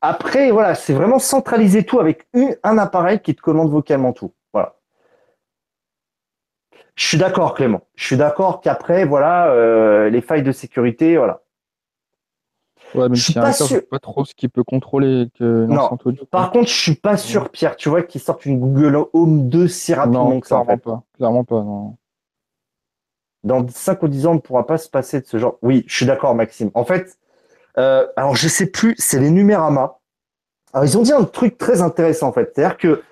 après, 0.00 0.50
voilà, 0.50 0.74
c'est 0.74 0.92
vraiment 0.92 1.18
centraliser 1.18 1.84
tout 1.84 2.00
avec 2.00 2.26
une, 2.34 2.56
un 2.62 2.78
appareil 2.78 3.20
qui 3.20 3.34
te 3.34 3.40
commande 3.40 3.70
vocalement 3.70 4.12
tout. 4.12 4.32
Voilà. 4.52 4.74
Je 6.96 7.06
suis 7.06 7.18
d'accord, 7.18 7.54
Clément. 7.54 7.82
Je 7.96 8.04
suis 8.06 8.16
d'accord 8.16 8.60
qu'après, 8.60 9.04
voilà, 9.04 9.48
euh, 9.52 10.10
les 10.10 10.20
failles 10.20 10.42
de 10.42 10.52
sécurité, 10.52 11.16
voilà. 11.16 11.40
Ouais, 12.94 13.08
mais 13.08 13.16
Je 13.16 13.22
suis 13.24 13.34
pas 13.34 13.52
sûr- 13.52 13.82
pas 13.88 13.98
trop 13.98 14.24
ce 14.24 14.34
qu'il 14.36 14.50
peut 14.50 14.62
contrôler 14.62 15.28
que 15.36 15.64
Non. 15.66 15.74
l'enceinte 15.74 16.06
audio. 16.06 16.24
Par 16.26 16.52
contre, 16.52 16.68
je 16.68 16.74
suis 16.80 16.94
pas 16.94 17.16
sûr, 17.16 17.48
Pierre, 17.50 17.74
tu 17.74 17.88
vois, 17.88 18.02
qu'ils 18.02 18.20
sortent 18.20 18.46
une 18.46 18.60
Google 18.60 18.96
Home 19.12 19.48
2 19.48 19.66
si 19.66 19.92
rapidement 19.94 20.30
non, 20.30 20.40
que 20.40 20.46
ça, 20.46 20.58
en 20.58 20.64
clairement 20.64 20.76
fait. 20.82 20.90
pas. 20.90 21.02
Clairement 21.16 21.44
pas, 21.44 21.62
non. 21.62 21.96
Dans 23.44 23.66
5 23.68 24.02
ou 24.02 24.08
10 24.08 24.26
ans, 24.26 24.30
on 24.32 24.34
ne 24.34 24.40
pourra 24.40 24.66
pas 24.66 24.78
se 24.78 24.88
passer 24.88 25.20
de 25.20 25.26
ce 25.26 25.38
genre. 25.38 25.58
Oui, 25.62 25.84
je 25.86 25.94
suis 25.94 26.06
d'accord, 26.06 26.34
Maxime. 26.34 26.70
En 26.74 26.84
fait, 26.84 27.18
euh, 27.78 28.06
alors 28.16 28.34
je 28.34 28.48
sais 28.48 28.66
plus, 28.66 28.94
c'est 28.98 29.20
les 29.20 29.30
Numérama. 29.30 29.98
Alors, 30.72 30.84
ils 30.84 30.98
ont 30.98 31.02
dit 31.02 31.12
un 31.12 31.24
truc 31.24 31.56
très 31.56 31.82
intéressant, 31.82 32.28
en 32.28 32.32
fait. 32.32 32.50
C'est-à-dire 32.54 32.76
que, 32.76 33.02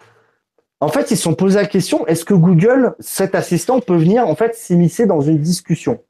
en 0.81 0.89
fait, 0.89 1.13
ils 1.13 1.17
se 1.17 1.23
sont 1.23 1.35
posé 1.35 1.61
la 1.61 1.67
question, 1.67 2.05
est-ce 2.09 2.25
que 2.25 2.35
Google, 2.35 2.95
cet 2.99 3.37
assistant, 3.37 3.79
peut 3.79 3.97
venir, 3.97 4.27
en 4.27 4.35
fait, 4.35 4.57
s'immiscer 4.57 5.07
dans 5.07 5.21
une 5.21 5.39
discussion? 5.39 6.01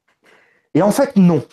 Et 0.73 0.81
en 0.81 0.91
fait, 0.91 1.15
non. 1.15 1.43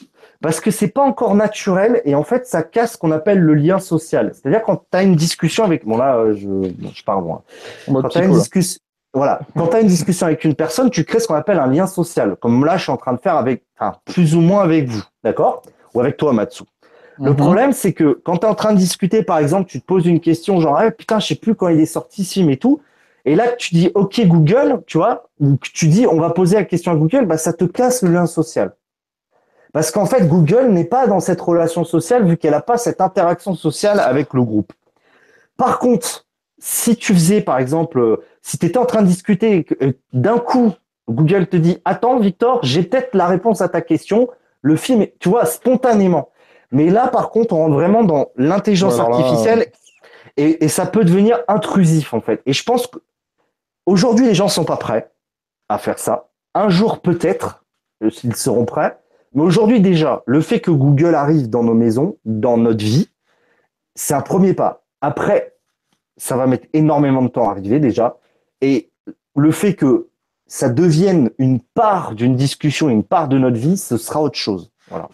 Parce 0.41 0.61
que 0.61 0.71
c'est 0.71 0.89
pas 0.89 1.03
encore 1.03 1.35
naturel 1.35 2.01
et 2.07 2.14
en 2.14 2.23
fait, 2.23 2.47
ça 2.47 2.62
casse 2.62 2.93
ce 2.93 2.97
qu'on 2.97 3.11
appelle 3.11 3.41
le 3.41 3.53
lien 3.53 3.79
social. 3.79 4.33
C'est-à-dire 4.33 4.62
quand 4.62 4.77
tu 4.91 4.97
as 4.97 5.03
une 5.03 5.14
discussion 5.14 5.64
avec, 5.64 5.85
bon 5.85 5.99
là, 5.99 6.16
euh, 6.16 6.35
je, 6.35 6.47
bon, 6.47 6.91
je 6.95 7.05
parle 7.05 7.25
moi. 7.25 7.43
En 7.87 7.93
mode 7.93 8.05
Quand 8.05 8.09
tu 8.09 8.18
as 8.18 8.25
une 8.25 8.33
discussion, 8.33 8.81
voilà, 9.12 9.40
quand 9.56 9.68
tu 9.68 9.76
as 9.76 9.80
une 9.80 9.88
discussion 9.88 10.26
avec 10.26 10.44
une 10.44 10.54
personne, 10.54 10.88
tu 10.90 11.04
crées 11.04 11.18
ce 11.18 11.26
qu'on 11.26 11.34
appelle 11.34 11.58
un 11.58 11.66
lien 11.66 11.86
social, 11.86 12.36
comme 12.36 12.64
là 12.64 12.76
je 12.76 12.84
suis 12.84 12.92
en 12.92 12.96
train 12.96 13.12
de 13.12 13.18
faire 13.20 13.36
avec, 13.36 13.64
enfin, 13.78 13.96
plus 14.04 14.36
ou 14.36 14.40
moins 14.40 14.62
avec 14.62 14.88
vous, 14.88 15.02
d'accord? 15.24 15.62
Ou 15.94 16.00
avec 16.00 16.16
toi, 16.16 16.32
Matsu. 16.32 16.62
Le 17.18 17.32
Mhm. 17.32 17.36
problème, 17.36 17.72
c'est 17.72 17.92
que 17.92 18.20
quand 18.24 18.38
tu 18.38 18.46
es 18.46 18.48
en 18.48 18.54
train 18.54 18.72
de 18.72 18.78
discuter, 18.78 19.22
par 19.22 19.38
exemple, 19.38 19.68
tu 19.68 19.80
te 19.80 19.84
poses 19.86 20.06
une 20.06 20.20
question 20.20 20.61
genre, 20.61 20.76
ah, 20.78 20.90
putain, 20.90 21.18
je 21.18 21.26
sais 21.26 21.34
plus 21.34 21.54
quand 21.54 21.68
il 21.68 21.80
est 21.80 21.86
sorti 21.86 22.24
ce 22.24 22.34
film 22.34 22.50
et 22.50 22.56
tout, 22.56 22.80
et 23.24 23.34
là 23.34 23.48
tu 23.48 23.74
dis, 23.74 23.90
ok 23.94 24.20
Google, 24.26 24.82
tu 24.86 24.96
vois, 24.98 25.28
ou 25.40 25.56
que 25.56 25.68
tu 25.74 25.88
dis, 25.88 26.06
on 26.06 26.18
va 26.18 26.30
poser 26.30 26.56
la 26.56 26.64
question 26.64 26.92
à 26.92 26.94
Google, 26.94 27.26
bah 27.26 27.36
ça 27.36 27.52
te 27.52 27.64
casse 27.64 28.02
le 28.02 28.12
lien 28.12 28.26
social. 28.26 28.72
Parce 29.72 29.90
qu'en 29.90 30.06
fait, 30.06 30.26
Google 30.26 30.68
n'est 30.70 30.84
pas 30.84 31.06
dans 31.06 31.20
cette 31.20 31.40
relation 31.40 31.84
sociale 31.84 32.24
vu 32.24 32.36
qu'elle 32.36 32.52
n'a 32.52 32.61
pas 32.62 32.78
cette 32.78 33.00
interaction 33.00 33.54
sociale 33.54 34.00
avec 34.00 34.32
le 34.34 34.42
groupe. 34.42 34.72
Par 35.56 35.78
contre, 35.78 36.26
si 36.61 36.96
tu 36.96 37.14
faisais, 37.14 37.40
par 37.40 37.58
exemple, 37.58 37.98
euh, 37.98 38.16
si 38.42 38.58
tu 38.58 38.66
étais 38.66 38.78
en 38.78 38.86
train 38.86 39.02
de 39.02 39.06
discuter 39.06 39.66
euh, 39.82 39.92
d'un 40.12 40.38
coup, 40.38 40.72
Google 41.08 41.46
te 41.46 41.56
dit 41.56 41.78
Attends, 41.84 42.18
Victor, 42.20 42.61
j'ai 42.62 42.82
peut-être 42.82 43.14
la 43.14 43.26
réponse 43.26 43.61
à 43.62 43.68
ta 43.68 43.80
question. 43.80 44.28
Le 44.62 44.76
film, 44.76 45.06
tu 45.18 45.30
vois, 45.30 45.46
spontanément. 45.46 46.28
Mais 46.70 46.90
là, 46.90 47.08
par 47.08 47.30
contre, 47.30 47.54
on 47.54 47.58
rentre 47.64 47.74
vraiment 47.74 48.04
dans 48.04 48.28
l'intelligence 48.36 49.00
artificielle 49.00 49.72
et, 50.36 50.64
et 50.64 50.68
ça 50.68 50.86
peut 50.86 51.04
devenir 51.04 51.40
intrusif, 51.48 52.12
en 52.14 52.20
fait. 52.20 52.42
Et 52.46 52.52
je 52.52 52.62
pense 52.62 52.86
qu'aujourd'hui, 52.86 54.26
les 54.26 54.34
gens 54.34 54.48
sont 54.48 54.64
pas 54.64 54.76
prêts 54.76 55.11
à 55.68 55.78
faire 55.78 55.98
ça. 55.98 56.28
Un 56.54 56.68
jour, 56.68 57.00
peut-être, 57.00 57.64
euh, 58.02 58.11
ils 58.22 58.36
seront 58.36 58.66
prêts. 58.66 58.98
Mais 59.32 59.42
aujourd'hui, 59.42 59.80
déjà, 59.80 60.22
le 60.26 60.40
fait 60.40 60.61
que 60.61 60.70
Google 60.70 61.14
arrive 61.14 61.48
dans 61.48 61.62
nos 61.62 61.74
maisons, 61.74 62.18
dans 62.24 62.56
notre 62.56 62.84
vie, 62.84 63.08
c'est 63.95 64.14
un 64.14 64.22
premier 64.22 64.54
pas. 64.54 64.84
Après, 65.00 65.54
ça 66.21 66.37
va 66.37 66.47
mettre 66.47 66.67
énormément 66.75 67.22
de 67.22 67.29
temps 67.29 67.49
à 67.49 67.53
arriver 67.53 67.80
déjà. 67.80 68.18
Et 68.61 68.91
le 69.34 69.51
fait 69.51 69.75
que 69.75 70.09
ça 70.47 70.68
devienne 70.68 71.30
une 71.38 71.61
part 71.61 72.14
d'une 72.14 72.37
discussion, 72.37 72.91
une 72.91 73.05
part 73.05 73.29
de 73.29 73.38
notre 73.38 73.57
vie, 73.57 73.79
ce 73.79 73.97
sera 73.97 74.21
autre 74.21 74.37
chose. 74.37 74.71
Voilà. 74.88 75.09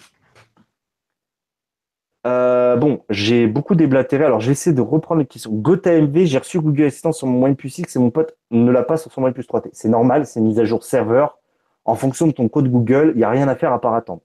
Euh, 2.26 2.74
bon, 2.74 3.04
j'ai 3.08 3.46
beaucoup 3.46 3.76
déblatéré. 3.76 4.24
Alors, 4.24 4.40
je 4.40 4.46
vais 4.46 4.52
essayer 4.52 4.74
de 4.74 4.80
reprendre 4.80 5.20
les 5.20 5.26
questions. 5.26 5.52
GoTMV, 5.52 6.26
j'ai 6.26 6.38
reçu 6.38 6.58
Google 6.58 6.84
Assistant 6.86 7.12
sur 7.12 7.28
mon 7.28 7.44
OnePlus 7.44 7.70
X 7.78 7.94
et 7.94 8.00
mon 8.00 8.10
pote 8.10 8.36
ne 8.50 8.72
l'a 8.72 8.82
pas 8.82 8.96
sur 8.96 9.12
son 9.12 9.22
OnePlus 9.22 9.44
3T. 9.44 9.68
C'est 9.72 9.88
normal, 9.88 10.26
c'est 10.26 10.40
une 10.40 10.46
mise 10.46 10.58
à 10.58 10.64
jour 10.64 10.82
serveur. 10.82 11.38
En 11.84 11.94
fonction 11.94 12.26
de 12.26 12.32
ton 12.32 12.48
code 12.48 12.68
Google, 12.68 13.12
il 13.14 13.18
n'y 13.18 13.24
a 13.24 13.30
rien 13.30 13.46
à 13.46 13.54
faire 13.54 13.72
à 13.72 13.80
part 13.80 13.94
attendre. 13.94 14.22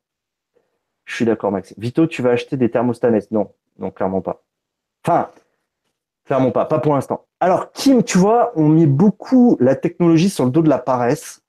Je 1.06 1.14
suis 1.14 1.26
d'accord, 1.26 1.52
Maxime. 1.52 1.78
Vito, 1.78 2.08
tu 2.08 2.24
vas 2.24 2.32
acheter 2.32 2.58
des 2.58 2.72
thermostats 2.72 3.12
Nest 3.12 3.30
Non, 3.30 3.52
non, 3.78 3.91
clairement 3.91 4.22
pas. 4.22 4.41
Enfin, 5.06 5.30
clairement 6.26 6.52
pas, 6.52 6.65
pas 6.65 6.80
pour 6.80 6.93
l'instant. 6.93 7.26
Alors, 7.39 7.72
Kim, 7.72 8.03
tu 8.03 8.18
vois, 8.18 8.52
on 8.56 8.68
met 8.68 8.85
beaucoup 8.85 9.57
la 9.60 9.76
technologie 9.76 10.30
sur 10.30 10.45
le 10.45 10.52
dos 10.52 10.61
de 10.61 10.69
la 10.69 10.77
paresse. 10.77 11.41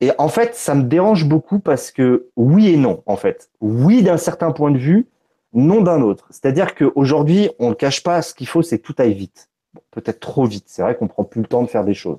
Et 0.00 0.10
en 0.18 0.28
fait, 0.28 0.56
ça 0.56 0.74
me 0.74 0.82
dérange 0.82 1.26
beaucoup 1.26 1.60
parce 1.60 1.92
que 1.92 2.28
oui 2.36 2.70
et 2.70 2.76
non, 2.76 3.02
en 3.06 3.16
fait. 3.16 3.50
Oui 3.60 4.02
d'un 4.02 4.16
certain 4.16 4.50
point 4.50 4.72
de 4.72 4.78
vue, 4.78 5.08
non 5.52 5.80
d'un 5.80 6.02
autre. 6.02 6.26
C'est-à-dire 6.30 6.74
qu'aujourd'hui, 6.74 7.50
on 7.60 7.70
ne 7.70 7.74
cache 7.74 8.02
pas, 8.02 8.20
ce 8.22 8.34
qu'il 8.34 8.48
faut, 8.48 8.62
c'est 8.62 8.78
que 8.78 8.84
tout 8.84 8.96
aille 8.98 9.14
vite. 9.14 9.48
Peut-être 9.92 10.18
trop 10.18 10.44
vite. 10.44 10.64
C'est 10.66 10.82
vrai 10.82 10.96
qu'on 10.96 11.06
prend 11.06 11.24
plus 11.24 11.42
le 11.42 11.46
temps 11.46 11.62
de 11.62 11.68
faire 11.68 11.84
des 11.84 11.94
choses. 11.94 12.18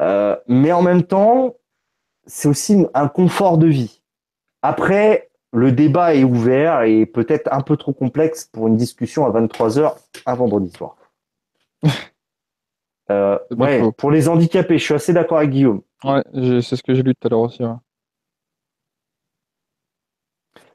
Euh, 0.00 0.36
mais 0.46 0.70
en 0.70 0.82
même 0.82 1.02
temps, 1.02 1.56
c'est 2.26 2.48
aussi 2.48 2.86
un 2.94 3.08
confort 3.08 3.58
de 3.58 3.66
vie. 3.66 4.00
Après, 4.62 5.27
le 5.52 5.72
débat 5.72 6.14
est 6.14 6.24
ouvert 6.24 6.82
et 6.82 7.06
peut-être 7.06 7.52
un 7.52 7.60
peu 7.60 7.76
trop 7.76 7.92
complexe 7.92 8.48
pour 8.52 8.68
une 8.68 8.76
discussion 8.76 9.26
à 9.26 9.30
23h 9.30 9.94
un 10.26 10.34
vendredi 10.34 10.70
soir. 10.70 10.96
Euh, 13.10 13.38
ouais, 13.56 13.80
faux. 13.80 13.92
pour 13.92 14.10
les 14.10 14.28
handicapés, 14.28 14.76
je 14.76 14.84
suis 14.84 14.92
assez 14.92 15.14
d'accord 15.14 15.38
avec 15.38 15.48
Guillaume. 15.48 15.80
Ouais, 16.04 16.22
c'est 16.34 16.76
ce 16.76 16.82
que 16.82 16.92
j'ai 16.94 17.02
lu 17.02 17.14
tout 17.14 17.26
à 17.26 17.30
l'heure 17.30 17.40
aussi. 17.40 17.64
ouais. 17.64 17.72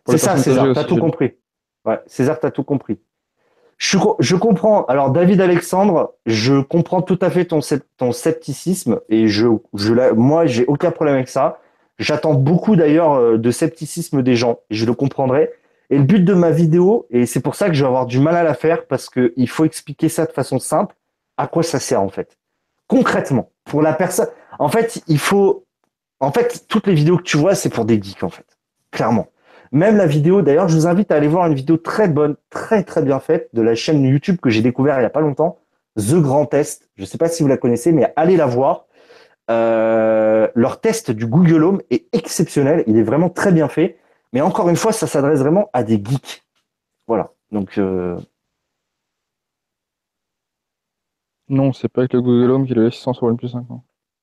C'est 0.07 0.17
ça, 0.17 0.37
César, 0.37 0.67
t'as 0.73 0.83
tout 0.83 0.97
compris. 0.97 1.33
Ouais, 1.85 1.99
César, 2.07 2.39
t'as 2.39 2.51
tout 2.51 2.63
compris. 2.63 2.99
Je, 3.77 3.97
co- 3.97 4.15
je 4.19 4.35
comprends. 4.35 4.85
Alors, 4.85 5.11
David 5.11 5.41
Alexandre, 5.41 6.13
je 6.25 6.61
comprends 6.61 7.01
tout 7.01 7.19
à 7.21 7.29
fait 7.29 7.45
ton, 7.45 7.59
ton 7.97 8.11
scepticisme 8.11 8.99
et 9.09 9.27
je, 9.27 9.47
je, 9.75 10.11
moi, 10.13 10.45
j'ai 10.45 10.65
aucun 10.65 10.91
problème 10.91 11.15
avec 11.15 11.29
ça. 11.29 11.59
J'attends 11.99 12.33
beaucoup 12.33 12.75
d'ailleurs 12.75 13.13
euh, 13.13 13.37
de 13.37 13.51
scepticisme 13.51 14.21
des 14.21 14.35
gens 14.35 14.59
et 14.69 14.75
je 14.75 14.85
le 14.85 14.93
comprendrai. 14.93 15.51
Et 15.89 15.97
le 15.97 16.03
but 16.03 16.23
de 16.23 16.33
ma 16.33 16.49
vidéo, 16.49 17.05
et 17.11 17.25
c'est 17.25 17.41
pour 17.41 17.55
ça 17.55 17.67
que 17.67 17.75
je 17.75 17.81
vais 17.81 17.87
avoir 17.87 18.05
du 18.05 18.19
mal 18.19 18.35
à 18.35 18.43
la 18.43 18.53
faire 18.53 18.87
parce 18.87 19.09
que 19.09 19.33
il 19.35 19.49
faut 19.49 19.65
expliquer 19.65 20.09
ça 20.09 20.25
de 20.25 20.31
façon 20.31 20.57
simple, 20.57 20.95
à 21.37 21.47
quoi 21.47 21.61
ça 21.61 21.79
sert 21.79 22.01
en 22.01 22.09
fait. 22.09 22.37
Concrètement, 22.87 23.51
pour 23.65 23.81
la 23.81 23.93
personne. 23.93 24.27
En 24.59 24.69
fait, 24.69 25.03
il 25.07 25.19
faut. 25.19 25.65
En 26.19 26.31
fait, 26.31 26.65
toutes 26.67 26.87
les 26.87 26.93
vidéos 26.93 27.17
que 27.17 27.23
tu 27.23 27.37
vois, 27.37 27.53
c'est 27.53 27.69
pour 27.69 27.85
des 27.85 28.01
geeks 28.01 28.23
en 28.23 28.29
fait. 28.29 28.45
Clairement. 28.91 29.27
Même 29.71 29.97
la 29.97 30.05
vidéo, 30.05 30.41
d'ailleurs, 30.43 30.67
je 30.67 30.75
vous 30.75 30.87
invite 30.87 31.11
à 31.11 31.15
aller 31.15 31.27
voir 31.27 31.47
une 31.47 31.55
vidéo 31.55 31.77
très 31.77 32.07
bonne, 32.07 32.35
très 32.49 32.83
très 32.83 33.01
bien 33.01 33.19
faite 33.19 33.49
de 33.53 33.61
la 33.61 33.73
chaîne 33.73 34.03
YouTube 34.03 34.37
que 34.41 34.49
j'ai 34.49 34.61
découvert 34.61 34.99
il 34.99 35.03
y 35.03 35.05
a 35.05 35.09
pas 35.09 35.21
longtemps, 35.21 35.59
The 35.97 36.15
Grand 36.15 36.45
Test. 36.45 36.89
Je 36.95 37.01
ne 37.01 37.07
sais 37.07 37.17
pas 37.17 37.27
si 37.27 37.41
vous 37.43 37.49
la 37.49 37.57
connaissez, 37.57 37.91
mais 37.91 38.13
allez 38.15 38.37
la 38.37 38.45
voir. 38.45 38.85
Euh, 39.51 40.47
leur 40.55 40.79
test 40.81 41.11
du 41.11 41.27
Google 41.27 41.63
Home 41.63 41.81
est 41.89 42.07
exceptionnel. 42.13 42.83
Il 42.87 42.97
est 42.97 43.03
vraiment 43.03 43.29
très 43.29 43.51
bien 43.51 43.67
fait. 43.67 43.99
Mais 44.31 44.41
encore 44.41 44.69
une 44.69 44.75
fois, 44.75 44.91
ça 44.93 45.05
s'adresse 45.07 45.39
vraiment 45.39 45.69
à 45.73 45.83
des 45.83 46.01
geeks. 46.03 46.43
Voilà. 47.07 47.33
Donc, 47.51 47.77
euh, 47.77 48.17
Non, 51.49 51.73
c'est 51.73 51.89
pas 51.89 52.01
avec 52.01 52.13
le 52.13 52.21
Google 52.21 52.51
Home 52.51 52.65
qu'il 52.65 52.79
a 52.79 52.83
l'assistant 52.83 53.13
sur 53.13 53.23
OnePlus 53.23 53.49
5. 53.49 53.65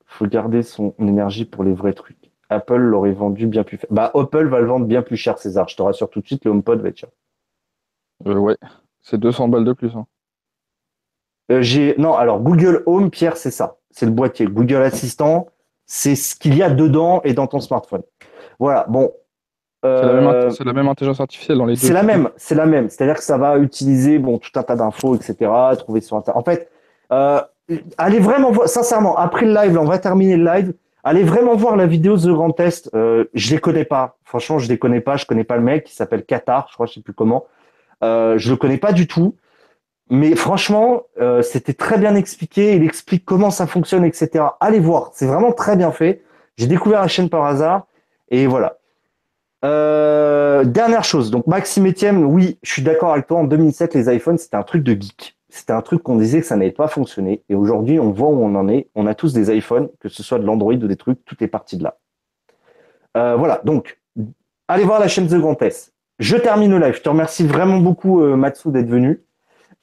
faut 0.07 0.27
garder 0.27 0.63
son 0.63 0.95
énergie 0.99 1.45
pour 1.45 1.65
les 1.65 1.73
vrais 1.73 1.93
trucs. 1.93 2.31
Apple 2.49 2.79
l'aurait 2.79 3.13
vendu 3.13 3.47
bien 3.47 3.63
plus 3.63 3.79
cher. 3.79 3.87
Bah, 3.91 4.11
Apple 4.15 4.49
va 4.49 4.61
le 4.61 4.67
vendre 4.67 4.87
bien 4.87 5.03
plus 5.03 5.17
cher, 5.17 5.39
César. 5.39 5.69
Je 5.69 5.77
te 5.77 5.83
rassure 5.83 6.11
tout 6.11 6.21
de 6.21 6.27
suite, 6.27 6.45
le 6.45 6.51
HomePod 6.51 6.81
va 6.81 6.89
être 6.89 6.97
cher. 6.97 7.11
Euh, 8.27 8.35
ouais, 8.35 8.57
c'est 9.03 9.19
200 9.19 9.49
balles 9.49 9.65
de 9.65 9.73
plus. 9.73 9.95
hein. 9.95 10.07
Euh, 11.53 11.63
j'ai 11.63 11.95
non, 11.99 12.15
alors 12.15 12.41
Google 12.41 12.83
Home, 12.87 13.11
Pierre, 13.11 13.37
c'est 13.37 13.51
ça. 13.51 13.77
C'est 13.91 14.07
le 14.07 14.13
boîtier. 14.13 14.47
Google 14.47 14.83
Assistant, 14.83 15.47
c'est 15.87 16.15
ce 16.15 16.35
qu'il 16.37 16.55
y 16.57 16.63
a 16.63 16.71
dedans 16.71 17.21
et 17.25 17.33
dans 17.35 17.47
ton 17.47 17.61
smartphone. 17.61 18.03
Voilà. 18.59 18.87
Bon. 18.89 19.13
C'est 19.83 19.89
la, 19.89 20.13
même 20.13 20.27
Euh, 20.27 20.49
int- 20.49 20.51
c'est 20.51 20.65
la 20.65 20.73
même 20.75 20.89
intelligence 20.89 21.21
artificielle 21.21 21.57
dans 21.59 21.65
les 21.65 21.75
deux. 21.75 21.81
C'est 21.81 21.95
la 21.95 22.03
même, 22.03 22.29
c'est 22.37 22.55
la 22.55 22.67
même. 22.67 22.91
C'est-à-dire 22.91 23.17
que 23.17 23.23
ça 23.25 23.39
va 23.39 23.57
utiliser 23.59 24.19
bon 24.19 24.37
tout 24.39 24.51
un 24.57 24.63
tas 24.63 24.77
d'infos, 24.77 25.15
etc. 25.17 25.51
Trouver 25.79 26.03
sur 26.03 26.17
internet. 26.19 26.39
En 26.39 26.45
fait, 26.45 26.69
euh, 27.13 27.41
allez 27.97 28.19
vraiment 28.19 28.51
voir. 28.51 28.69
Sincèrement, 28.69 29.17
après 29.17 29.47
le 29.47 29.55
live, 29.55 29.75
là, 29.75 29.81
on 29.81 29.87
va 29.87 29.99
terminer 29.99 30.37
le 30.37 30.45
live. 30.45 30.75
Allez 31.03 31.23
vraiment 31.23 31.57
voir 31.57 31.77
la 31.77 31.87
vidéo 31.87 32.19
The 32.19 32.27
Grand 32.29 32.51
Test. 32.51 32.91
Euh, 32.95 33.25
je 33.33 33.55
les 33.55 33.59
connais 33.59 33.87
pas. 33.87 34.19
Franchement, 34.25 34.59
je 34.59 34.69
les 34.69 34.79
connais 34.79 35.01
pas. 35.01 35.17
Je 35.17 35.25
connais 35.25 35.45
pas 35.45 35.57
le 35.57 35.63
mec. 35.63 35.91
Il 35.91 35.95
s'appelle 35.95 36.25
Qatar, 36.27 36.67
je 36.69 36.75
crois, 36.75 36.85
je 36.85 36.93
sais 36.93 37.01
plus 37.01 37.15
comment. 37.15 37.47
Euh, 38.05 38.37
je 38.37 38.51
le 38.51 38.57
connais 38.59 38.77
pas 38.77 38.93
du 38.93 39.07
tout. 39.07 39.35
Mais 40.11 40.35
franchement, 40.35 41.05
euh, 41.21 41.41
c'était 41.41 41.73
très 41.73 41.97
bien 41.97 42.17
expliqué. 42.17 42.75
Il 42.75 42.83
explique 42.83 43.25
comment 43.25 43.51
ça 43.51 43.69
fonctionne, 43.69 44.05
etc. 44.05 44.45
Allez 44.59 44.81
voir. 44.81 45.11
C'est 45.15 45.27
vraiment 45.27 45.53
très 45.53 45.77
bien 45.77 45.93
fait. 45.93 46.23
J'ai 46.57 46.67
découvert 46.67 47.01
la 47.01 47.09
chaîne 47.09 47.31
par 47.31 47.45
hasard. 47.45 47.87
Et 48.29 48.49
voilà. 48.49 48.79
Euh, 49.65 50.65
dernière 50.65 51.05
chose, 51.05 51.31
donc 51.31 51.47
Maxime 51.47 51.87
Etienne, 51.87 52.25
oui, 52.25 52.59
je 52.63 52.73
suis 52.73 52.83
d'accord 52.83 53.13
avec 53.13 53.27
toi. 53.27 53.39
En 53.39 53.45
2007, 53.45 53.95
les 53.95 54.15
iPhones, 54.15 54.39
c'était 54.39 54.57
un 54.57 54.63
truc 54.63 54.83
de 54.83 54.93
geek. 54.93 55.37
C'était 55.49 55.73
un 55.73 55.83
truc 55.83 56.03
qu'on 56.03 56.17
disait 56.17 56.41
que 56.41 56.47
ça 56.47 56.57
n'avait 56.57 56.71
pas 56.71 56.89
fonctionné. 56.89 57.43
Et 57.49 57.55
aujourd'hui, 57.55 58.01
on 58.01 58.11
voit 58.11 58.29
où 58.29 58.43
on 58.43 58.55
en 58.55 58.69
est. 58.69 58.89
On 58.95 59.07
a 59.07 59.15
tous 59.15 59.33
des 59.33 59.55
iPhones, 59.55 59.91
que 60.01 60.09
ce 60.09 60.23
soit 60.23 60.39
de 60.39 60.45
l'Android 60.45 60.75
ou 60.75 60.87
des 60.87 60.97
trucs, 60.97 61.25
tout 61.25 61.37
est 61.43 61.49
parti 61.49 61.77
de 61.77 61.85
là. 61.85 61.99
Euh, 63.17 63.37
voilà, 63.37 63.61
donc, 63.65 64.01
allez 64.69 64.85
voir 64.85 65.01
la 65.01 65.09
chaîne 65.09 65.27
The 65.27 65.35
Grand 65.35 65.57
Test. 65.57 65.93
Je 66.19 66.37
termine 66.37 66.71
le 66.71 66.79
live. 66.79 66.95
Je 66.95 67.03
te 67.03 67.09
remercie 67.09 67.47
vraiment 67.47 67.79
beaucoup, 67.79 68.21
Matsu, 68.21 68.71
d'être 68.71 68.89
venu. 68.89 69.23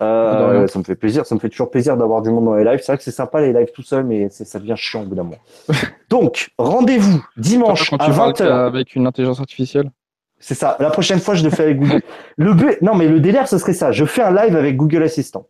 Euh, 0.01 0.67
ça 0.67 0.77
me 0.79 0.83
fait 0.83 0.95
plaisir. 0.95 1.25
Ça 1.25 1.33
me 1.33 1.39
fait 1.39 1.49
toujours 1.49 1.71
plaisir 1.71 1.97
d'avoir 1.97 2.21
du 2.21 2.29
monde 2.29 2.45
dans 2.45 2.55
les 2.55 2.63
lives. 2.63 2.79
C'est 2.79 2.91
vrai 2.91 2.97
que 2.97 3.03
c'est 3.03 3.11
sympa 3.11 3.41
les 3.41 3.53
lives 3.53 3.71
tout 3.73 3.81
seul, 3.81 4.03
mais 4.03 4.29
ça 4.29 4.59
devient 4.59 4.75
chiant 4.75 5.01
au 5.01 5.05
bout 5.05 5.15
d'un 5.15 5.23
moment. 5.23 5.39
donc, 6.09 6.51
rendez-vous 6.57 7.23
dimanche 7.35 7.89
Quand 7.89 7.97
à 8.01 8.05
tu 8.05 8.11
parles 8.11 8.33
20h. 8.33 8.67
avec 8.67 8.95
une 8.95 9.07
intelligence 9.07 9.39
artificielle. 9.39 9.89
C'est 10.39 10.53
ça. 10.53 10.77
La 10.79 10.91
prochaine 10.91 11.19
fois, 11.19 11.33
je 11.33 11.43
le 11.43 11.49
fais 11.49 11.63
avec 11.63 11.79
Google. 11.79 12.01
Le 12.37 12.53
but, 12.53 12.81
non, 12.83 12.93
mais 12.93 13.07
le 13.07 13.19
délire, 13.19 13.47
ce 13.47 13.57
serait 13.57 13.73
ça. 13.73 13.91
Je 13.91 14.05
fais 14.05 14.21
un 14.21 14.31
live 14.31 14.55
avec 14.55 14.77
Google 14.77 15.01
Assistant. 15.01 15.47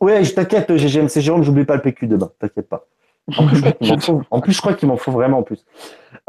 Ouais, 0.00 0.24
je 0.24 0.32
t'inquiète, 0.32 0.74
GGM, 0.74 1.08
c'est 1.08 1.20
Jérôme, 1.20 1.42
j'oublie 1.42 1.66
pas 1.66 1.76
le 1.76 1.82
PQ 1.82 2.06
demain. 2.06 2.30
T'inquiète 2.38 2.68
pas. 2.68 2.86
En 3.36 3.46
plus, 3.46 3.56
je 3.56 3.60
crois 3.62 3.72
qu'il 3.72 3.88
m'en 3.88 3.98
faut, 4.00 4.22
en 4.30 4.40
plus, 4.40 4.52
je 4.52 4.60
crois 4.60 4.74
qu'il 4.74 4.88
m'en 4.88 4.96
faut 4.96 5.12
vraiment 5.12 5.38
en 5.38 5.42
plus. 5.42 5.64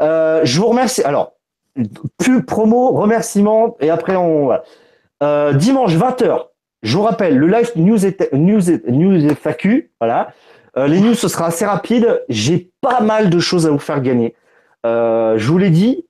Euh, 0.02 0.40
je 0.44 0.60
vous 0.60 0.66
remercie. 0.66 1.02
Alors, 1.02 1.32
plus 2.18 2.44
promo, 2.44 2.92
remerciements, 2.92 3.76
et 3.80 3.90
après, 3.90 4.16
on, 4.16 4.44
voilà. 4.44 4.64
Euh, 5.22 5.52
dimanche 5.54 5.94
20h, 5.94 6.46
je 6.86 6.96
vous 6.96 7.02
rappelle, 7.02 7.36
le 7.36 7.48
live 7.48 7.72
news, 7.76 8.06
est- 8.06 8.32
news, 8.32 8.70
est- 8.70 8.86
news 8.88 9.28
FAQ, 9.34 9.90
voilà. 10.00 10.32
Euh, 10.76 10.86
les 10.86 11.00
news, 11.00 11.14
ce 11.14 11.26
sera 11.28 11.46
assez 11.46 11.64
rapide. 11.66 12.22
J'ai 12.28 12.70
pas 12.80 13.00
mal 13.00 13.28
de 13.28 13.38
choses 13.40 13.66
à 13.66 13.70
vous 13.70 13.78
faire 13.78 14.00
gagner. 14.00 14.34
Euh, 14.84 15.36
je 15.36 15.50
vous 15.50 15.58
l'ai 15.58 15.70
dit, 15.70 16.04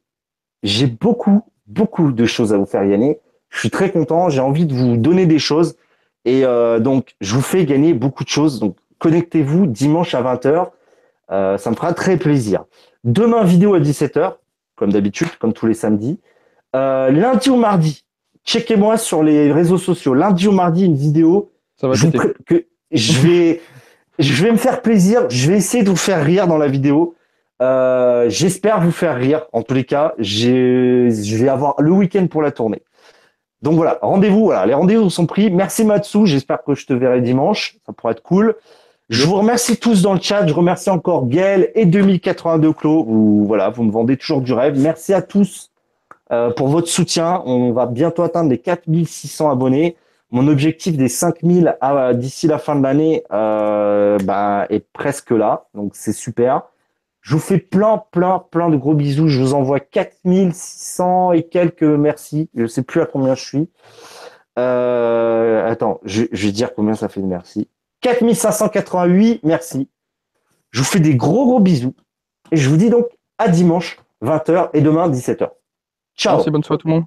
j'ai 0.63 0.87
beaucoup, 0.87 1.43
beaucoup 1.67 2.13
de 2.13 2.27
choses 2.27 2.53
à 2.53 2.59
vous 2.59 2.67
faire 2.67 2.87
gagner. 2.87 3.21
Je 3.49 3.59
suis 3.61 3.71
très 3.71 3.91
content. 3.91 4.29
J'ai 4.29 4.41
envie 4.41 4.67
de 4.67 4.75
vous 4.75 4.97
donner 4.97 5.25
des 5.27 5.39
choses. 5.39 5.77
Et 6.25 6.45
euh, 6.45 6.79
donc, 6.81 7.15
je 7.21 7.35
vous 7.35 7.41
fais 7.43 7.65
gagner 7.65 7.95
beaucoup 7.95 8.25
de 8.25 8.29
choses. 8.29 8.59
Donc, 8.61 8.77
connectez-vous 8.99 9.67
dimanche 9.67 10.15
à 10.15 10.21
20h. 10.23 10.67
Euh, 11.31 11.57
ça 11.59 11.71
me 11.71 11.77
fera 11.77 11.95
très 11.95 12.17
plaisir. 12.17 12.65
Demain, 13.05 13.45
vidéo 13.45 13.75
à 13.75 13.81
17h, 13.81 14.35
comme 14.75 14.93
d'habitude, 14.93 15.29
comme 15.39 15.53
tous 15.55 15.67
les 15.67 15.75
samedis. 15.75 16.21
Lundi 16.75 17.49
ou 17.49 17.57
mardi, 17.57 18.05
checkez-moi 18.47 18.97
sur 18.97 19.23
les 19.23 19.53
réseaux 19.53 19.79
sociaux. 19.79 20.15
Lundi 20.15 20.49
ou 20.49 20.53
mardi, 20.53 20.85
une 20.87 20.97
vidéo 20.97 21.51
Ça 21.77 21.89
va 21.89 21.95
je, 21.95 22.07
que 22.47 22.65
je 22.91 23.13
vais, 23.21 23.61
je 24.19 24.45
vais 24.45 24.53
me 24.53 24.57
faire 24.57 24.81
plaisir. 24.81 25.29
Je 25.29 25.51
vais 25.51 25.57
essayer 25.59 25.83
de 25.83 25.91
vous 25.91 25.97
faire 25.97 26.25
rire 26.25 26.47
dans 26.47 26.59
la 26.59 26.69
vidéo. 26.69 27.15
Euh, 27.61 28.29
J'espère 28.29 28.81
vous 28.81 28.93
faire 28.93 29.17
rire. 29.17 29.47
En 29.53 29.63
tous 29.63 29.75
les 29.75 29.85
cas, 29.85 30.15
je 30.19 31.37
vais 31.37 31.49
avoir 31.49 31.75
le 31.81 31.91
week-end 31.91 32.27
pour 32.29 32.43
la 32.43 32.53
tournée. 32.53 32.83
Donc 33.63 33.75
voilà, 33.75 33.99
rendez-vous. 34.01 34.45
Voilà, 34.45 34.65
les 34.67 34.75
rendez-vous 34.75 35.11
sont 35.11 35.27
pris. 35.27 35.51
Merci 35.51 35.85
Matsu. 35.85 36.27
J'espère 36.27 36.63
que 36.63 36.75
je 36.75 36.87
te 36.87 36.93
verrai 36.93 37.21
dimanche. 37.21 37.77
Ça 37.87 37.93
pourrait 37.93 38.13
être 38.13 38.23
cool. 38.23 38.55
Je 39.09 39.25
vous 39.25 39.37
remercie 39.37 39.77
tous 39.77 40.03
dans 40.03 40.15
le 40.15 40.21
chat. 40.21 40.47
Je 40.47 40.53
remercie 40.53 40.91
encore 40.91 41.27
Gaël 41.27 41.71
et 41.75 41.87
2082 41.87 42.73
Clos. 42.73 43.05
Vous, 43.05 43.47
voilà, 43.47 43.71
vous 43.71 43.83
me 43.85 43.91
vendez 43.91 44.17
toujours 44.17 44.41
du 44.41 44.53
rêve. 44.53 44.79
Merci 44.79 45.15
à 45.15 45.23
tous 45.23 45.71
euh, 46.33 46.51
pour 46.51 46.69
votre 46.69 46.89
soutien. 46.89 47.43
On 47.47 47.73
va 47.73 47.87
bientôt 47.87 48.23
atteindre 48.23 48.51
les 48.51 48.59
4600 48.59 49.51
abonnés. 49.51 49.97
Mon 50.31 50.49
objectif 50.49 50.97
des 50.97 51.09
5000 51.09 51.77
à- 51.81 52.13
d'ici 52.15 52.47
la 52.49 52.59
fin 52.59 52.75
de 52.77 52.83
l'année 52.83 53.23
euh, 53.33 54.19
bah, 54.25 54.67
est 54.71 54.85
presque 54.93 55.31
là. 55.31 55.67
Donc 55.75 55.93
c'est 55.95 56.13
super. 56.13 56.63
Je 57.21 57.35
vous 57.35 57.41
fais 57.41 57.59
plein, 57.59 58.03
plein, 58.13 58.45
plein 58.51 58.69
de 58.69 58.77
gros 58.77 58.95
bisous. 58.95 59.29
Je 59.29 59.41
vous 59.41 59.55
envoie 59.55 59.81
4600 59.81 61.33
et 61.33 61.43
quelques 61.45 61.83
merci. 61.83 62.49
Je 62.55 62.67
sais 62.67 62.83
plus 62.83 63.01
à 63.01 63.07
combien 63.07 63.35
je 63.35 63.45
suis. 63.45 63.71
Euh, 64.59 65.69
attends, 65.71 66.01
je, 66.05 66.25
je 66.33 66.47
vais 66.47 66.53
dire 66.53 66.75
combien 66.75 66.95
ça 66.95 67.09
fait 67.09 67.21
de 67.21 67.27
merci. 67.27 67.69
4588 68.01 69.41
merci. 69.45 69.89
Je 70.71 70.81
vous 70.81 70.85
fais 70.85 71.01
des 71.01 71.15
gros, 71.15 71.47
gros 71.47 71.61
bisous. 71.61 71.95
Et 72.53 72.57
je 72.57 72.69
vous 72.69 72.77
dis 72.77 72.91
donc 72.91 73.07
à 73.39 73.49
dimanche, 73.49 73.99
20h 74.23 74.71
et 74.73 74.81
demain, 74.81 75.09
17h. 75.11 75.49
Ciao 76.17 76.37
Merci, 76.37 76.51
bonne 76.51 76.65
soirée 76.65 76.81
tout 76.81 76.89
le 76.89 76.95
monde. 76.95 77.07